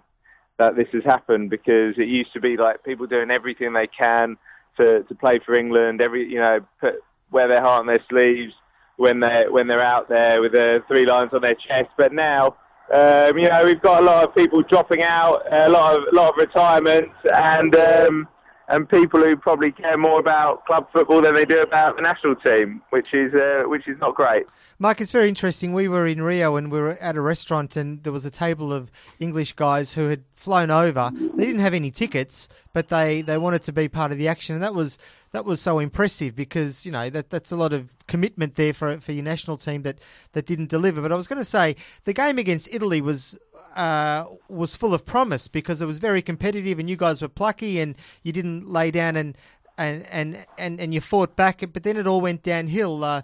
that 0.58 0.74
this 0.74 0.88
has 0.92 1.04
happened 1.04 1.50
because 1.50 1.98
it 1.98 2.08
used 2.08 2.32
to 2.32 2.40
be 2.40 2.56
like 2.56 2.82
people 2.82 3.06
doing 3.06 3.30
everything 3.30 3.74
they 3.74 3.86
can 3.86 4.38
to, 4.76 5.02
to 5.02 5.14
play 5.14 5.38
for 5.38 5.54
England, 5.54 6.00
every 6.00 6.26
you 6.26 6.38
know, 6.38 6.60
put 6.80 6.94
wear 7.30 7.48
their 7.48 7.60
heart 7.60 7.80
on 7.80 7.86
their 7.86 8.02
sleeves, 8.08 8.54
when 8.96 9.20
they 9.20 9.44
when 9.48 9.66
they're 9.66 9.82
out 9.82 10.08
there 10.08 10.40
with 10.40 10.52
the 10.52 10.82
three 10.88 11.06
lines 11.06 11.30
on 11.32 11.42
their 11.42 11.54
chest. 11.54 11.90
But 11.96 12.12
now, 12.12 12.56
um, 12.92 13.38
you 13.38 13.48
know, 13.48 13.64
we've 13.64 13.80
got 13.80 14.02
a 14.02 14.04
lot 14.04 14.24
of 14.24 14.34
people 14.34 14.62
dropping 14.62 15.02
out, 15.02 15.42
a 15.50 15.68
lot 15.68 15.96
of 15.96 16.04
a 16.12 16.14
lot 16.14 16.30
of 16.30 16.36
retirements, 16.36 17.14
and 17.24 17.74
um, 17.74 18.28
and 18.68 18.88
people 18.88 19.20
who 19.20 19.36
probably 19.36 19.72
care 19.72 19.96
more 19.96 20.18
about 20.18 20.64
club 20.66 20.88
football 20.92 21.22
than 21.22 21.34
they 21.34 21.44
do 21.44 21.60
about 21.60 21.96
the 21.96 22.02
national 22.02 22.36
team, 22.36 22.82
which 22.90 23.14
is 23.14 23.34
uh, 23.34 23.64
which 23.66 23.88
is 23.88 23.98
not 24.00 24.14
great. 24.14 24.46
Mike, 24.78 25.00
it's 25.00 25.10
very 25.10 25.28
interesting. 25.28 25.72
We 25.72 25.88
were 25.88 26.06
in 26.06 26.20
Rio 26.20 26.56
and 26.56 26.70
we 26.70 26.78
were 26.78 26.98
at 27.00 27.16
a 27.16 27.20
restaurant, 27.20 27.76
and 27.76 28.02
there 28.02 28.12
was 28.12 28.24
a 28.24 28.30
table 28.30 28.72
of 28.72 28.90
English 29.18 29.54
guys 29.54 29.94
who 29.94 30.08
had 30.08 30.22
flown 30.34 30.70
over. 30.70 31.10
They 31.14 31.46
didn't 31.46 31.62
have 31.62 31.74
any 31.74 31.90
tickets, 31.90 32.48
but 32.72 32.88
they, 32.88 33.22
they 33.22 33.38
wanted 33.38 33.62
to 33.62 33.72
be 33.72 33.88
part 33.88 34.12
of 34.12 34.18
the 34.18 34.28
action, 34.28 34.54
and 34.54 34.62
that 34.62 34.74
was 34.74 34.98
that 35.32 35.44
was 35.44 35.60
so 35.60 35.78
impressive 35.78 36.34
because 36.34 36.86
you 36.86 36.92
know 36.92 37.10
that 37.10 37.30
that's 37.30 37.52
a 37.52 37.56
lot 37.56 37.72
of 37.72 37.92
commitment 38.06 38.54
there 38.54 38.72
for 38.72 38.98
for 39.00 39.12
your 39.12 39.24
national 39.24 39.56
team 39.56 39.82
that 39.82 39.98
that 40.32 40.46
didn't 40.46 40.68
deliver. 40.68 41.00
But 41.02 41.12
I 41.12 41.16
was 41.16 41.26
going 41.26 41.38
to 41.38 41.44
say 41.44 41.76
the 42.04 42.12
game 42.12 42.38
against 42.38 42.68
Italy 42.72 43.00
was 43.00 43.38
uh, 43.74 44.26
was 44.48 44.76
full 44.76 44.94
of 44.94 45.04
promise 45.04 45.48
because 45.48 45.82
it 45.82 45.86
was 45.86 45.98
very 45.98 46.22
competitive, 46.22 46.78
and 46.78 46.88
you 46.88 46.96
guys 46.96 47.20
were 47.20 47.28
plucky, 47.28 47.80
and 47.80 47.94
you 48.22 48.32
didn't 48.32 48.68
lay 48.68 48.90
down 48.90 49.16
and 49.16 49.36
and 49.78 50.06
and 50.06 50.46
and, 50.58 50.80
and 50.80 50.94
you 50.94 51.00
fought 51.00 51.36
back, 51.36 51.62
but 51.72 51.82
then 51.82 51.96
it 51.96 52.06
all 52.06 52.20
went 52.20 52.42
downhill. 52.42 53.04
Uh, 53.04 53.22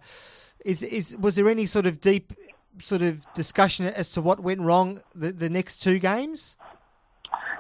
is 0.65 0.83
is 0.83 1.17
was 1.17 1.37
there 1.37 1.49
any 1.49 1.67
sort 1.67 1.87
of 1.87 2.01
deep 2.01 2.33
sort 2.81 3.03
of 3.03 3.27
discussion 3.35 3.87
as 3.87 4.11
to 4.11 4.21
what 4.21 4.41
went 4.41 4.61
wrong 4.61 5.01
the, 5.15 5.33
the 5.33 5.51
next 5.51 5.79
two 5.79 5.99
games? 5.99 6.57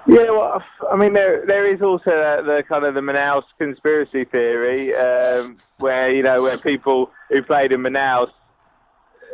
Yeah, 0.06 0.30
well, 0.30 0.62
I 0.90 0.96
mean, 0.96 1.12
there 1.12 1.46
there 1.46 1.72
is 1.72 1.80
also 1.80 2.10
the, 2.10 2.42
the 2.44 2.62
kind 2.68 2.84
of 2.84 2.94
the 2.94 3.00
Manaus 3.00 3.44
conspiracy 3.58 4.24
theory, 4.24 4.94
um, 4.94 5.58
where 5.78 6.12
you 6.12 6.22
know 6.22 6.42
where 6.42 6.58
people 6.58 7.10
who 7.28 7.42
played 7.42 7.70
in 7.70 7.80
Manaus 7.80 8.30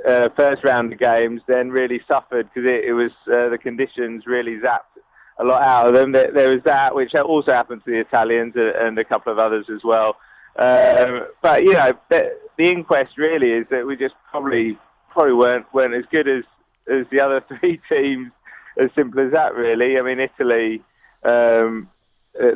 uh, 0.06 0.28
first 0.36 0.64
round 0.64 0.92
of 0.92 0.98
games 0.98 1.40
then 1.46 1.70
really 1.70 2.00
suffered 2.06 2.48
because 2.52 2.68
it, 2.68 2.84
it 2.84 2.92
was 2.92 3.10
uh, 3.26 3.48
the 3.48 3.58
conditions 3.60 4.26
really 4.26 4.58
zapped 4.58 5.00
a 5.38 5.44
lot 5.44 5.62
out 5.62 5.88
of 5.88 5.94
them. 5.94 6.12
There, 6.12 6.32
there 6.32 6.48
was 6.50 6.62
that, 6.64 6.94
which 6.94 7.14
also 7.14 7.52
happened 7.52 7.82
to 7.84 7.90
the 7.90 8.00
Italians 8.00 8.54
and 8.56 8.98
a 8.98 9.04
couple 9.04 9.32
of 9.32 9.38
others 9.38 9.66
as 9.74 9.82
well. 9.84 10.16
Um, 10.58 11.26
but 11.42 11.62
you 11.62 11.72
know, 11.72 11.92
the, 12.10 12.36
the 12.56 12.68
inquest 12.70 13.16
really 13.16 13.52
is 13.52 13.66
that 13.70 13.86
we 13.86 13.96
just 13.96 14.14
probably 14.30 14.78
probably 15.10 15.34
weren't 15.34 15.66
weren't 15.72 15.94
as 15.94 16.04
good 16.10 16.28
as 16.28 16.44
as 16.90 17.06
the 17.10 17.20
other 17.20 17.42
three 17.60 17.80
teams. 17.88 18.32
As 18.78 18.90
simple 18.94 19.24
as 19.24 19.32
that, 19.32 19.54
really. 19.54 19.98
I 19.98 20.02
mean, 20.02 20.20
Italy. 20.20 20.82
Um, 21.24 21.88
uh, 22.40 22.54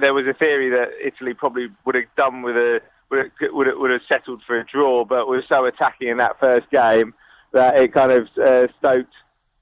there 0.00 0.12
was 0.12 0.26
a 0.26 0.34
theory 0.34 0.68
that 0.70 0.90
Italy 1.02 1.32
probably 1.32 1.68
would 1.86 1.94
have 1.94 2.04
done 2.16 2.42
with 2.42 2.56
a 2.56 2.80
would 3.10 3.18
have, 3.40 3.52
would 3.52 3.66
have, 3.66 3.76
would 3.78 3.90
have 3.90 4.02
settled 4.06 4.42
for 4.46 4.58
a 4.58 4.64
draw, 4.64 5.04
but 5.04 5.26
was 5.26 5.44
so 5.48 5.64
attacking 5.64 6.08
in 6.08 6.18
that 6.18 6.38
first 6.38 6.70
game 6.70 7.14
that 7.52 7.76
it 7.76 7.92
kind 7.92 8.12
of 8.12 8.28
uh, 8.38 8.68
stoked 8.78 9.14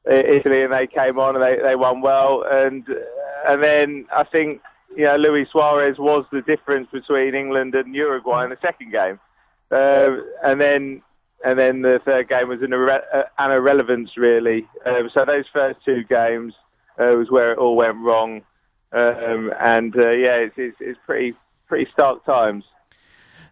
Italy, 0.06 0.62
and 0.62 0.72
they 0.72 0.86
came 0.86 1.18
on 1.18 1.36
and 1.36 1.44
they, 1.44 1.62
they 1.62 1.76
won 1.76 2.00
well. 2.00 2.44
And 2.50 2.84
and 3.46 3.62
then 3.62 4.06
I 4.14 4.24
think 4.24 4.60
you 4.96 5.04
know, 5.04 5.16
Luis 5.16 5.48
Suarez 5.50 5.98
was 5.98 6.24
the 6.32 6.42
difference 6.42 6.88
between 6.92 7.34
England 7.34 7.74
and 7.74 7.94
Uruguay 7.94 8.44
in 8.44 8.50
the 8.50 8.58
second 8.60 8.90
game. 8.90 9.20
Uh, 9.70 10.22
and 10.42 10.60
then 10.60 11.02
and 11.44 11.58
then 11.58 11.82
the 11.82 12.00
third 12.04 12.28
game 12.28 12.48
was 12.48 12.62
an, 12.62 12.70
irre- 12.70 13.02
uh, 13.12 13.22
an 13.38 13.50
irrelevance, 13.50 14.16
really. 14.16 14.66
Um, 14.84 15.08
so 15.12 15.24
those 15.24 15.44
first 15.52 15.78
two 15.84 16.04
games 16.04 16.54
uh, 16.98 17.14
was 17.16 17.30
where 17.30 17.52
it 17.52 17.58
all 17.58 17.76
went 17.76 17.96
wrong. 17.98 18.42
Um, 18.92 19.52
and 19.60 19.94
uh, 19.96 20.10
yeah, 20.10 20.36
it's, 20.36 20.54
it's, 20.56 20.76
it's 20.80 20.98
pretty 21.04 21.34
pretty 21.66 21.90
stark 21.92 22.24
times. 22.24 22.64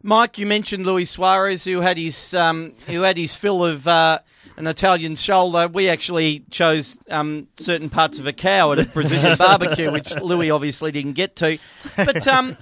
Mike, 0.02 0.38
you 0.38 0.46
mentioned 0.46 0.86
Luis 0.86 1.10
Suarez, 1.10 1.64
who 1.64 1.80
had 1.80 1.98
his 1.98 2.32
um, 2.34 2.72
who 2.86 3.02
had 3.02 3.18
his 3.18 3.36
fill 3.36 3.64
of 3.64 3.86
uh, 3.86 4.20
an 4.56 4.66
Italian 4.66 5.16
shoulder. 5.16 5.68
We 5.68 5.88
actually 5.88 6.44
chose 6.50 6.96
um, 7.10 7.48
certain 7.56 7.90
parts 7.90 8.18
of 8.18 8.26
a 8.26 8.32
cow 8.32 8.72
at 8.72 8.78
a 8.78 8.84
Brazilian 8.84 9.36
barbecue, 9.36 9.90
which 9.92 10.14
Louis 10.20 10.50
obviously 10.50 10.92
didn't 10.92 11.12
get 11.14 11.36
to. 11.36 11.58
But 11.96 12.26
um, 12.28 12.56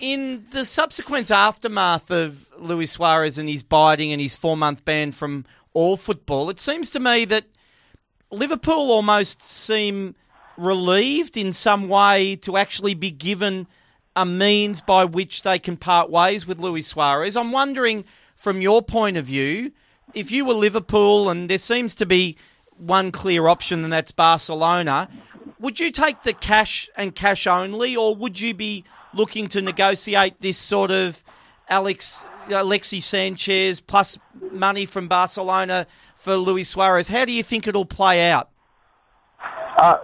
in 0.00 0.46
the 0.50 0.64
subsequent 0.64 1.30
aftermath 1.30 2.10
of 2.10 2.50
Luis 2.58 2.92
Suarez 2.92 3.38
and 3.38 3.48
his 3.48 3.62
biting 3.62 4.12
and 4.12 4.20
his 4.20 4.34
four 4.34 4.56
month 4.56 4.84
ban 4.84 5.12
from 5.12 5.44
all 5.74 5.96
football, 5.96 6.50
it 6.50 6.58
seems 6.58 6.90
to 6.90 7.00
me 7.00 7.24
that 7.26 7.44
Liverpool 8.30 8.90
almost 8.90 9.42
seem 9.42 10.14
relieved 10.56 11.36
in 11.36 11.52
some 11.52 11.88
way 11.88 12.36
to 12.36 12.56
actually 12.56 12.94
be 12.94 13.10
given 13.10 13.66
a 14.16 14.24
means 14.24 14.80
by 14.80 15.04
which 15.04 15.42
they 15.42 15.58
can 15.58 15.76
part 15.76 16.10
ways 16.10 16.46
with 16.46 16.58
Luis 16.58 16.88
Suarez. 16.88 17.36
I'm 17.36 17.52
wondering, 17.52 18.04
from 18.34 18.60
your 18.60 18.82
point 18.82 19.16
of 19.16 19.26
view, 19.26 19.72
if 20.14 20.30
you 20.30 20.44
were 20.44 20.54
Liverpool 20.54 21.30
and 21.30 21.48
there 21.48 21.58
seems 21.58 21.94
to 21.96 22.06
be 22.06 22.36
one 22.76 23.12
clear 23.12 23.46
option, 23.46 23.84
and 23.84 23.92
that's 23.92 24.10
Barcelona, 24.10 25.08
would 25.58 25.78
you 25.78 25.90
take 25.90 26.22
the 26.22 26.32
cash 26.32 26.88
and 26.96 27.14
cash 27.14 27.46
only, 27.46 27.94
or 27.94 28.14
would 28.14 28.40
you 28.40 28.54
be 28.54 28.84
looking 29.14 29.48
to 29.48 29.60
negotiate 29.60 30.40
this 30.40 30.58
sort 30.58 30.90
of 30.90 31.22
Alex 31.68 32.24
Alexis 32.48 33.06
Sanchez 33.06 33.80
plus 33.80 34.18
money 34.52 34.86
from 34.86 35.08
Barcelona 35.08 35.86
for 36.16 36.36
Luis 36.36 36.68
Suarez? 36.68 37.08
How 37.08 37.24
do 37.24 37.32
you 37.32 37.42
think 37.42 37.66
it'll 37.66 37.84
play 37.84 38.30
out? 38.30 38.48
Uh, 39.78 39.98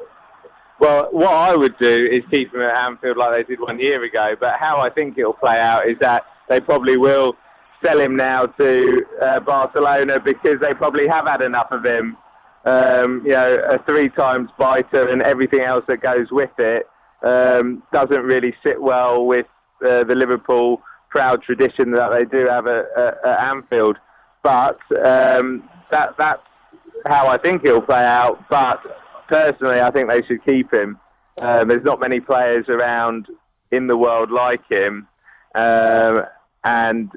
well, 0.81 1.09
what 1.11 1.33
I 1.33 1.55
would 1.55 1.77
do 1.79 2.09
is 2.11 2.23
keep 2.31 2.55
him 2.55 2.61
at 2.61 2.75
Anfield 2.75 3.17
like 3.17 3.47
they 3.47 3.55
did 3.55 3.61
one 3.61 3.79
year 3.79 4.03
ago. 4.05 4.35
But 4.39 4.55
how 4.59 4.81
I 4.81 4.91
think 4.91 5.19
it'll 5.19 5.33
play 5.33 5.59
out 5.59 5.89
is 5.89 5.97
that 6.01 6.25
they 6.49 6.61
probably 6.61 6.97
will 6.97 7.35
sell 7.85 8.01
him 8.01 8.17
now 8.17 8.47
to 8.47 9.05
uh, 9.23 9.41
Barcelona 9.41 10.21
because 10.21 10.61
they 10.61 10.75
probably 10.75 11.09
have 11.09 11.27
had 11.27 11.41
enough 11.41 11.69
of 11.71 11.85
him. 11.85 12.17
Um, 12.65 13.23
you 13.25 13.33
know, 13.33 13.63
a 13.71 13.83
three 13.85 14.09
times 14.09 14.51
biter 14.59 15.09
and 15.09 15.23
everything 15.23 15.61
else 15.61 15.85
that 15.87 16.01
goes 16.03 16.27
with 16.33 16.51
it 16.59 16.87
um, 17.23 17.83
doesn't 17.93 18.23
really 18.23 18.55
sit 18.63 18.81
well 18.81 19.25
with 19.27 19.47
uh, 19.85 20.05
the 20.05 20.15
Liverpool 20.15 20.83
proud 21.09 21.43
tradition 21.43 21.93
that 21.93 22.11
they 22.11 22.25
do 22.25 22.47
have 22.47 22.67
at, 22.67 22.87
at, 22.97 23.41
Anfield. 23.41 23.97
But 24.43 24.79
um, 25.05 25.69
that 25.91 26.15
that's 26.19 26.43
how 27.05 27.27
I 27.29 27.39
think 27.39 27.65
it'll 27.65 27.81
play 27.81 28.05
out. 28.05 28.45
But 28.49 28.81
personally, 29.29 29.81
I 29.81 29.91
think 29.91 30.09
they 30.09 30.23
should 30.23 30.45
keep 30.45 30.73
him. 30.73 30.99
Um, 31.41 31.69
there's 31.69 31.85
not 31.85 32.01
many 32.01 32.21
players 32.21 32.69
around 32.69 33.27
in 33.71 33.87
the 33.87 33.97
world 33.97 34.31
like 34.31 34.67
him, 34.69 35.09
um, 35.55 36.25
and 36.65 37.11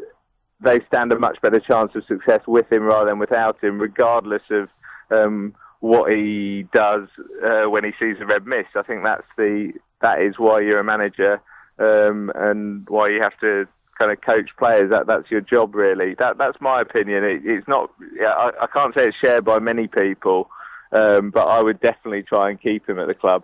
they 0.62 0.82
stand 0.88 1.12
a 1.12 1.20
much 1.20 1.42
better 1.42 1.60
chance 1.60 1.92
of 1.96 2.04
success 2.06 2.42
with 2.48 2.72
him 2.72 2.84
rather 2.84 3.10
than 3.10 3.20
without 3.20 3.64
him, 3.64 3.80
regardless 3.80 4.42
of 4.50 4.70
um, 5.12 5.54
what 5.80 6.12
he 6.12 6.68
does 6.74 7.08
uh, 7.46 7.70
when 7.70 7.84
he 7.84 7.92
sees 8.00 8.18
a 8.20 8.26
red 8.26 8.46
mist. 8.46 8.70
I 8.76 8.84
think 8.84 9.04
that's 9.04 9.28
the 9.38 9.74
that 10.02 10.22
is 10.22 10.36
why 10.38 10.62
you're 10.62 10.80
a 10.80 10.84
manager 10.84 11.42
um, 11.80 12.32
and 12.36 12.88
why 12.90 13.10
you 13.10 13.22
have 13.22 13.38
to 13.40 13.68
kind 13.98 14.12
of 14.12 14.22
coach 14.22 14.50
players. 14.58 14.90
That 14.90 15.08
that's 15.08 15.30
your 15.30 15.42
job, 15.42 15.76
really. 15.76 16.16
That 16.16 16.38
that's 16.38 16.60
my 16.60 16.82
opinion. 16.82 17.24
It, 17.24 17.42
it's 17.46 17.68
not. 17.68 17.92
Yeah, 18.16 18.32
I, 18.32 18.64
I 18.64 18.68
can't 18.68 18.94
say 18.94 19.08
it's 19.08 19.18
shared 19.18 19.46
by 19.46 19.60
many 19.60 19.88
people. 19.88 20.50
Um, 20.92 21.30
but 21.30 21.46
I 21.46 21.62
would 21.62 21.80
definitely 21.82 22.24
try 22.24 22.50
and 22.50 22.60
keep 22.60 22.90
him 22.90 22.98
at 22.98 23.06
the 23.08 23.14
club. 23.14 23.44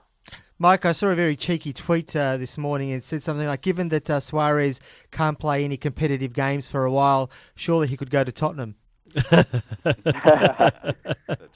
Mike, 0.58 0.84
I 0.86 0.94
saw 0.94 1.10
a 1.10 1.16
very 1.16 1.36
cheeky 1.36 1.74
tweet 1.74 2.16
uh, 2.16 2.38
this 2.38 2.58
morning. 2.58 2.90
It 2.90 3.04
said 3.04 3.22
something 3.22 3.46
like, 3.46 3.62
"Given 3.62 3.90
that 3.90 4.10
uh, 4.10 4.20
Suarez 4.20 4.80
can't 5.12 5.38
play 5.38 5.64
any 5.64 5.78
competitive 5.78 6.34
games 6.34 6.72
for 6.72 6.86
a 6.86 6.92
while, 6.92 7.30
surely 7.56 7.88
he 7.88 7.98
could 7.98 8.10
go 8.10 8.24
to 8.24 8.32
Tottenham." 8.32 8.76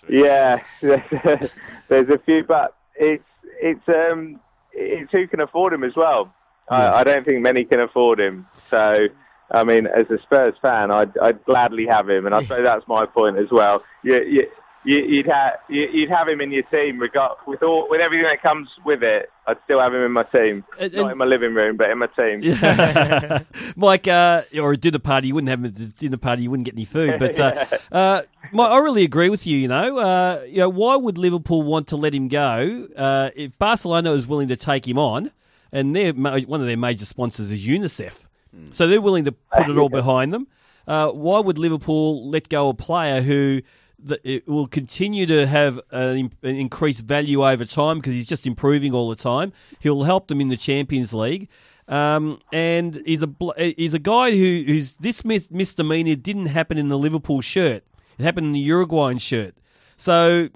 yeah, 0.09 0.61
there's 0.81 2.09
a 2.09 2.19
few, 2.25 2.43
but 2.43 2.75
it's 2.95 3.23
it's 3.61 3.87
um 3.87 4.39
it's 4.73 5.11
who 5.11 5.27
can 5.27 5.39
afford 5.39 5.73
him 5.73 5.83
as 5.83 5.95
well. 5.95 6.33
Yeah. 6.71 6.77
I, 6.77 6.99
I 6.99 7.03
don't 7.03 7.25
think 7.25 7.41
many 7.41 7.65
can 7.65 7.79
afford 7.79 8.19
him. 8.19 8.47
So, 8.69 9.07
I 9.51 9.63
mean, 9.63 9.87
as 9.87 10.05
a 10.09 10.21
Spurs 10.21 10.55
fan, 10.61 10.91
I'd 10.91 11.17
I'd 11.17 11.43
gladly 11.45 11.85
have 11.87 12.09
him, 12.09 12.25
and 12.25 12.35
I 12.35 12.41
suppose 12.43 12.63
that's 12.63 12.87
my 12.87 13.05
point 13.05 13.37
as 13.37 13.49
well. 13.51 13.83
You, 14.03 14.23
you, 14.23 14.47
you'd 14.97 15.27
have 15.27 15.53
you'd 15.69 16.09
have 16.09 16.27
him 16.27 16.41
in 16.41 16.51
your 16.51 16.63
team, 16.63 16.99
regard 16.99 17.37
with 17.45 17.61
all 17.61 17.87
with 17.89 18.01
everything 18.01 18.25
that 18.25 18.41
comes 18.41 18.69
with 18.85 19.03
it. 19.03 19.29
I'd 19.45 19.57
still 19.63 19.79
have 19.79 19.93
him 19.93 20.03
in 20.03 20.11
my 20.11 20.23
team, 20.23 20.63
and, 20.79 20.93
not 20.93 21.11
in 21.11 21.17
my 21.17 21.25
living 21.25 21.53
room, 21.53 21.77
but 21.77 21.89
in 21.89 21.97
my 21.97 22.07
team. 22.07 22.41
Yeah. 22.41 23.41
Mike, 23.75 24.07
uh, 24.07 24.43
or 24.59 24.73
a 24.73 24.77
dinner 24.77 24.99
party, 24.99 25.27
you 25.27 25.35
wouldn't 25.35 25.49
have 25.49 25.59
him 25.59 25.65
at 25.65 25.75
the 25.75 25.85
dinner 25.85 26.17
party. 26.17 26.43
You 26.43 26.51
wouldn't 26.51 26.65
get 26.65 26.75
any 26.75 26.85
food. 26.85 27.19
But 27.19 27.39
uh, 27.39 27.65
uh, 27.91 28.21
Mike, 28.51 28.71
I 28.71 28.77
really 28.79 29.03
agree 29.03 29.29
with 29.29 29.45
you. 29.45 29.57
You 29.57 29.67
know, 29.67 29.97
uh, 29.97 30.43
you 30.47 30.57
know, 30.57 30.69
why 30.69 30.95
would 30.95 31.17
Liverpool 31.17 31.61
want 31.61 31.87
to 31.87 31.95
let 31.95 32.13
him 32.13 32.27
go 32.27 32.87
uh, 32.95 33.29
if 33.35 33.57
Barcelona 33.57 34.13
is 34.13 34.27
willing 34.27 34.47
to 34.47 34.57
take 34.57 34.87
him 34.87 34.97
on, 34.97 35.31
and 35.71 35.95
their 35.95 36.13
one 36.13 36.61
of 36.61 36.67
their 36.67 36.77
major 36.77 37.05
sponsors 37.05 37.51
is 37.51 37.65
UNICEF, 37.65 38.15
mm. 38.55 38.73
so 38.73 38.87
they're 38.87 39.01
willing 39.01 39.25
to 39.25 39.31
put 39.31 39.69
it 39.69 39.77
all 39.77 39.89
behind 39.89 40.33
them. 40.33 40.47
Uh, 40.87 41.09
why 41.09 41.39
would 41.39 41.59
Liverpool 41.59 42.29
let 42.29 42.49
go 42.49 42.69
a 42.69 42.73
player 42.73 43.21
who? 43.21 43.61
That 44.03 44.21
it 44.23 44.47
will 44.47 44.67
continue 44.67 45.25
to 45.25 45.47
have 45.47 45.79
an, 45.91 46.31
increased 46.41 47.01
value 47.05 47.45
over 47.45 47.65
time 47.65 47.97
because 47.97 48.13
he's 48.13 48.27
just 48.27 48.47
improving 48.47 48.93
all 48.93 49.09
the 49.09 49.15
time. 49.15 49.53
He'll 49.79 50.03
help 50.03 50.27
them 50.27 50.41
in 50.41 50.49
the 50.49 50.57
Champions 50.57 51.13
League. 51.13 51.49
Um, 51.87 52.39
and 52.53 53.01
he's 53.05 53.23
a 53.23 53.29
he's 53.57 53.95
a 53.95 53.99
guy 53.99 54.31
who 54.31 54.63
who's 54.67 54.95
this 54.97 55.25
mis- 55.25 55.49
misdemeanor 55.49 56.15
didn't 56.15 56.45
happen 56.45 56.77
in 56.77 56.87
the 56.89 56.97
Liverpool 56.97 57.41
shirt. 57.41 57.83
It 58.19 58.23
happened 58.23 58.47
in 58.47 58.51
the 58.53 58.59
Uruguayan 58.59 59.17
shirt. 59.17 59.55
So 59.97 60.49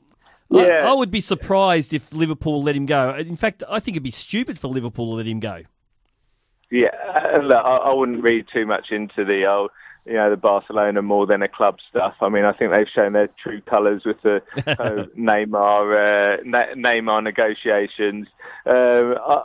I, 0.53 0.65
Yeah. 0.65 0.89
I 0.89 0.93
would 0.93 1.09
be 1.09 1.21
surprised 1.21 1.93
if 1.93 2.13
Liverpool 2.13 2.61
let 2.61 2.75
him 2.75 2.85
go. 2.85 3.15
In 3.15 3.35
fact, 3.35 3.63
I 3.67 3.79
think 3.79 3.95
it'd 3.95 4.03
be 4.03 4.11
stupid 4.11 4.59
for 4.59 4.67
Liverpool 4.67 5.09
to 5.11 5.15
let 5.17 5.27
him 5.27 5.39
go. 5.39 5.63
Yeah, 6.69 6.89
I, 7.13 7.57
I 7.59 7.93
wouldn't 7.93 8.23
read 8.23 8.47
too 8.51 8.65
much 8.65 8.91
into 8.91 9.23
the 9.23 9.45
old, 9.45 9.69
you 10.05 10.13
know, 10.13 10.29
the 10.29 10.37
Barcelona 10.37 11.01
more 11.01 11.25
than 11.25 11.41
a 11.41 11.47
club 11.47 11.77
stuff. 11.89 12.15
I 12.21 12.29
mean, 12.29 12.43
I 12.45 12.51
think 12.53 12.73
they've 12.73 12.87
shown 12.89 13.13
their 13.13 13.27
true 13.41 13.61
colours 13.61 14.03
with 14.05 14.21
the 14.21 14.37
uh, 14.67 15.05
Neymar 15.17 16.39
uh, 16.39 16.41
Ne- 16.43 16.73
Neymar 16.75 17.23
negotiations, 17.23 18.27
um, 18.65 19.17
uh, 19.25 19.43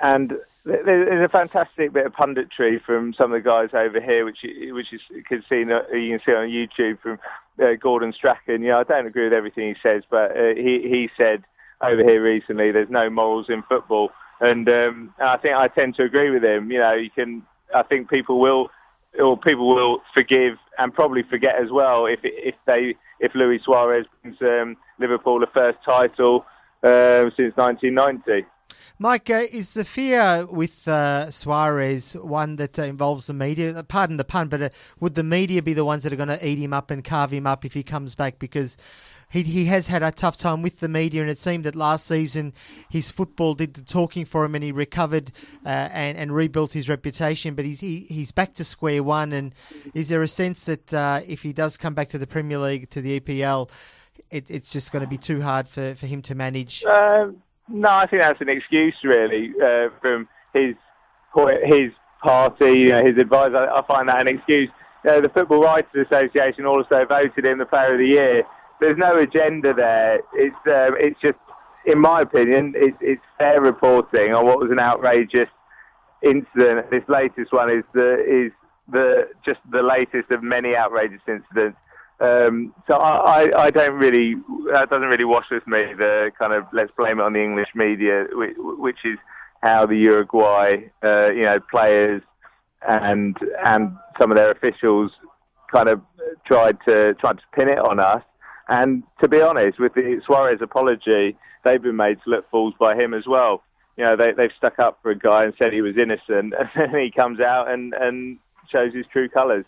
and 0.00 0.34
there's 0.64 1.24
a 1.24 1.28
fantastic 1.30 1.92
bit 1.92 2.04
of 2.06 2.12
punditry 2.12 2.80
from 2.82 3.14
some 3.14 3.32
of 3.32 3.42
the 3.42 3.48
guys 3.48 3.70
over 3.72 4.00
here, 4.00 4.24
which 4.24 4.42
you- 4.42 4.74
which 4.74 4.92
is 4.92 5.00
you 5.10 5.22
can 5.24 5.42
see 5.48 5.60
you 5.60 6.18
can 6.18 6.20
see 6.24 6.32
on 6.34 6.48
YouTube 6.48 6.98
from 7.00 7.18
uh, 7.62 7.72
Gordon 7.80 8.12
Strachan. 8.12 8.62
Yeah, 8.62 8.78
I 8.78 8.84
don't 8.84 9.06
agree 9.06 9.24
with 9.24 9.32
everything 9.32 9.68
he 9.74 9.80
says, 9.82 10.02
but 10.10 10.36
uh, 10.36 10.54
he 10.54 10.82
he 10.82 11.10
said 11.16 11.44
over 11.80 12.02
here 12.02 12.22
recently, 12.22 12.70
there's 12.72 12.90
no 12.90 13.08
morals 13.08 13.48
in 13.48 13.62
football, 13.62 14.10
and 14.40 14.68
um, 14.68 15.14
I 15.18 15.36
think 15.36 15.54
I 15.54 15.68
tend 15.68 15.94
to 15.96 16.02
agree 16.04 16.30
with 16.30 16.44
him. 16.44 16.70
You 16.70 16.78
know, 16.78 16.92
you 16.94 17.10
can. 17.10 17.42
I 17.74 17.82
think 17.82 18.08
people 18.08 18.40
will, 18.40 18.70
or 19.18 19.36
people 19.38 19.68
will 19.68 20.00
forgive 20.14 20.54
and 20.78 20.94
probably 20.94 21.22
forget 21.22 21.56
as 21.56 21.70
well 21.70 22.06
if 22.06 22.20
if 22.22 22.54
they 22.66 22.94
if 23.20 23.34
Luis 23.34 23.62
Suarez 23.64 24.06
brings 24.22 24.40
um, 24.42 24.76
Liverpool 24.98 25.40
the 25.40 25.48
first 25.52 25.78
title 25.84 26.44
uh, 26.82 27.30
since 27.36 27.56
1990. 27.56 28.46
Mike, 29.00 29.30
uh, 29.30 29.44
is 29.52 29.74
the 29.74 29.84
fear 29.84 30.44
with 30.46 30.88
uh, 30.88 31.30
Suarez 31.30 32.14
one 32.14 32.56
that 32.56 32.78
uh, 32.78 32.82
involves 32.82 33.28
the 33.28 33.32
media? 33.32 33.78
Uh, 33.78 33.82
Pardon 33.84 34.16
the 34.16 34.24
pun, 34.24 34.48
but 34.48 34.60
uh, 34.60 34.68
would 34.98 35.14
the 35.14 35.22
media 35.22 35.62
be 35.62 35.72
the 35.72 35.84
ones 35.84 36.02
that 36.02 36.12
are 36.12 36.16
going 36.16 36.28
to 36.28 36.46
eat 36.46 36.58
him 36.58 36.72
up 36.72 36.90
and 36.90 37.04
carve 37.04 37.32
him 37.32 37.46
up 37.46 37.64
if 37.64 37.74
he 37.74 37.84
comes 37.84 38.16
back? 38.16 38.40
Because 38.40 38.76
he 39.30 39.42
he 39.42 39.64
has 39.66 39.86
had 39.86 40.02
a 40.02 40.10
tough 40.10 40.36
time 40.36 40.62
with 40.62 40.80
the 40.80 40.88
media, 40.88 41.20
and 41.20 41.30
it 41.30 41.38
seemed 41.38 41.64
that 41.64 41.76
last 41.76 42.06
season 42.06 42.54
his 42.88 43.10
football 43.10 43.54
did 43.54 43.74
the 43.74 43.82
talking 43.82 44.24
for 44.24 44.44
him, 44.44 44.54
and 44.54 44.64
he 44.64 44.72
recovered 44.72 45.32
uh, 45.64 45.68
and 45.68 46.16
and 46.16 46.34
rebuilt 46.34 46.72
his 46.72 46.88
reputation. 46.88 47.54
But 47.54 47.64
he's 47.64 47.80
he, 47.80 48.06
he's 48.08 48.32
back 48.32 48.54
to 48.54 48.64
square 48.64 49.02
one. 49.02 49.32
And 49.32 49.54
is 49.94 50.08
there 50.08 50.22
a 50.22 50.28
sense 50.28 50.64
that 50.64 50.94
uh, 50.94 51.20
if 51.26 51.42
he 51.42 51.52
does 51.52 51.76
come 51.76 51.94
back 51.94 52.08
to 52.10 52.18
the 52.18 52.26
Premier 52.26 52.58
League 52.58 52.90
to 52.90 53.00
the 53.00 53.20
EPL, 53.20 53.68
it, 54.30 54.50
it's 54.50 54.72
just 54.72 54.92
going 54.92 55.02
to 55.02 55.08
be 55.08 55.18
too 55.18 55.42
hard 55.42 55.68
for, 55.68 55.94
for 55.94 56.06
him 56.06 56.22
to 56.22 56.34
manage? 56.34 56.84
Um, 56.84 57.42
no, 57.68 57.90
I 57.90 58.06
think 58.06 58.22
that's 58.22 58.40
an 58.40 58.48
excuse 58.48 58.96
really 59.04 59.52
uh, 59.62 59.90
from 60.00 60.28
his 60.54 60.74
his 61.64 61.92
party, 62.22 62.80
you 62.80 62.88
know, 62.88 63.04
his 63.04 63.18
advisor. 63.18 63.56
I, 63.56 63.82
find 63.86 64.08
that 64.08 64.20
an 64.20 64.28
excuse. 64.28 64.70
Know, 65.04 65.20
the 65.20 65.28
Football 65.28 65.62
Writers 65.62 66.06
Association 66.10 66.66
also 66.66 67.04
voted 67.06 67.44
him 67.44 67.58
the 67.58 67.66
Player 67.66 67.92
of 67.92 67.98
the 67.98 68.06
Year. 68.06 68.44
There's 68.80 68.98
no 68.98 69.18
agenda 69.18 69.74
there. 69.74 70.20
It's 70.34 70.56
um, 70.66 70.96
it's 70.98 71.20
just, 71.20 71.38
in 71.86 71.98
my 71.98 72.22
opinion, 72.22 72.74
it's, 72.76 72.96
it's 73.00 73.22
fair 73.38 73.60
reporting 73.60 74.32
on 74.32 74.46
what 74.46 74.58
was 74.58 74.70
an 74.70 74.78
outrageous 74.78 75.48
incident. 76.22 76.90
This 76.90 77.02
latest 77.08 77.52
one 77.52 77.70
is 77.70 77.84
the 77.92 78.14
is 78.24 78.52
the 78.90 79.28
just 79.44 79.60
the 79.70 79.82
latest 79.82 80.30
of 80.30 80.42
many 80.42 80.76
outrageous 80.76 81.22
incidents. 81.26 81.78
Um, 82.20 82.74
so 82.88 82.94
I, 82.94 83.66
I, 83.66 83.70
don't 83.70 83.94
really 83.94 84.34
that 84.72 84.90
doesn't 84.90 85.06
really 85.06 85.24
wash 85.24 85.46
with 85.52 85.64
me. 85.68 85.94
The 85.96 86.32
kind 86.36 86.52
of 86.52 86.64
let's 86.72 86.90
blame 86.96 87.20
it 87.20 87.22
on 87.22 87.32
the 87.32 87.42
English 87.42 87.68
media, 87.76 88.26
which, 88.32 88.54
which 88.56 88.98
is 89.04 89.18
how 89.62 89.86
the 89.86 89.96
Uruguay 89.96 90.78
uh, 91.04 91.28
you 91.28 91.44
know 91.44 91.60
players 91.70 92.22
and 92.88 93.36
and 93.64 93.96
some 94.18 94.32
of 94.32 94.36
their 94.36 94.50
officials 94.50 95.12
kind 95.70 95.88
of 95.88 96.00
tried 96.44 96.78
to 96.86 97.14
tried 97.14 97.38
to 97.38 97.44
pin 97.52 97.68
it 97.68 97.78
on 97.78 98.00
us. 98.00 98.22
And 98.68 99.02
to 99.20 99.28
be 99.28 99.40
honest, 99.40 99.78
with 99.78 99.94
the 99.94 100.20
Suarez 100.24 100.60
apology, 100.60 101.36
they've 101.64 101.82
been 101.82 101.96
made 101.96 102.18
to 102.24 102.30
look 102.30 102.50
fools 102.50 102.74
by 102.78 102.94
him 102.94 103.14
as 103.14 103.26
well. 103.26 103.62
You 103.96 104.04
know, 104.04 104.16
they, 104.16 104.32
they've 104.32 104.52
stuck 104.56 104.78
up 104.78 104.98
for 105.02 105.10
a 105.10 105.18
guy 105.18 105.44
and 105.44 105.54
said 105.58 105.72
he 105.72 105.80
was 105.80 105.96
innocent, 105.96 106.54
and 106.58 106.68
then 106.76 107.00
he 107.00 107.10
comes 107.10 107.40
out 107.40 107.70
and, 107.70 107.94
and 107.94 108.38
shows 108.70 108.94
his 108.94 109.06
true 109.12 109.28
colours. 109.28 109.64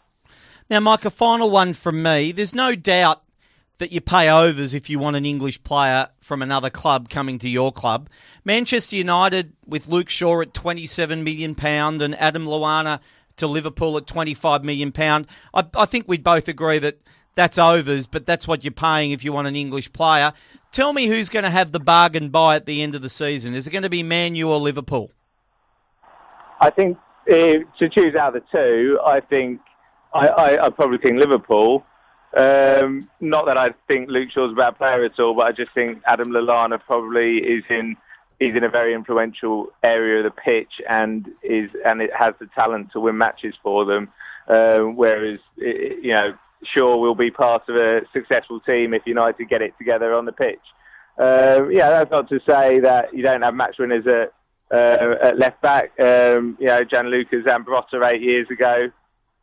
Now, 0.68 0.80
Mike, 0.80 1.05
a 1.05 1.11
final 1.11 1.51
one 1.51 1.72
from 1.72 2.03
me. 2.03 2.30
There's 2.30 2.55
no 2.55 2.76
doubt 2.76 3.22
that 3.78 3.90
you 3.90 4.01
pay 4.01 4.28
overs 4.28 4.74
if 4.74 4.88
you 4.88 4.98
want 4.98 5.16
an 5.16 5.26
English 5.26 5.62
player 5.64 6.09
from 6.20 6.42
another 6.42 6.70
club 6.70 7.09
coming 7.09 7.38
to 7.40 7.48
your 7.48 7.72
club. 7.72 8.09
Manchester 8.44 8.94
United 8.94 9.55
with 9.66 9.88
Luke 9.88 10.11
Shaw 10.11 10.42
at 10.42 10.55
27 10.55 11.24
million 11.24 11.55
pound 11.55 12.03
and 12.03 12.14
Adam 12.20 12.44
Lallana 12.44 13.01
to 13.38 13.46
Liverpool 13.46 13.96
at 13.96 14.07
25 14.07 14.64
million 14.64 14.92
pound. 14.92 15.26
I, 15.55 15.64
I 15.74 15.86
think 15.86 16.05
we'd 16.07 16.22
both 16.22 16.46
agree 16.46 16.78
that 16.78 17.01
that's 17.34 17.58
overs, 17.58 18.06
but 18.06 18.26
that's 18.26 18.46
what 18.48 18.64
you're 18.64 18.72
paying 18.72 19.12
if 19.12 19.24
you 19.24 19.32
want 19.32 19.48
an 19.48 19.56
English 19.56 19.92
player. 19.92 20.32
Tell 20.72 20.92
me 20.92 21.06
who's 21.06 21.28
going 21.28 21.42
to 21.44 21.50
have 21.50 21.72
the 21.72 21.80
bargain 21.80 22.28
buy 22.30 22.56
at 22.56 22.66
the 22.66 22.82
end 22.82 22.94
of 22.94 23.02
the 23.02 23.10
season. 23.10 23.54
Is 23.54 23.66
it 23.66 23.70
going 23.70 23.82
to 23.82 23.90
be 23.90 24.02
Man 24.02 24.34
U 24.34 24.48
or 24.50 24.58
Liverpool? 24.58 25.10
I 26.60 26.70
think 26.70 26.98
uh, 27.28 27.64
to 27.78 27.88
choose 27.90 28.14
out 28.14 28.36
of 28.36 28.42
the 28.42 28.48
two, 28.52 29.00
I 29.04 29.20
think 29.20 29.60
I, 30.12 30.26
I, 30.26 30.66
I 30.66 30.70
probably 30.70 30.98
think 30.98 31.18
Liverpool. 31.18 31.84
Um, 32.36 33.08
not 33.20 33.46
that 33.46 33.58
I 33.58 33.70
think 33.88 34.08
Luke 34.08 34.30
Shaw's 34.30 34.52
a 34.52 34.54
bad 34.54 34.76
player 34.76 35.02
at 35.04 35.18
all, 35.18 35.34
but 35.34 35.46
I 35.46 35.52
just 35.52 35.72
think 35.72 36.00
Adam 36.06 36.30
Lallana 36.30 36.80
probably 36.84 37.38
is 37.38 37.64
in 37.68 37.96
is 38.38 38.56
in 38.56 38.64
a 38.64 38.68
very 38.70 38.94
influential 38.94 39.68
area 39.82 40.18
of 40.18 40.24
the 40.24 40.30
pitch 40.30 40.80
and 40.88 41.28
is 41.42 41.70
and 41.84 42.00
it 42.00 42.10
has 42.14 42.34
the 42.40 42.46
talent 42.54 42.92
to 42.92 43.00
win 43.00 43.18
matches 43.18 43.54
for 43.62 43.84
them. 43.84 44.08
Um, 44.48 44.96
whereas 44.96 45.40
i- 45.58 45.96
you 46.02 46.12
know 46.12 46.34
Shaw 46.64 46.96
will 46.96 47.14
be 47.14 47.30
part 47.30 47.68
of 47.68 47.76
a 47.76 48.02
successful 48.12 48.61
team 48.61 48.94
if 48.94 49.02
United 49.06 49.48
get 49.48 49.62
it 49.62 49.74
together 49.78 50.14
on 50.14 50.24
the 50.24 50.32
pitch. 50.32 50.61
Um, 51.18 51.70
yeah, 51.70 51.90
that's 51.90 52.11
not 52.11 52.28
to 52.28 52.40
say 52.46 52.80
that 52.80 53.14
you 53.14 53.22
don't 53.22 53.42
have 53.42 53.54
match 53.54 53.76
winners 53.78 54.06
at 54.06 54.32
uh, 54.72 55.16
at 55.22 55.38
left 55.38 55.61
back. 55.62 55.98
Um, 55.98 56.56
you 56.61 56.66
know, 56.66 56.84
Gianluca 56.84 57.42
Zambrotta 57.42 58.08
eight 58.08 58.22
years 58.22 58.48
ago, 58.50 58.90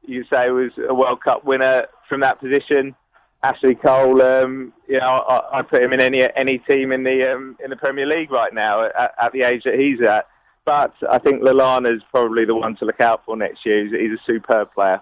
you 0.06 0.24
say 0.30 0.50
was 0.50 0.72
a 0.90 0.94
World 0.94 1.22
Cup 1.22 1.46
winner 1.46 1.88
from 2.08 2.22
that 2.22 2.40
position. 2.40 2.96
Ashley 3.44 3.76
Cole, 3.76 4.22
um, 4.22 4.74
you 4.88 5.00
know, 5.00 5.06
I, 5.06 5.60
I 5.60 5.62
put 5.62 5.84
him 5.84 5.94
in 5.94 6.00
any 6.00 6.24
any 6.36 6.58
team 6.60 6.92
in 6.92 7.04
the 7.04 7.32
um, 7.32 7.58
in 7.64 7.70
the 7.70 7.76
Premier 7.76 8.06
League 8.06 8.32
right 8.32 8.54
now 8.54 8.86
at, 8.86 9.14
at 9.22 9.32
the 9.32 9.44
age 9.44 9.64
that 9.66 9.76
he's 9.76 10.02
at. 10.02 10.28
But 10.66 10.94
I 11.10 11.20
think 11.20 11.42
Lallana's 11.42 12.04
probably 12.10 12.44
the 12.44 12.56
one 12.56 12.76
to 12.78 12.86
look 12.86 13.00
out 13.00 13.24
for 13.26 13.38
next 13.38 13.66
year. 13.66 13.86
He's, 13.86 13.94
he's 13.94 14.20
a 14.20 14.24
superb 14.26 14.74
player. 14.74 15.02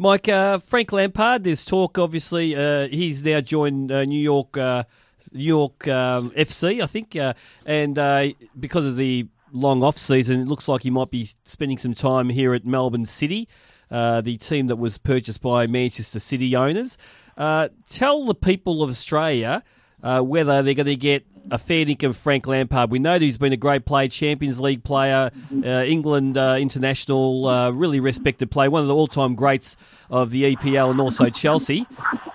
Mike, 0.00 0.30
uh, 0.30 0.58
Frank 0.58 0.92
Lampard, 0.92 1.44
there's 1.44 1.62
talk, 1.62 1.98
obviously, 1.98 2.56
uh, 2.56 2.88
he's 2.88 3.22
now 3.22 3.42
joined 3.42 3.92
uh, 3.92 4.02
New 4.04 4.18
York 4.18 4.56
uh, 4.56 4.84
New 5.30 5.44
York 5.44 5.86
um, 5.88 6.30
FC, 6.30 6.82
I 6.82 6.86
think, 6.86 7.14
uh, 7.16 7.34
and 7.66 7.98
uh, 7.98 8.28
because 8.58 8.86
of 8.86 8.96
the 8.96 9.28
long 9.52 9.84
off 9.84 9.98
season, 9.98 10.40
it 10.40 10.48
looks 10.48 10.68
like 10.68 10.84
he 10.84 10.90
might 10.90 11.10
be 11.10 11.28
spending 11.44 11.76
some 11.76 11.92
time 11.92 12.30
here 12.30 12.54
at 12.54 12.64
Melbourne 12.64 13.04
City, 13.04 13.46
the 13.90 14.38
team 14.40 14.68
that 14.68 14.76
was 14.76 14.96
purchased 14.96 15.42
by 15.42 15.66
Manchester 15.66 16.18
City 16.18 16.56
owners. 16.56 16.96
Tell 17.36 18.24
the 18.24 18.34
people 18.34 18.82
of 18.82 18.88
Australia 18.88 19.62
whether 20.00 20.62
they're 20.62 20.72
going 20.72 20.86
to 20.86 20.96
get 20.96 21.26
a 21.50 21.58
fair 21.58 21.88
income 21.88 22.12
Frank 22.12 22.46
Lampard. 22.46 22.90
We 22.90 22.98
know 22.98 23.12
that 23.14 23.22
he's 23.22 23.38
been 23.38 23.52
a 23.52 23.56
great 23.56 23.84
player, 23.84 24.08
Champions 24.08 24.60
League 24.60 24.84
player, 24.84 25.30
uh, 25.64 25.66
England 25.66 26.36
uh, 26.38 26.56
international, 26.58 27.46
uh, 27.46 27.70
really 27.70 28.00
respected 28.00 28.50
player, 28.50 28.70
one 28.70 28.82
of 28.82 28.88
the 28.88 28.94
all-time 28.94 29.34
greats 29.34 29.76
of 30.10 30.30
the 30.30 30.54
EPL 30.56 30.90
and 30.90 31.00
also 31.00 31.28
Chelsea. 31.30 31.86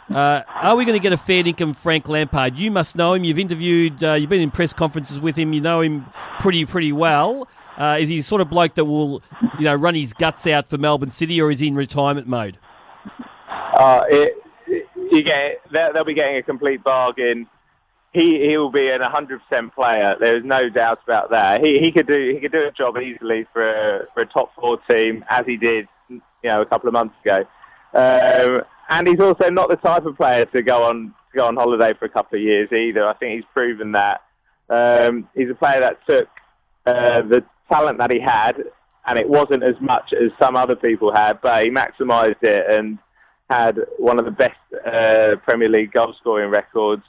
Uh, 0.09 0.41
are 0.61 0.75
we 0.75 0.85
going 0.85 0.97
to 0.97 1.01
get 1.03 1.13
a 1.13 1.17
fair 1.17 1.45
income 1.45 1.73
Frank 1.73 2.07
Lampard? 2.07 2.57
You 2.57 2.71
must 2.71 2.95
know 2.95 3.13
him. 3.13 3.23
You've 3.23 3.39
interviewed, 3.39 4.03
uh, 4.03 4.13
you've 4.13 4.29
been 4.29 4.41
in 4.41 4.51
press 4.51 4.73
conferences 4.73 5.19
with 5.19 5.35
him. 5.35 5.53
You 5.53 5.61
know 5.61 5.81
him 5.81 6.05
pretty, 6.39 6.65
pretty 6.65 6.91
well. 6.91 7.47
Uh, 7.77 7.97
is 7.99 8.07
he 8.09 8.17
the 8.17 8.23
sort 8.23 8.41
of 8.41 8.49
bloke 8.49 8.75
that 8.75 8.85
will, 8.85 9.21
you 9.59 9.65
know, 9.65 9.75
run 9.75 9.95
his 9.95 10.13
guts 10.13 10.47
out 10.47 10.67
for 10.69 10.77
Melbourne 10.77 11.09
City, 11.09 11.41
or 11.41 11.51
is 11.51 11.59
he 11.59 11.67
in 11.67 11.75
retirement 11.75 12.27
mode? 12.27 12.57
It, 14.09 14.33
it- 14.67 14.89
you 15.11 15.21
get 15.21 15.61
they'll 15.71 16.03
be 16.03 16.15
getting 16.15 16.37
a 16.37 16.41
complete 16.41 16.83
bargain. 16.83 17.45
He 18.15 18.47
he 18.47 18.57
will 18.57 18.71
be 18.71 18.89
an 18.89 19.01
100% 19.01 19.73
player. 19.73 20.15
There 20.17 20.37
is 20.37 20.45
no 20.45 20.69
doubt 20.69 20.99
about 21.03 21.29
that. 21.31 21.61
He 21.61 21.79
he 21.79 21.91
could 21.91 22.07
do 22.07 22.31
he 22.33 22.39
could 22.39 22.53
do 22.53 22.65
a 22.65 22.71
job 22.71 22.97
easily 22.97 23.45
for 23.51 23.69
a, 23.69 24.05
for 24.13 24.21
a 24.21 24.25
top 24.25 24.55
four 24.55 24.77
team 24.89 25.25
as 25.29 25.45
he 25.45 25.57
did, 25.57 25.87
you 26.09 26.21
know, 26.43 26.61
a 26.61 26.65
couple 26.65 26.87
of 26.87 26.93
months 26.93 27.15
ago. 27.21 27.43
Um, 27.93 28.61
and 28.87 29.07
he's 29.07 29.19
also 29.19 29.49
not 29.49 29.67
the 29.67 29.75
type 29.75 30.05
of 30.05 30.15
player 30.15 30.45
to 30.45 30.61
go 30.61 30.83
on 30.83 31.13
to 31.31 31.35
go 31.35 31.45
on 31.45 31.57
holiday 31.57 31.93
for 31.99 32.05
a 32.05 32.09
couple 32.09 32.37
of 32.37 32.43
years 32.43 32.71
either. 32.71 33.05
I 33.05 33.13
think 33.15 33.35
he's 33.35 33.49
proven 33.53 33.91
that. 33.91 34.21
Um, 34.69 35.27
he's 35.35 35.49
a 35.49 35.55
player 35.55 35.81
that 35.81 35.99
took 36.07 36.29
uh, 36.85 37.21
the 37.21 37.43
talent 37.67 37.97
that 37.97 38.11
he 38.11 38.19
had, 38.21 38.63
and 39.07 39.19
it 39.19 39.27
wasn't 39.27 39.63
as 39.63 39.75
much 39.81 40.13
as 40.13 40.31
some 40.39 40.55
other 40.55 40.77
people 40.77 41.13
had, 41.13 41.41
but 41.41 41.63
he 41.65 41.69
maximised 41.69 42.43
it 42.43 42.65
and 42.69 42.97
had 43.49 43.77
one 43.97 44.19
of 44.19 44.25
the 44.25 44.31
best 44.31 44.57
uh, 44.87 45.35
Premier 45.43 45.69
League 45.69 45.91
goal 45.91 46.13
scoring 46.19 46.49
records. 46.49 47.03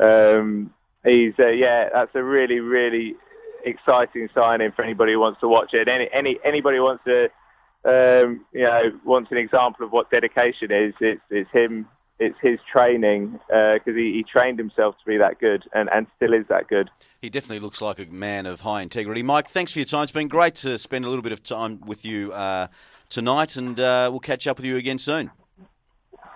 Um, 0.00 0.72
he's 1.04 1.34
uh, 1.38 1.48
yeah, 1.48 1.88
that's 1.92 2.14
a 2.14 2.22
really 2.22 2.60
really 2.60 3.16
exciting 3.64 4.28
signing 4.34 4.72
for 4.72 4.82
anybody 4.82 5.12
who 5.12 5.20
wants 5.20 5.40
to 5.40 5.48
watch 5.48 5.74
it. 5.74 5.88
Any, 5.88 6.08
any 6.12 6.38
anybody 6.44 6.78
who 6.78 6.84
wants 6.84 7.04
to, 7.04 7.24
um, 7.84 8.44
you 8.52 8.62
know, 8.62 8.92
wants 9.04 9.30
an 9.30 9.38
example 9.38 9.84
of 9.84 9.92
what 9.92 10.10
dedication 10.10 10.70
is. 10.70 10.94
It's 11.00 11.20
it's 11.30 11.50
him. 11.50 11.86
It's 12.20 12.36
his 12.42 12.58
training 12.70 13.38
because 13.46 13.94
he, 13.94 14.12
he 14.12 14.24
trained 14.24 14.58
himself 14.58 14.96
to 14.98 15.04
be 15.06 15.18
that 15.18 15.38
good 15.38 15.62
and, 15.72 15.88
and 15.92 16.08
still 16.16 16.32
is 16.32 16.46
that 16.48 16.66
good. 16.66 16.90
He 17.22 17.30
definitely 17.30 17.60
looks 17.60 17.80
like 17.80 18.00
a 18.00 18.06
man 18.06 18.44
of 18.44 18.62
high 18.62 18.82
integrity. 18.82 19.22
Mike, 19.22 19.48
thanks 19.48 19.72
for 19.72 19.78
your 19.78 19.86
time. 19.86 20.02
It's 20.02 20.10
been 20.10 20.26
great 20.26 20.56
to 20.56 20.78
spend 20.78 21.04
a 21.04 21.08
little 21.08 21.22
bit 21.22 21.30
of 21.30 21.44
time 21.44 21.80
with 21.86 22.04
you 22.04 22.32
uh, 22.32 22.66
tonight, 23.08 23.54
and 23.54 23.78
uh, 23.78 24.08
we'll 24.10 24.18
catch 24.18 24.48
up 24.48 24.56
with 24.56 24.66
you 24.66 24.76
again 24.76 24.98
soon. 24.98 25.30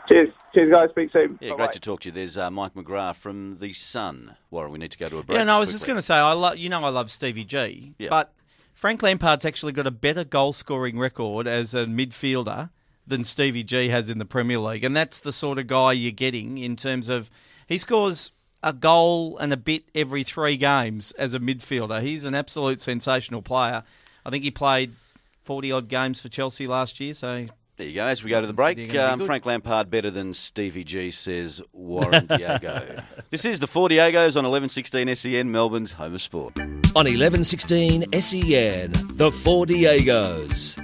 Cheers, 0.09 0.31
cheers, 0.55 0.71
guys. 0.71 0.91
Speak 0.91 1.11
soon. 1.13 1.39
Yeah, 1.41 1.51
Bye-bye. 1.51 1.65
great 1.65 1.73
to 1.73 1.81
talk 1.81 2.01
to 2.01 2.09
you. 2.09 2.13
There's 2.13 2.37
uh, 2.37 2.51
Mike 2.51 2.75
McGrath 2.75 3.17
from 3.17 3.59
the 3.59 3.73
Sun. 3.73 4.37
Warren, 4.51 4.73
we 4.73 4.79
need 4.79 4.91
to 4.91 4.99
go 4.99 5.09
to 5.09 5.19
a 5.19 5.23
break. 5.23 5.39
Yeah, 5.39 5.45
no, 5.45 5.55
I 5.57 5.59
was 5.59 5.71
just 5.73 5.87
going 5.87 5.97
to 5.97 6.03
say, 6.03 6.15
I 6.17 6.33
love 6.33 6.57
you 6.59 6.69
know 6.69 6.83
I 6.85 6.89
love 6.89 7.11
Stevie 7.11 7.45
G, 7.45 7.95
Yeah. 7.99 8.09
but 8.11 8.33
Frank 8.75 9.03
Lampard's 9.03 9.45
actually 9.45 9.73
got 9.73 9.87
a 9.87 9.91
better 9.93 10.25
goal 10.25 10.53
scoring 10.53 10.99
record 10.99 11.47
as 11.47 11.73
a 11.75 11.85
midfielder 11.87 12.71
than 13.07 13.23
Stevie 13.25 13.63
G 13.65 13.89
has 13.91 14.11
in 14.11 14.19
the 14.19 14.25
Premier 14.25 14.59
League, 14.59 14.83
and 14.85 14.97
that's 14.97 15.21
the 15.21 15.33
sort 15.33 15.59
of 15.59 15.67
guy 15.69 15.93
you're 15.93 16.11
getting 16.13 16.59
in 16.59 16.75
terms 16.77 17.09
of 17.09 17.31
he 17.67 17.79
scores 17.79 18.33
a 18.63 18.73
goal 18.73 19.37
and 19.39 19.53
a 19.53 19.57
bit 19.57 19.85
every 19.95 20.23
three 20.25 20.57
games 20.57 21.13
as 21.13 21.35
a 21.35 21.39
midfielder. 21.41 22.01
He's 22.03 22.25
an 22.25 22.35
absolute 22.35 22.81
sensational 22.81 23.43
player. 23.43 23.83
I 24.27 24.31
think 24.31 24.43
he 24.45 24.51
played 24.51 24.95
forty 25.43 25.71
odd 25.73 25.89
games 25.89 26.21
for 26.21 26.29
Chelsea 26.29 26.67
last 26.67 26.99
year, 27.01 27.15
so 27.15 27.47
There 27.77 27.87
you 27.87 27.95
go. 27.95 28.05
As 28.05 28.23
we 28.23 28.29
go 28.31 28.41
to 28.41 28.47
the 28.47 28.53
break, 28.53 28.95
um. 28.97 29.21
Frank 29.21 29.47
Lampard 29.47 29.89
better 29.91 30.11
than 30.11 30.35
Stevie 30.35 30.85
G, 30.85 31.11
says 31.11 31.63
Warren 31.73 32.27
Diego. 32.37 33.03
this 33.31 33.45
is 33.47 33.61
the 33.61 33.67
Four 33.67 33.89
Diegos 33.89 34.37
on 34.37 34.45
1116 34.45 35.15
SEN, 35.17 35.51
Melbourne's 35.51 35.93
home 35.93 36.15
of 36.15 36.21
sport. 36.21 36.57
On 36.59 37.07
1116 37.07 38.05
SEN, 38.21 38.93
the 39.17 39.33
Four 39.33 39.65
Diegos. 39.65 40.79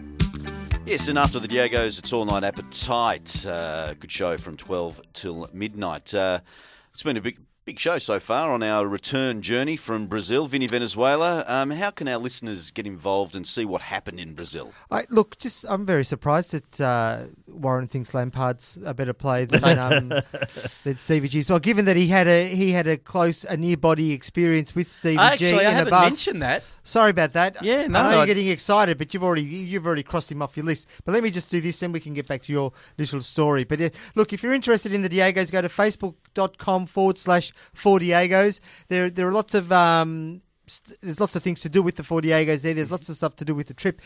Yes, 0.87 1.07
and 1.09 1.19
after 1.19 1.39
the 1.39 1.47
Diegos, 1.49 1.99
it's 1.99 2.13
all 2.15 2.25
night 2.25 2.43
appetite. 2.45 3.45
Uh, 3.45 3.93
good 3.93 4.11
show 4.11 4.39
from 4.39 4.57
12 4.57 5.03
till 5.13 5.51
midnight. 5.53 6.15
Uh, 6.15 6.41
it's 6.95 7.03
been 7.03 7.19
a 7.19 7.21
big, 7.21 7.39
big 7.69 7.79
show 7.79 7.99
so 7.99 8.19
far 8.19 8.51
on 8.51 8.63
our 8.63 8.89
return 8.89 9.43
journey 9.43 9.77
from 9.77 10.07
Brazil, 10.07 10.47
Vinny 10.47 10.67
Venezuela. 10.67 11.45
Um, 11.47 11.71
how 11.71 11.91
can 11.91 12.09
our 12.09 12.17
listeners 12.17 12.71
get 12.71 12.87
involved 12.87 13.37
and 13.37 13.47
see 13.47 13.67
what 13.67 13.83
happened 13.83 14.19
in 14.19 14.33
Brazil? 14.33 14.73
I, 14.91 15.05
look, 15.11 15.37
just 15.37 15.67
I'm 15.69 15.85
very 15.85 16.07
surprised 16.07 16.53
that 16.53 16.81
uh, 16.81 17.25
Warren 17.47 17.87
thinks 17.87 18.15
Lampard's 18.15 18.79
a 18.87 18.95
better 18.95 19.13
player 19.13 19.45
than 19.45 19.79
um, 19.79 20.09
than 20.85 20.97
Stevie 20.97 21.29
G. 21.29 21.41
as 21.41 21.51
well, 21.51 21.59
given 21.59 21.85
that 21.85 21.97
he 21.99 22.07
had 22.07 22.27
a 22.27 22.49
he 22.49 22.73
had 22.73 22.87
a 22.87 22.97
close 22.97 23.45
a 23.45 23.59
near 23.59 23.77
body 23.77 24.13
experience 24.13 24.75
with 24.75 24.91
Stevie 24.91 25.17
G 25.17 25.21
actually 25.21 25.67
I 25.67 25.69
in 25.69 25.77
haven't 25.77 25.89
a 25.89 25.91
bus. 25.91 26.11
mentioned 26.11 26.41
that. 26.41 26.65
Sorry 26.89 27.11
about 27.11 27.35
that. 27.35 27.63
Yeah, 27.63 27.87
no, 27.87 27.99
I 27.99 28.03
know 28.03 28.09
I- 28.09 28.17
you're 28.17 28.27
getting 28.35 28.49
excited, 28.49 28.97
but 28.97 29.13
you've 29.13 29.23
already 29.23 29.43
you've 29.43 29.87
already 29.87 30.03
crossed 30.03 30.33
him 30.33 30.41
off 30.41 30.57
your 30.57 30.65
list. 30.65 30.89
But 31.05 31.13
let 31.13 31.23
me 31.23 31.31
just 31.31 31.51
do 31.51 31.61
this, 31.61 31.79
then 31.81 31.93
we 31.93 32.01
can 32.01 32.15
get 32.15 32.27
back 32.27 32.41
to 32.45 32.53
your 32.53 32.73
little 32.97 33.21
story. 33.21 33.65
But 33.65 33.81
uh, 33.81 33.91
look, 34.15 34.33
if 34.33 34.43
you're 34.43 34.55
interested 34.55 34.95
in 34.95 35.03
the 35.03 35.09
Diegos, 35.11 35.53
go 35.53 35.61
to 35.61 35.69
facebook.com 35.69 36.87
forward 36.87 37.19
slash 37.19 37.53
four 37.75 37.99
Diegos. 37.99 38.61
There 38.89 39.11
there 39.11 39.29
are 39.29 39.33
lots 39.33 39.53
of 39.55 39.71
um, 39.71 40.41
st- 40.67 40.99
there's 41.03 41.21
lots 41.21 41.37
of 41.37 41.43
things 41.43 41.61
to 41.61 41.69
do 41.69 41.83
with 41.83 41.97
the 41.97 42.05
four 42.05 42.23
Diegos 42.23 42.63
there. 42.63 42.73
There's 42.73 42.91
lots 42.91 43.09
of 43.11 43.17
stuff 43.17 43.37
to 43.37 43.45
do 43.45 43.55
with 43.55 43.67
the 43.67 43.75
trip. 43.75 44.01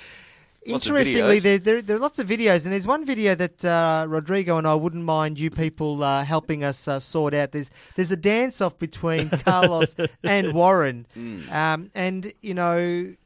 Lots 0.65 0.87
of 0.87 0.97
Interestingly, 0.97 1.39
there, 1.41 1.59
there, 1.59 1.83
there 1.83 1.97
are 1.97 2.01
lots 2.01 2.21
of 2.21 2.29
videos, 2.29 2.63
and 2.63 2.73
there's 2.73 2.87
one 2.87 3.05
video 3.05 3.35
that 3.35 3.65
uh, 3.65 4.05
Rodrigo 4.09 4.59
and 4.59 4.67
I 4.67 4.75
wouldn't 4.77 5.05
mind 5.05 5.39
you 5.39 5.51
people 5.51 6.05
uh, 6.05 6.23
helping 6.25 6.63
us 6.63 6.87
uh, 6.87 7.01
sort 7.01 7.35
out. 7.35 7.51
There's 7.51 7.69
there's 7.97 8.13
a 8.13 8.17
dance 8.17 8.61
off 8.61 8.79
between 8.79 9.29
Carlos 9.45 9.97
and 10.23 10.53
Warren, 10.53 11.07
Hmm. 11.15 11.51
um, 11.51 11.91
and 11.97 12.33
you 12.43 12.55
know 12.55 12.77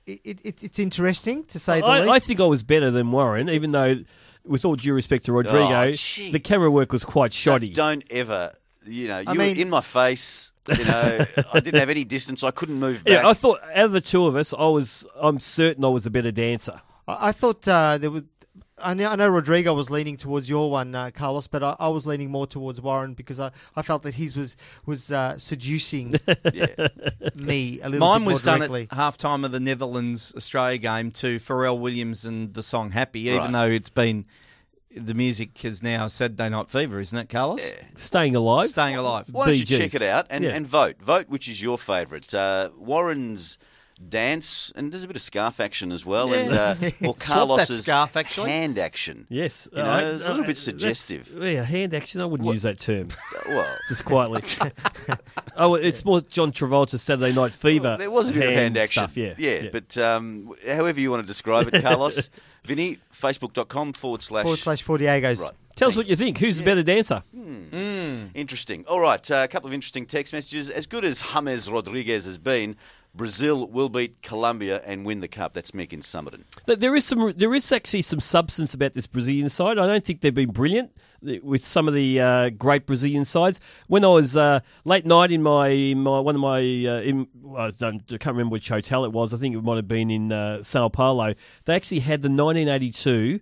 it, 0.07 0.21
it, 0.25 0.63
it's 0.65 0.79
interesting 0.79 1.45
to 1.45 1.59
say 1.59 1.81
the 1.81 1.87
I, 1.87 2.01
least. 2.01 2.11
I 2.13 2.19
think 2.21 2.41
I 2.41 2.45
was 2.45 2.63
better 2.63 2.91
than 2.91 3.11
Warren, 3.13 3.51
even 3.51 3.73
though, 3.73 3.99
with 4.47 4.65
all 4.65 4.77
due 4.77 4.95
respect 4.95 5.27
to 5.27 5.33
Rodrigo, 5.33 5.89
Oh, 5.91 6.31
the 6.31 6.41
camera 6.43 6.71
work 6.71 6.91
was 6.93 7.05
quite 7.05 7.35
shoddy. 7.35 7.71
Don't 7.71 8.05
ever, 8.11 8.53
you 8.87 9.09
know, 9.09 9.19
you 9.19 9.25
I 9.29 9.33
were 9.35 9.43
in 9.43 9.69
my 9.69 9.83
face. 9.83 10.53
You 10.75 10.85
know, 10.85 11.27
I 11.53 11.61
didn't 11.61 11.79
have 11.81 11.91
any 11.91 12.05
distance. 12.05 12.43
I 12.43 12.51
couldn't 12.51 12.77
move 12.81 13.05
back. 13.05 13.13
Yeah, 13.13 13.29
I 13.29 13.35
thought 13.35 13.61
out 13.75 13.85
of 13.85 13.93
the 13.93 14.01
two 14.01 14.27
of 14.27 14.37
us, 14.37 14.55
I 14.59 14.65
was. 14.69 15.05
I'm 15.21 15.39
certain 15.39 15.85
I 15.85 15.89
was 15.89 16.07
a 16.07 16.11
better 16.11 16.33
dancer. 16.33 16.81
I, 17.09 17.29
I 17.29 17.33
thought 17.33 17.67
uh, 17.69 17.99
there 17.99 18.11
was. 18.11 18.23
I 18.79 18.93
know, 18.93 19.09
I 19.09 19.17
know 19.17 19.29
Rodrigo 19.31 19.73
was 19.73 19.89
leaning 19.89 20.19
towards 20.19 20.51
your 20.51 20.71
one, 20.71 20.95
uh, 20.95 21.11
Carlos, 21.11 21.47
but 21.47 21.63
I, 21.63 21.77
I 21.81 21.89
was 21.89 22.07
leaning 22.07 22.31
more 22.31 22.47
towards 22.47 22.79
Warren 22.79 23.15
because 23.15 23.41
I, 23.41 23.51
I 23.75 23.81
felt 23.81 24.03
that 24.03 24.13
his 24.15 24.37
was 24.37 24.55
was 24.85 25.11
uh, 25.11 25.39
seducing 25.39 26.11
me 27.37 27.81
a 27.81 27.89
little 27.89 28.07
Mine 28.07 28.21
bit 28.21 28.27
was 28.27 28.45
more 28.45 28.53
done 28.53 28.59
directly. 28.61 28.89
at 28.91 28.97
half 28.97 29.17
time 29.17 29.45
of 29.45 29.53
the 29.53 29.61
Netherlands 29.61 30.33
Australia 30.37 30.79
game 30.79 31.11
to 31.13 31.39
Pharrell 31.39 31.79
Williams 31.79 32.25
and 32.25 32.55
the 32.55 32.63
song 32.63 32.91
Happy, 32.91 33.29
Right. 33.31 33.37
even 33.37 33.53
though 33.53 33.69
it's 33.69 33.89
been 33.89 34.27
the 34.95 35.15
music 35.15 35.65
is 35.65 35.83
now 35.83 36.07
Saturday 36.09 36.49
Night 36.49 36.69
Fever, 36.71 37.01
isn't 37.01 37.17
it, 37.19 37.29
Carlos? 37.29 37.67
Staying 37.97 38.35
alive. 38.37 38.69
Staying 38.69 38.97
alive. 38.97 39.27
Why 39.31 39.47
don't 39.47 39.57
you 39.57 39.65
check 39.67 39.95
it 39.95 40.03
out 40.03 40.27
and, 40.31 40.43
Yeah. 40.45 40.51
and 40.51 40.67
vote? 40.67 40.97
Vote 41.03 41.29
which 41.29 41.49
is 41.49 41.61
your 41.63 41.77
favourite. 41.79 42.33
Uh, 42.33 42.71
Warren's 42.77 43.59
dance, 44.09 44.71
and 44.77 44.93
there's 44.93 45.05
a 45.05 45.07
bit 45.07 45.17
of 45.17 45.23
scarf 45.23 45.59
action 45.61 45.91
as 45.91 46.05
well, 46.05 46.33
and 46.33 46.53
uh, 46.53 46.75
or 47.07 47.15
Carlos's 47.15 47.83
scarf, 47.83 48.17
actually. 48.17 48.51
hand 48.51 48.79
action. 48.79 49.27
Yes, 49.29 49.69
You 49.73 49.79
know, 49.83 49.89
I- 49.89 50.03
it's 50.05 50.25
a 50.25 50.29
little 50.29 50.45
I- 50.45 50.47
bit 50.47 50.57
suggestive. 50.59 51.33
Yeah, 51.41 51.63
hand 51.65 51.95
action. 51.95 52.21
I 52.21 52.27
wouldn't 52.27 52.51
use 52.53 52.63
that 52.63 52.79
term. 52.79 53.09
Well, 53.49 53.77
Just 53.89 54.05
quietly. 54.05 54.43
oh, 55.57 55.71
well, 55.71 55.75
it's 55.77 56.05
more 56.05 56.21
John 56.21 56.51
Travolta's 56.53 57.01
Saturday 57.03 57.33
Night 57.33 57.53
Fever. 57.53 57.97
there 57.97 58.11
was 58.11 58.29
a 58.29 58.33
bit 58.33 58.43
of 58.49 58.55
hand 58.55 58.77
action. 58.77 59.03
stuff. 59.05 59.17
Yeah, 59.17 59.35
yeah, 59.39 59.69
but 59.73 59.97
um, 59.99 60.53
however 60.67 60.99
you 61.01 61.11
want 61.13 61.23
to 61.23 61.27
describe 61.27 61.73
it, 61.73 61.81
Carlos, 61.83 62.29
Vinny, 62.65 62.99
facebook.com 63.17 63.93
forward 63.93 64.23
slash. 64.23 64.43
Forward 64.43 64.59
slash 64.59 64.83
four 64.83 64.99
Diegos. 64.99 65.41
Right. 65.41 65.53
tell 65.77 65.89
us 65.89 65.97
what 65.97 66.07
you 66.09 66.17
think. 66.17 66.39
Who's 66.39 66.59
the 66.59 66.65
better 66.65 66.83
dancer? 66.83 67.23
Interesting. 68.35 68.85
All 68.89 69.01
right, 69.01 69.31
uh, 69.31 69.43
a 69.45 69.49
couple 69.49 69.69
of 69.69 69.75
interesting 69.75 70.07
text 70.07 70.33
messages. 70.33 70.69
As 70.71 70.87
good 70.87 71.05
as 71.05 71.21
James 71.21 71.71
Rodriguez 71.71 72.25
has 72.25 72.39
been, 72.39 72.77
Brazil 73.17 73.67
will 73.67 73.89
beat 73.89 74.23
Colombia 74.23 74.83
and 74.85 75.05
win 75.05 75.21
the 75.21 75.29
cup. 75.29 75.53
That's 75.53 75.71
Mick 75.71 75.93
in 75.93 76.03
Somerton. 76.03 76.45
There 76.67 76.95
is 76.95 77.05
some. 77.05 77.33
There 77.37 77.55
is 77.55 77.73
actually 77.73 78.03
some 78.03 78.21
substance 78.21 78.75
about 78.75 78.95
this 78.95 79.07
Brazilian 79.07 79.49
side. 79.49 79.79
I 79.79 79.87
don't 79.87 80.05
think 80.05 80.21
they've 80.21 80.35
been 80.35 80.51
brilliant 80.51 80.93
with 81.43 81.65
some 81.65 81.89
of 81.89 81.95
the 81.95 82.21
uh, 82.21 82.51
great 82.51 82.87
Brazilian 82.87 83.25
sides. 83.25 83.61
When 83.87 84.05
I 84.05 84.09
was 84.09 84.37
uh, 84.37 84.61
late 84.85 85.07
night 85.07 85.33
in 85.33 85.43
my, 85.43 85.95
my 85.97 86.21
one 86.21 86.35
of 86.35 86.41
my, 86.41 86.59
uh, 86.59 87.01
in, 87.01 87.27
I, 87.57 87.71
don't, 87.71 88.03
I 88.13 88.19
can't 88.19 88.35
remember 88.35 88.53
which 88.53 88.69
hotel 88.69 89.05
it 89.05 89.13
was. 89.13 89.33
I 89.35 89.39
think 89.39 89.55
it 89.55 89.63
might 89.63 89.77
have 89.77 89.89
been 89.89 90.11
in 90.11 90.33
uh, 90.33 90.63
Sao 90.63 90.89
Paulo. 90.89 91.35
They 91.65 91.75
actually 91.75 92.01
had 92.01 92.23
the 92.23 92.29
1982 92.29 93.41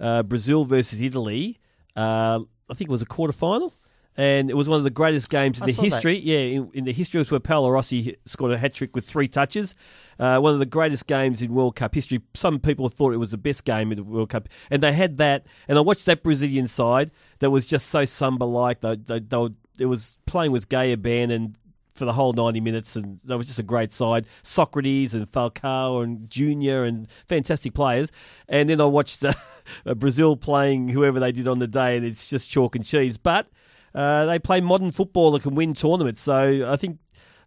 uh, 0.00 0.22
Brazil 0.22 0.64
versus 0.64 1.00
Italy. 1.00 1.58
Uh, 1.94 2.40
I 2.68 2.74
think 2.74 2.88
it 2.88 2.92
was 2.92 3.02
a 3.02 3.06
quarter 3.06 3.32
final. 3.32 3.72
And 4.16 4.50
it 4.50 4.54
was 4.54 4.68
one 4.68 4.78
of 4.78 4.84
the 4.84 4.90
greatest 4.90 5.28
games 5.28 5.58
in 5.58 5.64
I 5.64 5.66
the 5.66 5.72
saw 5.74 5.82
that. 5.82 5.90
history. 5.92 6.18
Yeah, 6.18 6.38
in, 6.38 6.70
in 6.72 6.84
the 6.84 6.92
history, 6.92 7.18
it 7.18 7.22
was 7.22 7.30
where 7.30 7.40
Paolo 7.40 7.68
Rossi 7.68 8.16
scored 8.24 8.52
a 8.52 8.58
hat 8.58 8.74
trick 8.74 8.94
with 8.94 9.06
three 9.06 9.28
touches. 9.28 9.76
Uh, 10.18 10.38
one 10.38 10.54
of 10.54 10.58
the 10.58 10.66
greatest 10.66 11.06
games 11.06 11.42
in 11.42 11.52
World 11.52 11.76
Cup 11.76 11.94
history. 11.94 12.22
Some 12.34 12.58
people 12.58 12.88
thought 12.88 13.12
it 13.12 13.18
was 13.18 13.30
the 13.30 13.36
best 13.36 13.64
game 13.64 13.92
in 13.92 13.96
the 13.96 14.04
World 14.04 14.30
Cup, 14.30 14.48
and 14.70 14.82
they 14.82 14.92
had 14.92 15.18
that. 15.18 15.46
And 15.68 15.76
I 15.76 15.82
watched 15.82 16.06
that 16.06 16.22
Brazilian 16.22 16.66
side 16.66 17.10
that 17.40 17.50
was 17.50 17.66
just 17.66 17.88
so 17.88 18.06
Samba-like. 18.06 18.80
They, 18.80 18.96
they, 18.96 19.20
they 19.20 19.36
were, 19.36 19.50
it 19.78 19.86
was 19.86 20.16
playing 20.24 20.52
with 20.52 20.68
Gaia 20.70 20.96
Ban 20.96 21.30
and 21.30 21.56
for 21.96 22.04
the 22.04 22.12
whole 22.12 22.32
90 22.32 22.60
minutes, 22.60 22.94
and 22.96 23.20
they 23.24 23.36
were 23.36 23.44
just 23.44 23.58
a 23.58 23.62
great 23.62 23.92
side. 23.92 24.26
Socrates 24.42 25.14
and 25.14 25.30
Falcao 25.30 26.02
and 26.04 26.28
Junior 26.30 26.84
and 26.84 27.08
fantastic 27.26 27.74
players. 27.74 28.12
And 28.48 28.70
then 28.70 28.80
I 28.80 28.84
watched 28.84 29.24
uh, 29.24 29.32
Brazil 29.96 30.36
playing 30.36 30.88
whoever 30.88 31.18
they 31.18 31.32
did 31.32 31.48
on 31.48 31.58
the 31.58 31.66
day, 31.66 31.96
and 31.96 32.04
it's 32.06 32.28
just 32.28 32.48
chalk 32.48 32.76
and 32.76 32.84
cheese. 32.84 33.16
But 33.16 33.48
uh, 33.96 34.26
they 34.26 34.38
play 34.38 34.60
modern 34.60 34.92
football 34.92 35.32
that 35.32 35.42
can 35.42 35.54
win 35.56 35.74
tournaments. 35.74 36.20
So 36.20 36.70
I 36.70 36.76
think 36.76 36.98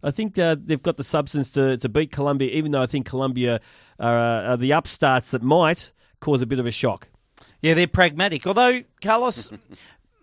I 0.02 0.10
think 0.10 0.36
uh, 0.38 0.56
they've 0.62 0.82
got 0.82 0.96
the 0.96 1.04
substance 1.04 1.50
to, 1.52 1.76
to 1.78 1.88
beat 1.88 2.10
Colombia, 2.10 2.50
even 2.50 2.72
though 2.72 2.82
I 2.82 2.86
think 2.86 3.06
Colombia 3.06 3.60
are, 3.98 4.18
uh, 4.18 4.52
are 4.52 4.56
the 4.56 4.72
upstarts 4.72 5.30
that 5.30 5.42
might 5.42 5.92
cause 6.20 6.42
a 6.42 6.46
bit 6.46 6.58
of 6.58 6.66
a 6.66 6.70
shock. 6.70 7.08
Yeah, 7.62 7.74
they're 7.74 7.86
pragmatic. 7.86 8.46
Although, 8.46 8.82
Carlos, 9.02 9.50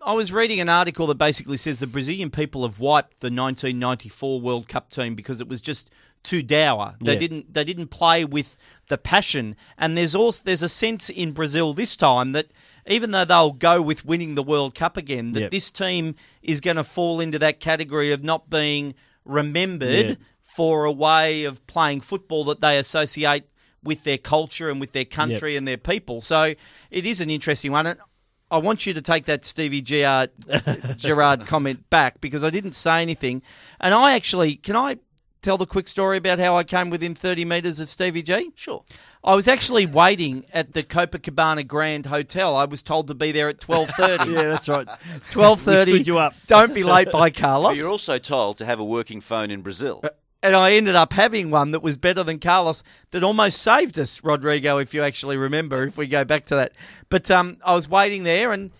I 0.04 0.12
was 0.12 0.32
reading 0.32 0.60
an 0.60 0.68
article 0.68 1.06
that 1.06 1.14
basically 1.14 1.56
says 1.56 1.78
the 1.78 1.86
Brazilian 1.86 2.30
people 2.30 2.62
have 2.62 2.80
wiped 2.80 3.20
the 3.20 3.26
1994 3.30 4.40
World 4.40 4.68
Cup 4.68 4.90
team 4.90 5.14
because 5.14 5.40
it 5.40 5.48
was 5.48 5.60
just 5.60 5.90
too 6.24 6.42
dour. 6.42 6.96
They 7.00 7.12
Yeah. 7.14 7.18
didn't 7.20 7.54
they 7.54 7.64
didn't 7.64 7.88
play 7.88 8.24
with 8.24 8.58
the 8.88 8.98
passion. 8.98 9.54
And 9.78 9.96
there's 9.96 10.14
also 10.16 10.42
there's 10.44 10.64
a 10.64 10.68
sense 10.68 11.08
in 11.08 11.32
Brazil 11.32 11.72
this 11.72 11.96
time 11.96 12.32
that 12.32 12.48
even 12.88 13.10
though 13.10 13.24
they'll 13.24 13.52
go 13.52 13.80
with 13.82 14.04
winning 14.04 14.34
the 14.34 14.42
World 14.42 14.74
Cup 14.74 14.96
again, 14.96 15.32
that 15.32 15.40
Yep. 15.42 15.50
this 15.50 15.70
team 15.70 16.14
is 16.42 16.60
going 16.60 16.76
to 16.76 16.84
fall 16.84 17.20
into 17.20 17.38
that 17.38 17.60
category 17.60 18.10
of 18.12 18.24
not 18.24 18.48
being 18.50 18.94
remembered 19.24 20.18
for 20.42 20.84
a 20.84 20.92
way 20.92 21.44
of 21.44 21.64
playing 21.66 22.00
football 22.00 22.44
that 22.44 22.60
they 22.60 22.78
associate 22.78 23.44
with 23.82 24.02
their 24.04 24.18
culture 24.18 24.70
and 24.70 24.80
with 24.80 24.92
their 24.92 25.04
country 25.04 25.56
and 25.56 25.68
their 25.68 25.76
people. 25.76 26.20
So 26.20 26.54
it 26.90 27.06
is 27.06 27.20
an 27.20 27.30
interesting 27.30 27.70
one. 27.70 27.86
And 27.86 28.00
I 28.50 28.58
want 28.58 28.86
you 28.86 28.94
to 28.94 29.02
take 29.02 29.26
that 29.26 29.44
Stevie 29.44 29.82
Gerrard 29.82 30.30
comment 31.46 31.88
back 31.90 32.20
because 32.20 32.42
I 32.42 32.50
didn't 32.50 32.72
say 32.72 33.02
anything. 33.02 33.42
And 33.78 33.94
I 33.94 34.14
actually, 34.14 34.56
can 34.56 34.74
I 34.74 34.96
tell 35.42 35.58
the 35.58 35.66
quick 35.66 35.88
story 35.88 36.16
about 36.18 36.38
how 36.38 36.56
I 36.56 36.64
came 36.64 36.90
within 36.90 37.14
30 37.14 37.44
metres 37.44 37.80
of 37.80 37.88
Stevie 37.90 38.22
G? 38.22 38.50
Sure. 38.54 38.84
I 39.24 39.34
was 39.34 39.48
actually 39.48 39.84
waiting 39.86 40.44
at 40.52 40.72
the 40.72 40.82
Copacabana 40.82 41.66
Grand 41.66 42.06
Hotel. 42.06 42.54
I 42.56 42.64
was 42.64 42.82
told 42.82 43.08
to 43.08 43.14
be 43.14 43.32
there 43.32 43.48
at 43.48 43.58
12.30. 43.60 44.26
Yeah, 44.34 44.42
that's 44.44 44.68
right. 44.68 44.86
12.30. 45.30 45.86
We 45.86 45.92
stood 45.92 46.06
you 46.06 46.18
up. 46.18 46.34
Don't 46.46 46.74
be 46.74 46.84
late 46.84 47.10
by 47.10 47.30
But 47.30 47.36
Carlos. 47.36 47.76
you're 47.78 47.90
also 47.90 48.18
told 48.18 48.58
to 48.58 48.64
have 48.64 48.78
a 48.80 48.84
working 48.84 49.20
phone 49.20 49.50
in 49.50 49.60
Brazil. 49.62 50.02
and 50.42 50.54
I 50.54 50.72
ended 50.72 50.94
up 50.94 51.12
having 51.12 51.50
one 51.50 51.72
that 51.72 51.82
was 51.82 51.96
better 51.96 52.22
than 52.22 52.38
Carlos 52.38 52.82
that 53.10 53.24
almost 53.24 53.60
saved 53.60 53.98
us, 53.98 54.22
Rodrigo, 54.22 54.78
if 54.78 54.94
you 54.94 55.02
actually 55.02 55.36
remember, 55.36 55.84
if 55.84 55.98
we 55.98 56.06
go 56.06 56.24
back 56.24 56.46
to 56.46 56.54
that. 56.54 56.72
But 57.08 57.28
um, 57.30 57.56
I 57.64 57.74
was 57.74 57.88
waiting 57.88 58.22
there, 58.22 58.52
and 58.52 58.70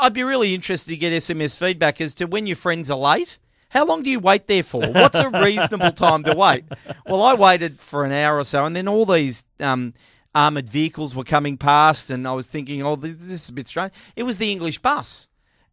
I'd 0.00 0.14
be 0.14 0.22
really 0.22 0.54
interested 0.54 0.90
to 0.90 0.96
get 0.96 1.12
SMS 1.12 1.56
feedback 1.56 2.00
as 2.00 2.14
to 2.14 2.26
when 2.26 2.46
your 2.46 2.56
friends 2.56 2.88
are 2.88 2.96
late. 2.98 3.38
How 3.72 3.86
long 3.86 4.02
do 4.02 4.10
you 4.10 4.20
wait 4.20 4.48
there 4.48 4.62
for? 4.62 4.86
What's 4.86 5.18
a 5.18 5.30
reasonable 5.30 5.92
time 5.92 6.24
to 6.24 6.34
wait? 6.34 6.64
Well, 7.06 7.22
I 7.22 7.32
waited 7.32 7.80
for 7.80 8.04
an 8.04 8.12
hour 8.12 8.38
or 8.38 8.44
so, 8.44 8.66
and 8.66 8.76
then 8.76 8.86
all 8.86 9.06
these 9.06 9.44
um, 9.60 9.94
armoured 10.34 10.68
vehicles 10.68 11.14
were 11.14 11.24
coming 11.24 11.56
past, 11.56 12.10
and 12.10 12.28
I 12.28 12.32
was 12.32 12.46
thinking, 12.46 12.82
oh, 12.82 12.96
this 12.96 13.18
is 13.18 13.48
a 13.48 13.52
bit 13.54 13.68
strange. 13.68 13.94
It 14.14 14.24
was 14.24 14.36
the 14.36 14.52
English 14.52 14.80
bus. 14.80 15.26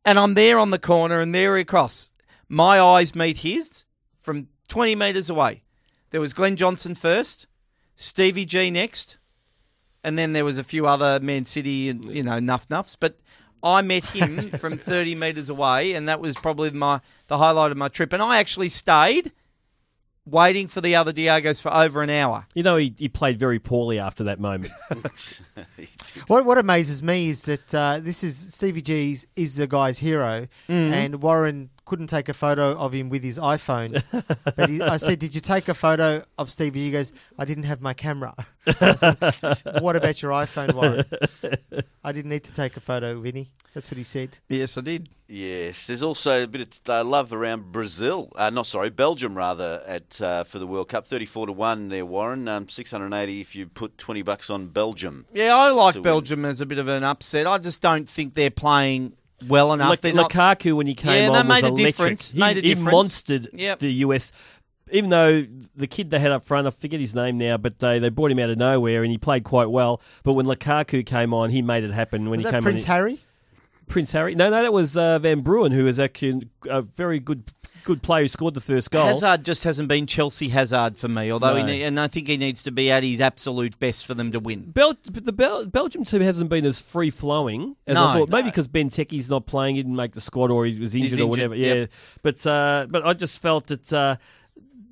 And 0.06 0.18
I'm 0.18 0.34
there 0.34 0.58
on 0.58 0.70
the 0.70 0.80
corner, 0.80 1.20
and 1.20 1.36
there 1.36 1.58
across. 1.58 2.10
My 2.48 2.80
eyes 2.80 3.14
meet 3.16 3.40
his 3.40 3.84
from 4.22 4.48
20 4.70 4.96
metres 4.96 5.30
away. 5.30 5.64
There 6.12 6.22
was 6.22 6.34
Glenn 6.34 6.56
Johnson 6.56 6.96
first, 6.96 7.48
Stevie 7.98 8.46
G 8.46 8.72
next, 8.72 9.18
and 10.06 10.18
then 10.18 10.32
there 10.32 10.46
was 10.46 10.58
a 10.58 10.64
few 10.64 10.88
other 10.88 11.20
Man 11.20 11.44
City 11.44 11.90
and 11.90 12.06
you 12.06 12.24
know 12.24 12.40
nuff 12.40 12.70
nuffs. 12.70 12.96
But 12.98 13.20
I 13.64 13.82
met 13.82 14.06
him 14.06 14.50
from 14.60 14.78
30 14.78 15.16
metres 15.16 15.50
away, 15.50 15.94
and 15.94 16.08
that 16.10 16.20
was 16.22 16.36
probably 16.36 16.70
my 16.72 17.02
the 17.28 17.38
highlight 17.38 17.72
of 17.72 17.78
my 17.78 17.88
trip. 17.90 18.14
And 18.14 18.22
I 18.24 18.38
actually 18.40 18.70
stayed 18.70 19.32
waiting 20.26 20.68
for 20.68 20.80
the 20.82 20.96
other 20.96 21.12
Diegos 21.12 21.60
for 21.62 21.74
over 21.74 22.04
an 22.04 22.10
hour. 22.12 22.46
You 22.54 22.62
know, 22.62 22.76
he, 22.76 22.94
he 22.98 23.10
played 23.10 23.40
very 23.40 23.58
poorly 23.60 23.98
after 24.00 24.24
that 24.26 24.40
moment. 24.40 24.72
What 26.28 26.44
what 26.46 26.58
amazes 26.58 27.02
me 27.04 27.30
is 27.30 27.44
that 27.44 27.74
uh, 27.74 28.00
this 28.02 28.24
is 28.24 28.54
Stevie 28.54 28.82
G's 28.82 29.26
is 29.36 29.56
the 29.56 29.68
guy's 29.68 30.00
hero, 30.00 30.48
Mhm. 30.68 30.92
and 30.92 31.22
Warren 31.22 31.70
couldn't 31.90 32.08
take 32.08 32.30
a 32.30 32.34
photo 32.36 32.78
of 32.78 32.94
him 32.94 33.10
with 33.10 33.24
his 33.24 33.40
iPhone. 33.40 34.04
but 34.56 34.70
he, 34.70 34.80
I 34.80 34.98
said, 34.98 35.18
"Did 35.18 35.34
you 35.34 35.42
take 35.42 35.68
a 35.68 35.74
photo 35.74 36.24
of 36.38 36.52
Stevie?" 36.52 36.82
He 36.86 36.92
goes, 36.92 37.12
"I 37.40 37.46
didn't 37.46 37.64
have 37.64 37.82
my 37.82 37.96
camera." 37.96 38.36
I 38.68 38.96
said, 38.96 39.62
what 39.82 39.96
about 39.96 40.22
your 40.22 40.32
iPhone, 40.32 40.76
Warren? 40.76 41.04
I 42.04 42.12
didn't 42.12 42.30
need 42.30 42.44
to 42.44 42.54
take 42.54 42.78
a 42.78 42.80
photo, 42.80 43.20
Vinny. 43.20 43.50
That's 43.74 43.90
what 43.90 43.98
he 43.98 44.04
said. 44.04 44.38
Yes, 44.50 44.78
I 44.78 44.82
did. 44.82 45.10
Yes, 45.28 45.88
there's 45.88 46.04
also 46.04 46.44
a 46.44 46.48
bit 46.48 46.62
of 46.62 46.90
uh, 46.90 47.04
love 47.04 47.34
around 47.34 47.72
Brazil. 47.72 48.32
Uh, 48.36 48.50
not 48.50 48.66
sorry, 48.68 48.90
Belgium 48.90 49.36
rather 49.36 49.84
at 49.88 50.22
uh, 50.22 50.44
for 50.44 50.60
the 50.60 50.68
World 50.68 50.90
Cup. 50.90 51.08
Thirty-four 51.08 51.48
to 51.48 51.54
one 51.54 51.90
there, 51.90 52.06
Warren. 52.06 52.48
Um, 52.48 52.70
Six 52.70 52.92
hundred 52.92 53.14
eighty 53.16 53.42
if 53.42 53.56
you 53.56 53.68
put 53.68 53.98
twenty 53.98 54.22
bucks 54.22 54.50
on 54.50 54.68
Belgium. 54.68 55.26
Yeah, 55.34 55.56
I 55.56 55.70
like 55.70 55.94
to 55.94 56.00
win. 56.00 56.04
Belgium 56.04 56.46
as 56.46 56.62
a 56.62 56.66
bit 56.66 56.78
of 56.78 56.88
an 56.88 57.04
upset. 57.04 57.48
I 57.48 57.58
just 57.58 57.82
don't 57.82 58.08
think 58.08 58.34
they're 58.36 58.52
playing 58.52 59.14
well 59.48 59.74
enough. 59.74 59.90
Like 59.90 60.02
they're 60.02 60.14
not. 60.14 60.32
Lukaku 60.32 60.74
when 60.76 60.88
he 60.88 60.96
came 60.96 61.24
Yeah, 61.24 61.28
on 61.30 61.34
that 61.34 61.46
was 61.48 61.62
made 61.62 61.64
a 61.64 61.68
electric. 61.68 61.86
difference. 61.96 62.32
He, 62.32 62.40
Made 62.40 62.58
a 62.58 62.62
he 62.62 62.74
difference. 62.76 62.96
monstered 63.24 63.48
Yep. 63.54 63.80
the 63.80 63.92
US. 64.06 64.32
Even 64.92 65.12
though 65.12 65.46
the 65.76 65.86
kid 65.86 66.10
they 66.10 66.20
had 66.20 66.32
up 66.32 66.44
front, 66.46 66.66
I 66.66 66.72
forget 66.72 67.00
his 67.00 67.14
name 67.14 67.38
now, 67.38 67.58
but 67.58 67.78
they, 67.78 68.00
they 68.00 68.10
brought 68.10 68.32
him 68.32 68.40
out 68.40 68.50
of 68.50 68.58
nowhere 68.58 69.04
and 69.04 69.12
he 69.12 69.20
played 69.20 69.44
quite 69.44 69.70
well. 69.70 70.02
But 70.24 70.34
when 70.34 70.48
Lukaku 70.48 71.06
came 71.06 71.32
on, 71.34 71.52
he 71.52 71.62
made 71.62 71.84
it 71.84 71.92
happen. 71.92 72.24
When 72.30 72.40
Was 72.40 72.40
he 72.40 72.44
that 72.46 72.52
came 72.54 72.64
Prince 72.64 72.82
on, 72.84 72.88
Harry? 72.88 73.20
Prince 73.90 74.12
Harry. 74.14 74.36
No, 74.36 74.50
no, 74.50 74.62
that 74.64 74.72
was 74.74 74.96
uh, 74.96 75.20
Van 75.20 75.42
Bruin, 75.42 75.72
who 75.74 75.84
was 75.84 76.00
actually 76.00 76.48
a 76.70 76.82
very 76.82 77.20
good 77.20 77.52
good 77.86 78.02
player 78.04 78.24
who 78.24 78.28
scored 78.28 78.54
the 78.54 78.62
first 78.62 78.92
goal. 78.92 79.08
Hazard 79.08 79.44
just 79.44 79.64
hasn't 79.64 79.88
been 79.88 80.06
Chelsea 80.06 80.50
Hazard 80.50 80.96
for 80.98 81.08
me, 81.08 81.32
although 81.32 81.58
No. 81.58 81.66
ne- 81.66 81.82
and 81.82 82.00
I 82.00 82.08
think 82.08 82.28
he 82.28 82.38
needs 82.38 82.62
to 82.64 82.72
be 82.72 82.92
at 82.92 83.04
his 83.04 83.20
absolute 83.22 83.80
best 83.80 84.06
for 84.06 84.14
them 84.14 84.32
to 84.34 84.40
win. 84.40 84.70
Bel- 84.72 84.98
the 85.06 85.32
Bel- 85.32 85.66
Belgium 85.66 86.04
team 86.04 86.22
hasn't 86.22 86.50
been 86.50 86.66
as 86.66 86.80
free 86.80 87.10
flowing 87.10 87.78
as 87.88 87.96
No, 87.96 88.06
I 88.06 88.14
thought. 88.16 88.30
Maybe 88.30 88.50
because 88.50 88.68
Benteke's 88.68 89.30
not 89.30 89.46
playing, 89.48 89.78
he 89.78 89.82
didn't 89.82 89.96
make 89.96 90.12
the 90.14 90.22
squad, 90.22 90.52
or 90.52 90.66
he 90.66 90.78
was 90.80 90.94
injured, 90.94 91.12
He's 91.12 91.22
or 91.22 91.28
whatever. 91.28 91.56
Yeah, 91.56 91.74
yep. 91.74 91.90
but 92.22 92.46
uh, 92.46 92.86
but 92.90 93.08
I 93.08 93.14
just 93.14 93.40
felt 93.40 93.68
that 93.68 93.92
uh, 93.94 94.18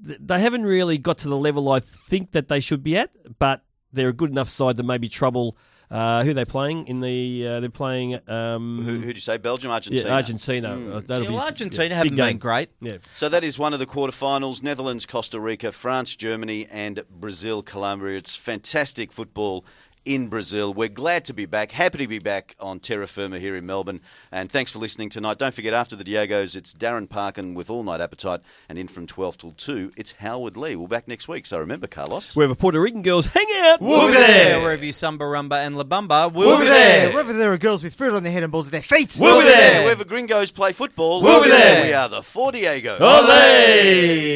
they 0.02 0.40
haven't 0.40 0.64
really 0.64 0.98
got 0.98 1.20
to 1.20 1.30
the 1.30 1.38
level 1.38 1.70
I 1.72 1.80
think 1.82 2.32
that 2.32 2.48
they 2.48 2.60
should 2.62 2.84
be 2.84 2.98
at. 2.98 3.12
But 3.38 3.64
they're 3.94 4.10
a 4.10 4.14
good 4.14 4.32
enough 4.32 4.50
side 4.50 4.78
to 4.78 4.84
maybe 4.84 5.10
trouble. 5.10 5.58
Uh, 5.90 6.24
who 6.24 6.32
are 6.32 6.34
they 6.34 6.44
playing 6.44 6.86
in 6.88 7.00
the? 7.00 7.48
Uh, 7.48 7.60
they're 7.62 7.70
playing. 7.70 8.20
Um, 8.30 8.84
Who 8.84 9.00
who'd 9.00 9.16
you 9.16 9.22
say? 9.22 9.38
Belgium, 9.38 9.72
Argentina. 9.72 10.10
Yeah, 10.10 10.16
Argentina. 10.16 10.70
Uh, 10.74 11.00
that'll 11.06 11.24
Yeah, 11.24 11.30
well, 11.30 11.40
a- 11.44 11.46
Argentina 11.46 11.90
yeah, 11.90 11.96
haven't 11.96 12.16
big 12.16 12.26
been 12.26 12.38
great. 12.38 12.70
Yeah. 12.82 12.98
So 13.16 13.30
that 13.30 13.46
is 13.46 13.58
one 13.58 13.72
of 13.74 13.80
the 13.80 13.86
quarterfinals: 13.86 14.62
Netherlands, 14.62 15.06
Costa 15.06 15.40
Rica, 15.40 15.72
France, 15.72 16.16
Germany, 16.18 16.68
and 16.70 17.04
Brazil, 17.10 17.64
Colombia. 17.64 18.18
It's 18.18 18.36
fantastic 18.36 19.14
football 19.14 19.64
in 20.08 20.30
Brazil. 20.30 20.74
We're 20.74 20.88
glad 20.88 21.26
to 21.26 21.34
be 21.34 21.46
back. 21.46 21.72
Happy 21.72 21.98
to 21.98 22.08
be 22.08 22.20
back 22.20 22.56
on 22.60 22.80
Terra 22.80 23.08
Firma 23.08 23.40
here 23.40 23.56
in 23.58 23.66
Melbourne. 23.66 24.00
And 24.32 24.50
thanks 24.50 24.72
for 24.72 24.80
listening 24.80 25.10
tonight. 25.10 25.38
Don't 25.38 25.54
forget, 25.54 25.74
after 25.74 25.98
the 25.98 26.04
Diegos, 26.06 26.56
it's 26.56 26.74
Darren 26.74 27.10
Parkin 27.10 27.54
with 27.54 27.70
All 27.70 27.84
Night 27.84 28.00
Appetite, 28.00 28.40
and 28.70 28.78
in 28.80 28.88
from 28.88 29.06
twelve 29.06 29.38
till 29.38 29.52
two, 29.52 29.92
it's 29.98 30.14
Howard 30.14 30.56
Lee. 30.56 30.76
We're 30.78 30.88
back 30.88 31.08
next 31.08 31.28
week. 31.28 31.46
So 31.46 31.60
remember, 31.60 31.88
Carlos. 31.88 32.36
Wherever 32.36 32.56
Puerto 32.56 32.80
Rican 32.80 33.02
girls 33.02 33.26
hang 33.28 33.48
out, 33.58 33.82
We'll 33.82 34.08
be 34.08 34.14
there. 34.14 34.62
Wherever 34.62 34.86
you 34.86 34.94
Samba 34.94 35.26
Rumba 35.26 35.66
and 35.66 35.78
La 35.78 35.84
Bamba, 35.84 36.32
we'll, 36.32 36.48
We'll 36.48 36.60
be 36.60 36.66
there. 36.66 37.10
Wherever 37.12 37.34
there 37.34 37.52
are 37.52 37.58
girls 37.58 37.84
with 37.84 37.94
fruit 37.96 38.14
on 38.16 38.24
their 38.24 38.32
head 38.32 38.44
and 38.44 38.52
balls 38.52 38.68
at 38.68 38.72
their 38.72 38.82
feet. 38.82 39.18
We'll, 39.20 39.42
be 39.42 39.48
there. 39.48 39.84
Wherever 39.84 40.06
gringos 40.06 40.52
play 40.52 40.72
football, 40.72 41.22
We'll 41.22 41.44
be 41.44 41.50
there. 41.50 41.84
We 41.86 41.94
are 41.94 42.08
the 42.08 42.24
Four 42.24 42.52
Diegos. 42.54 43.00
Olé! 43.00 44.28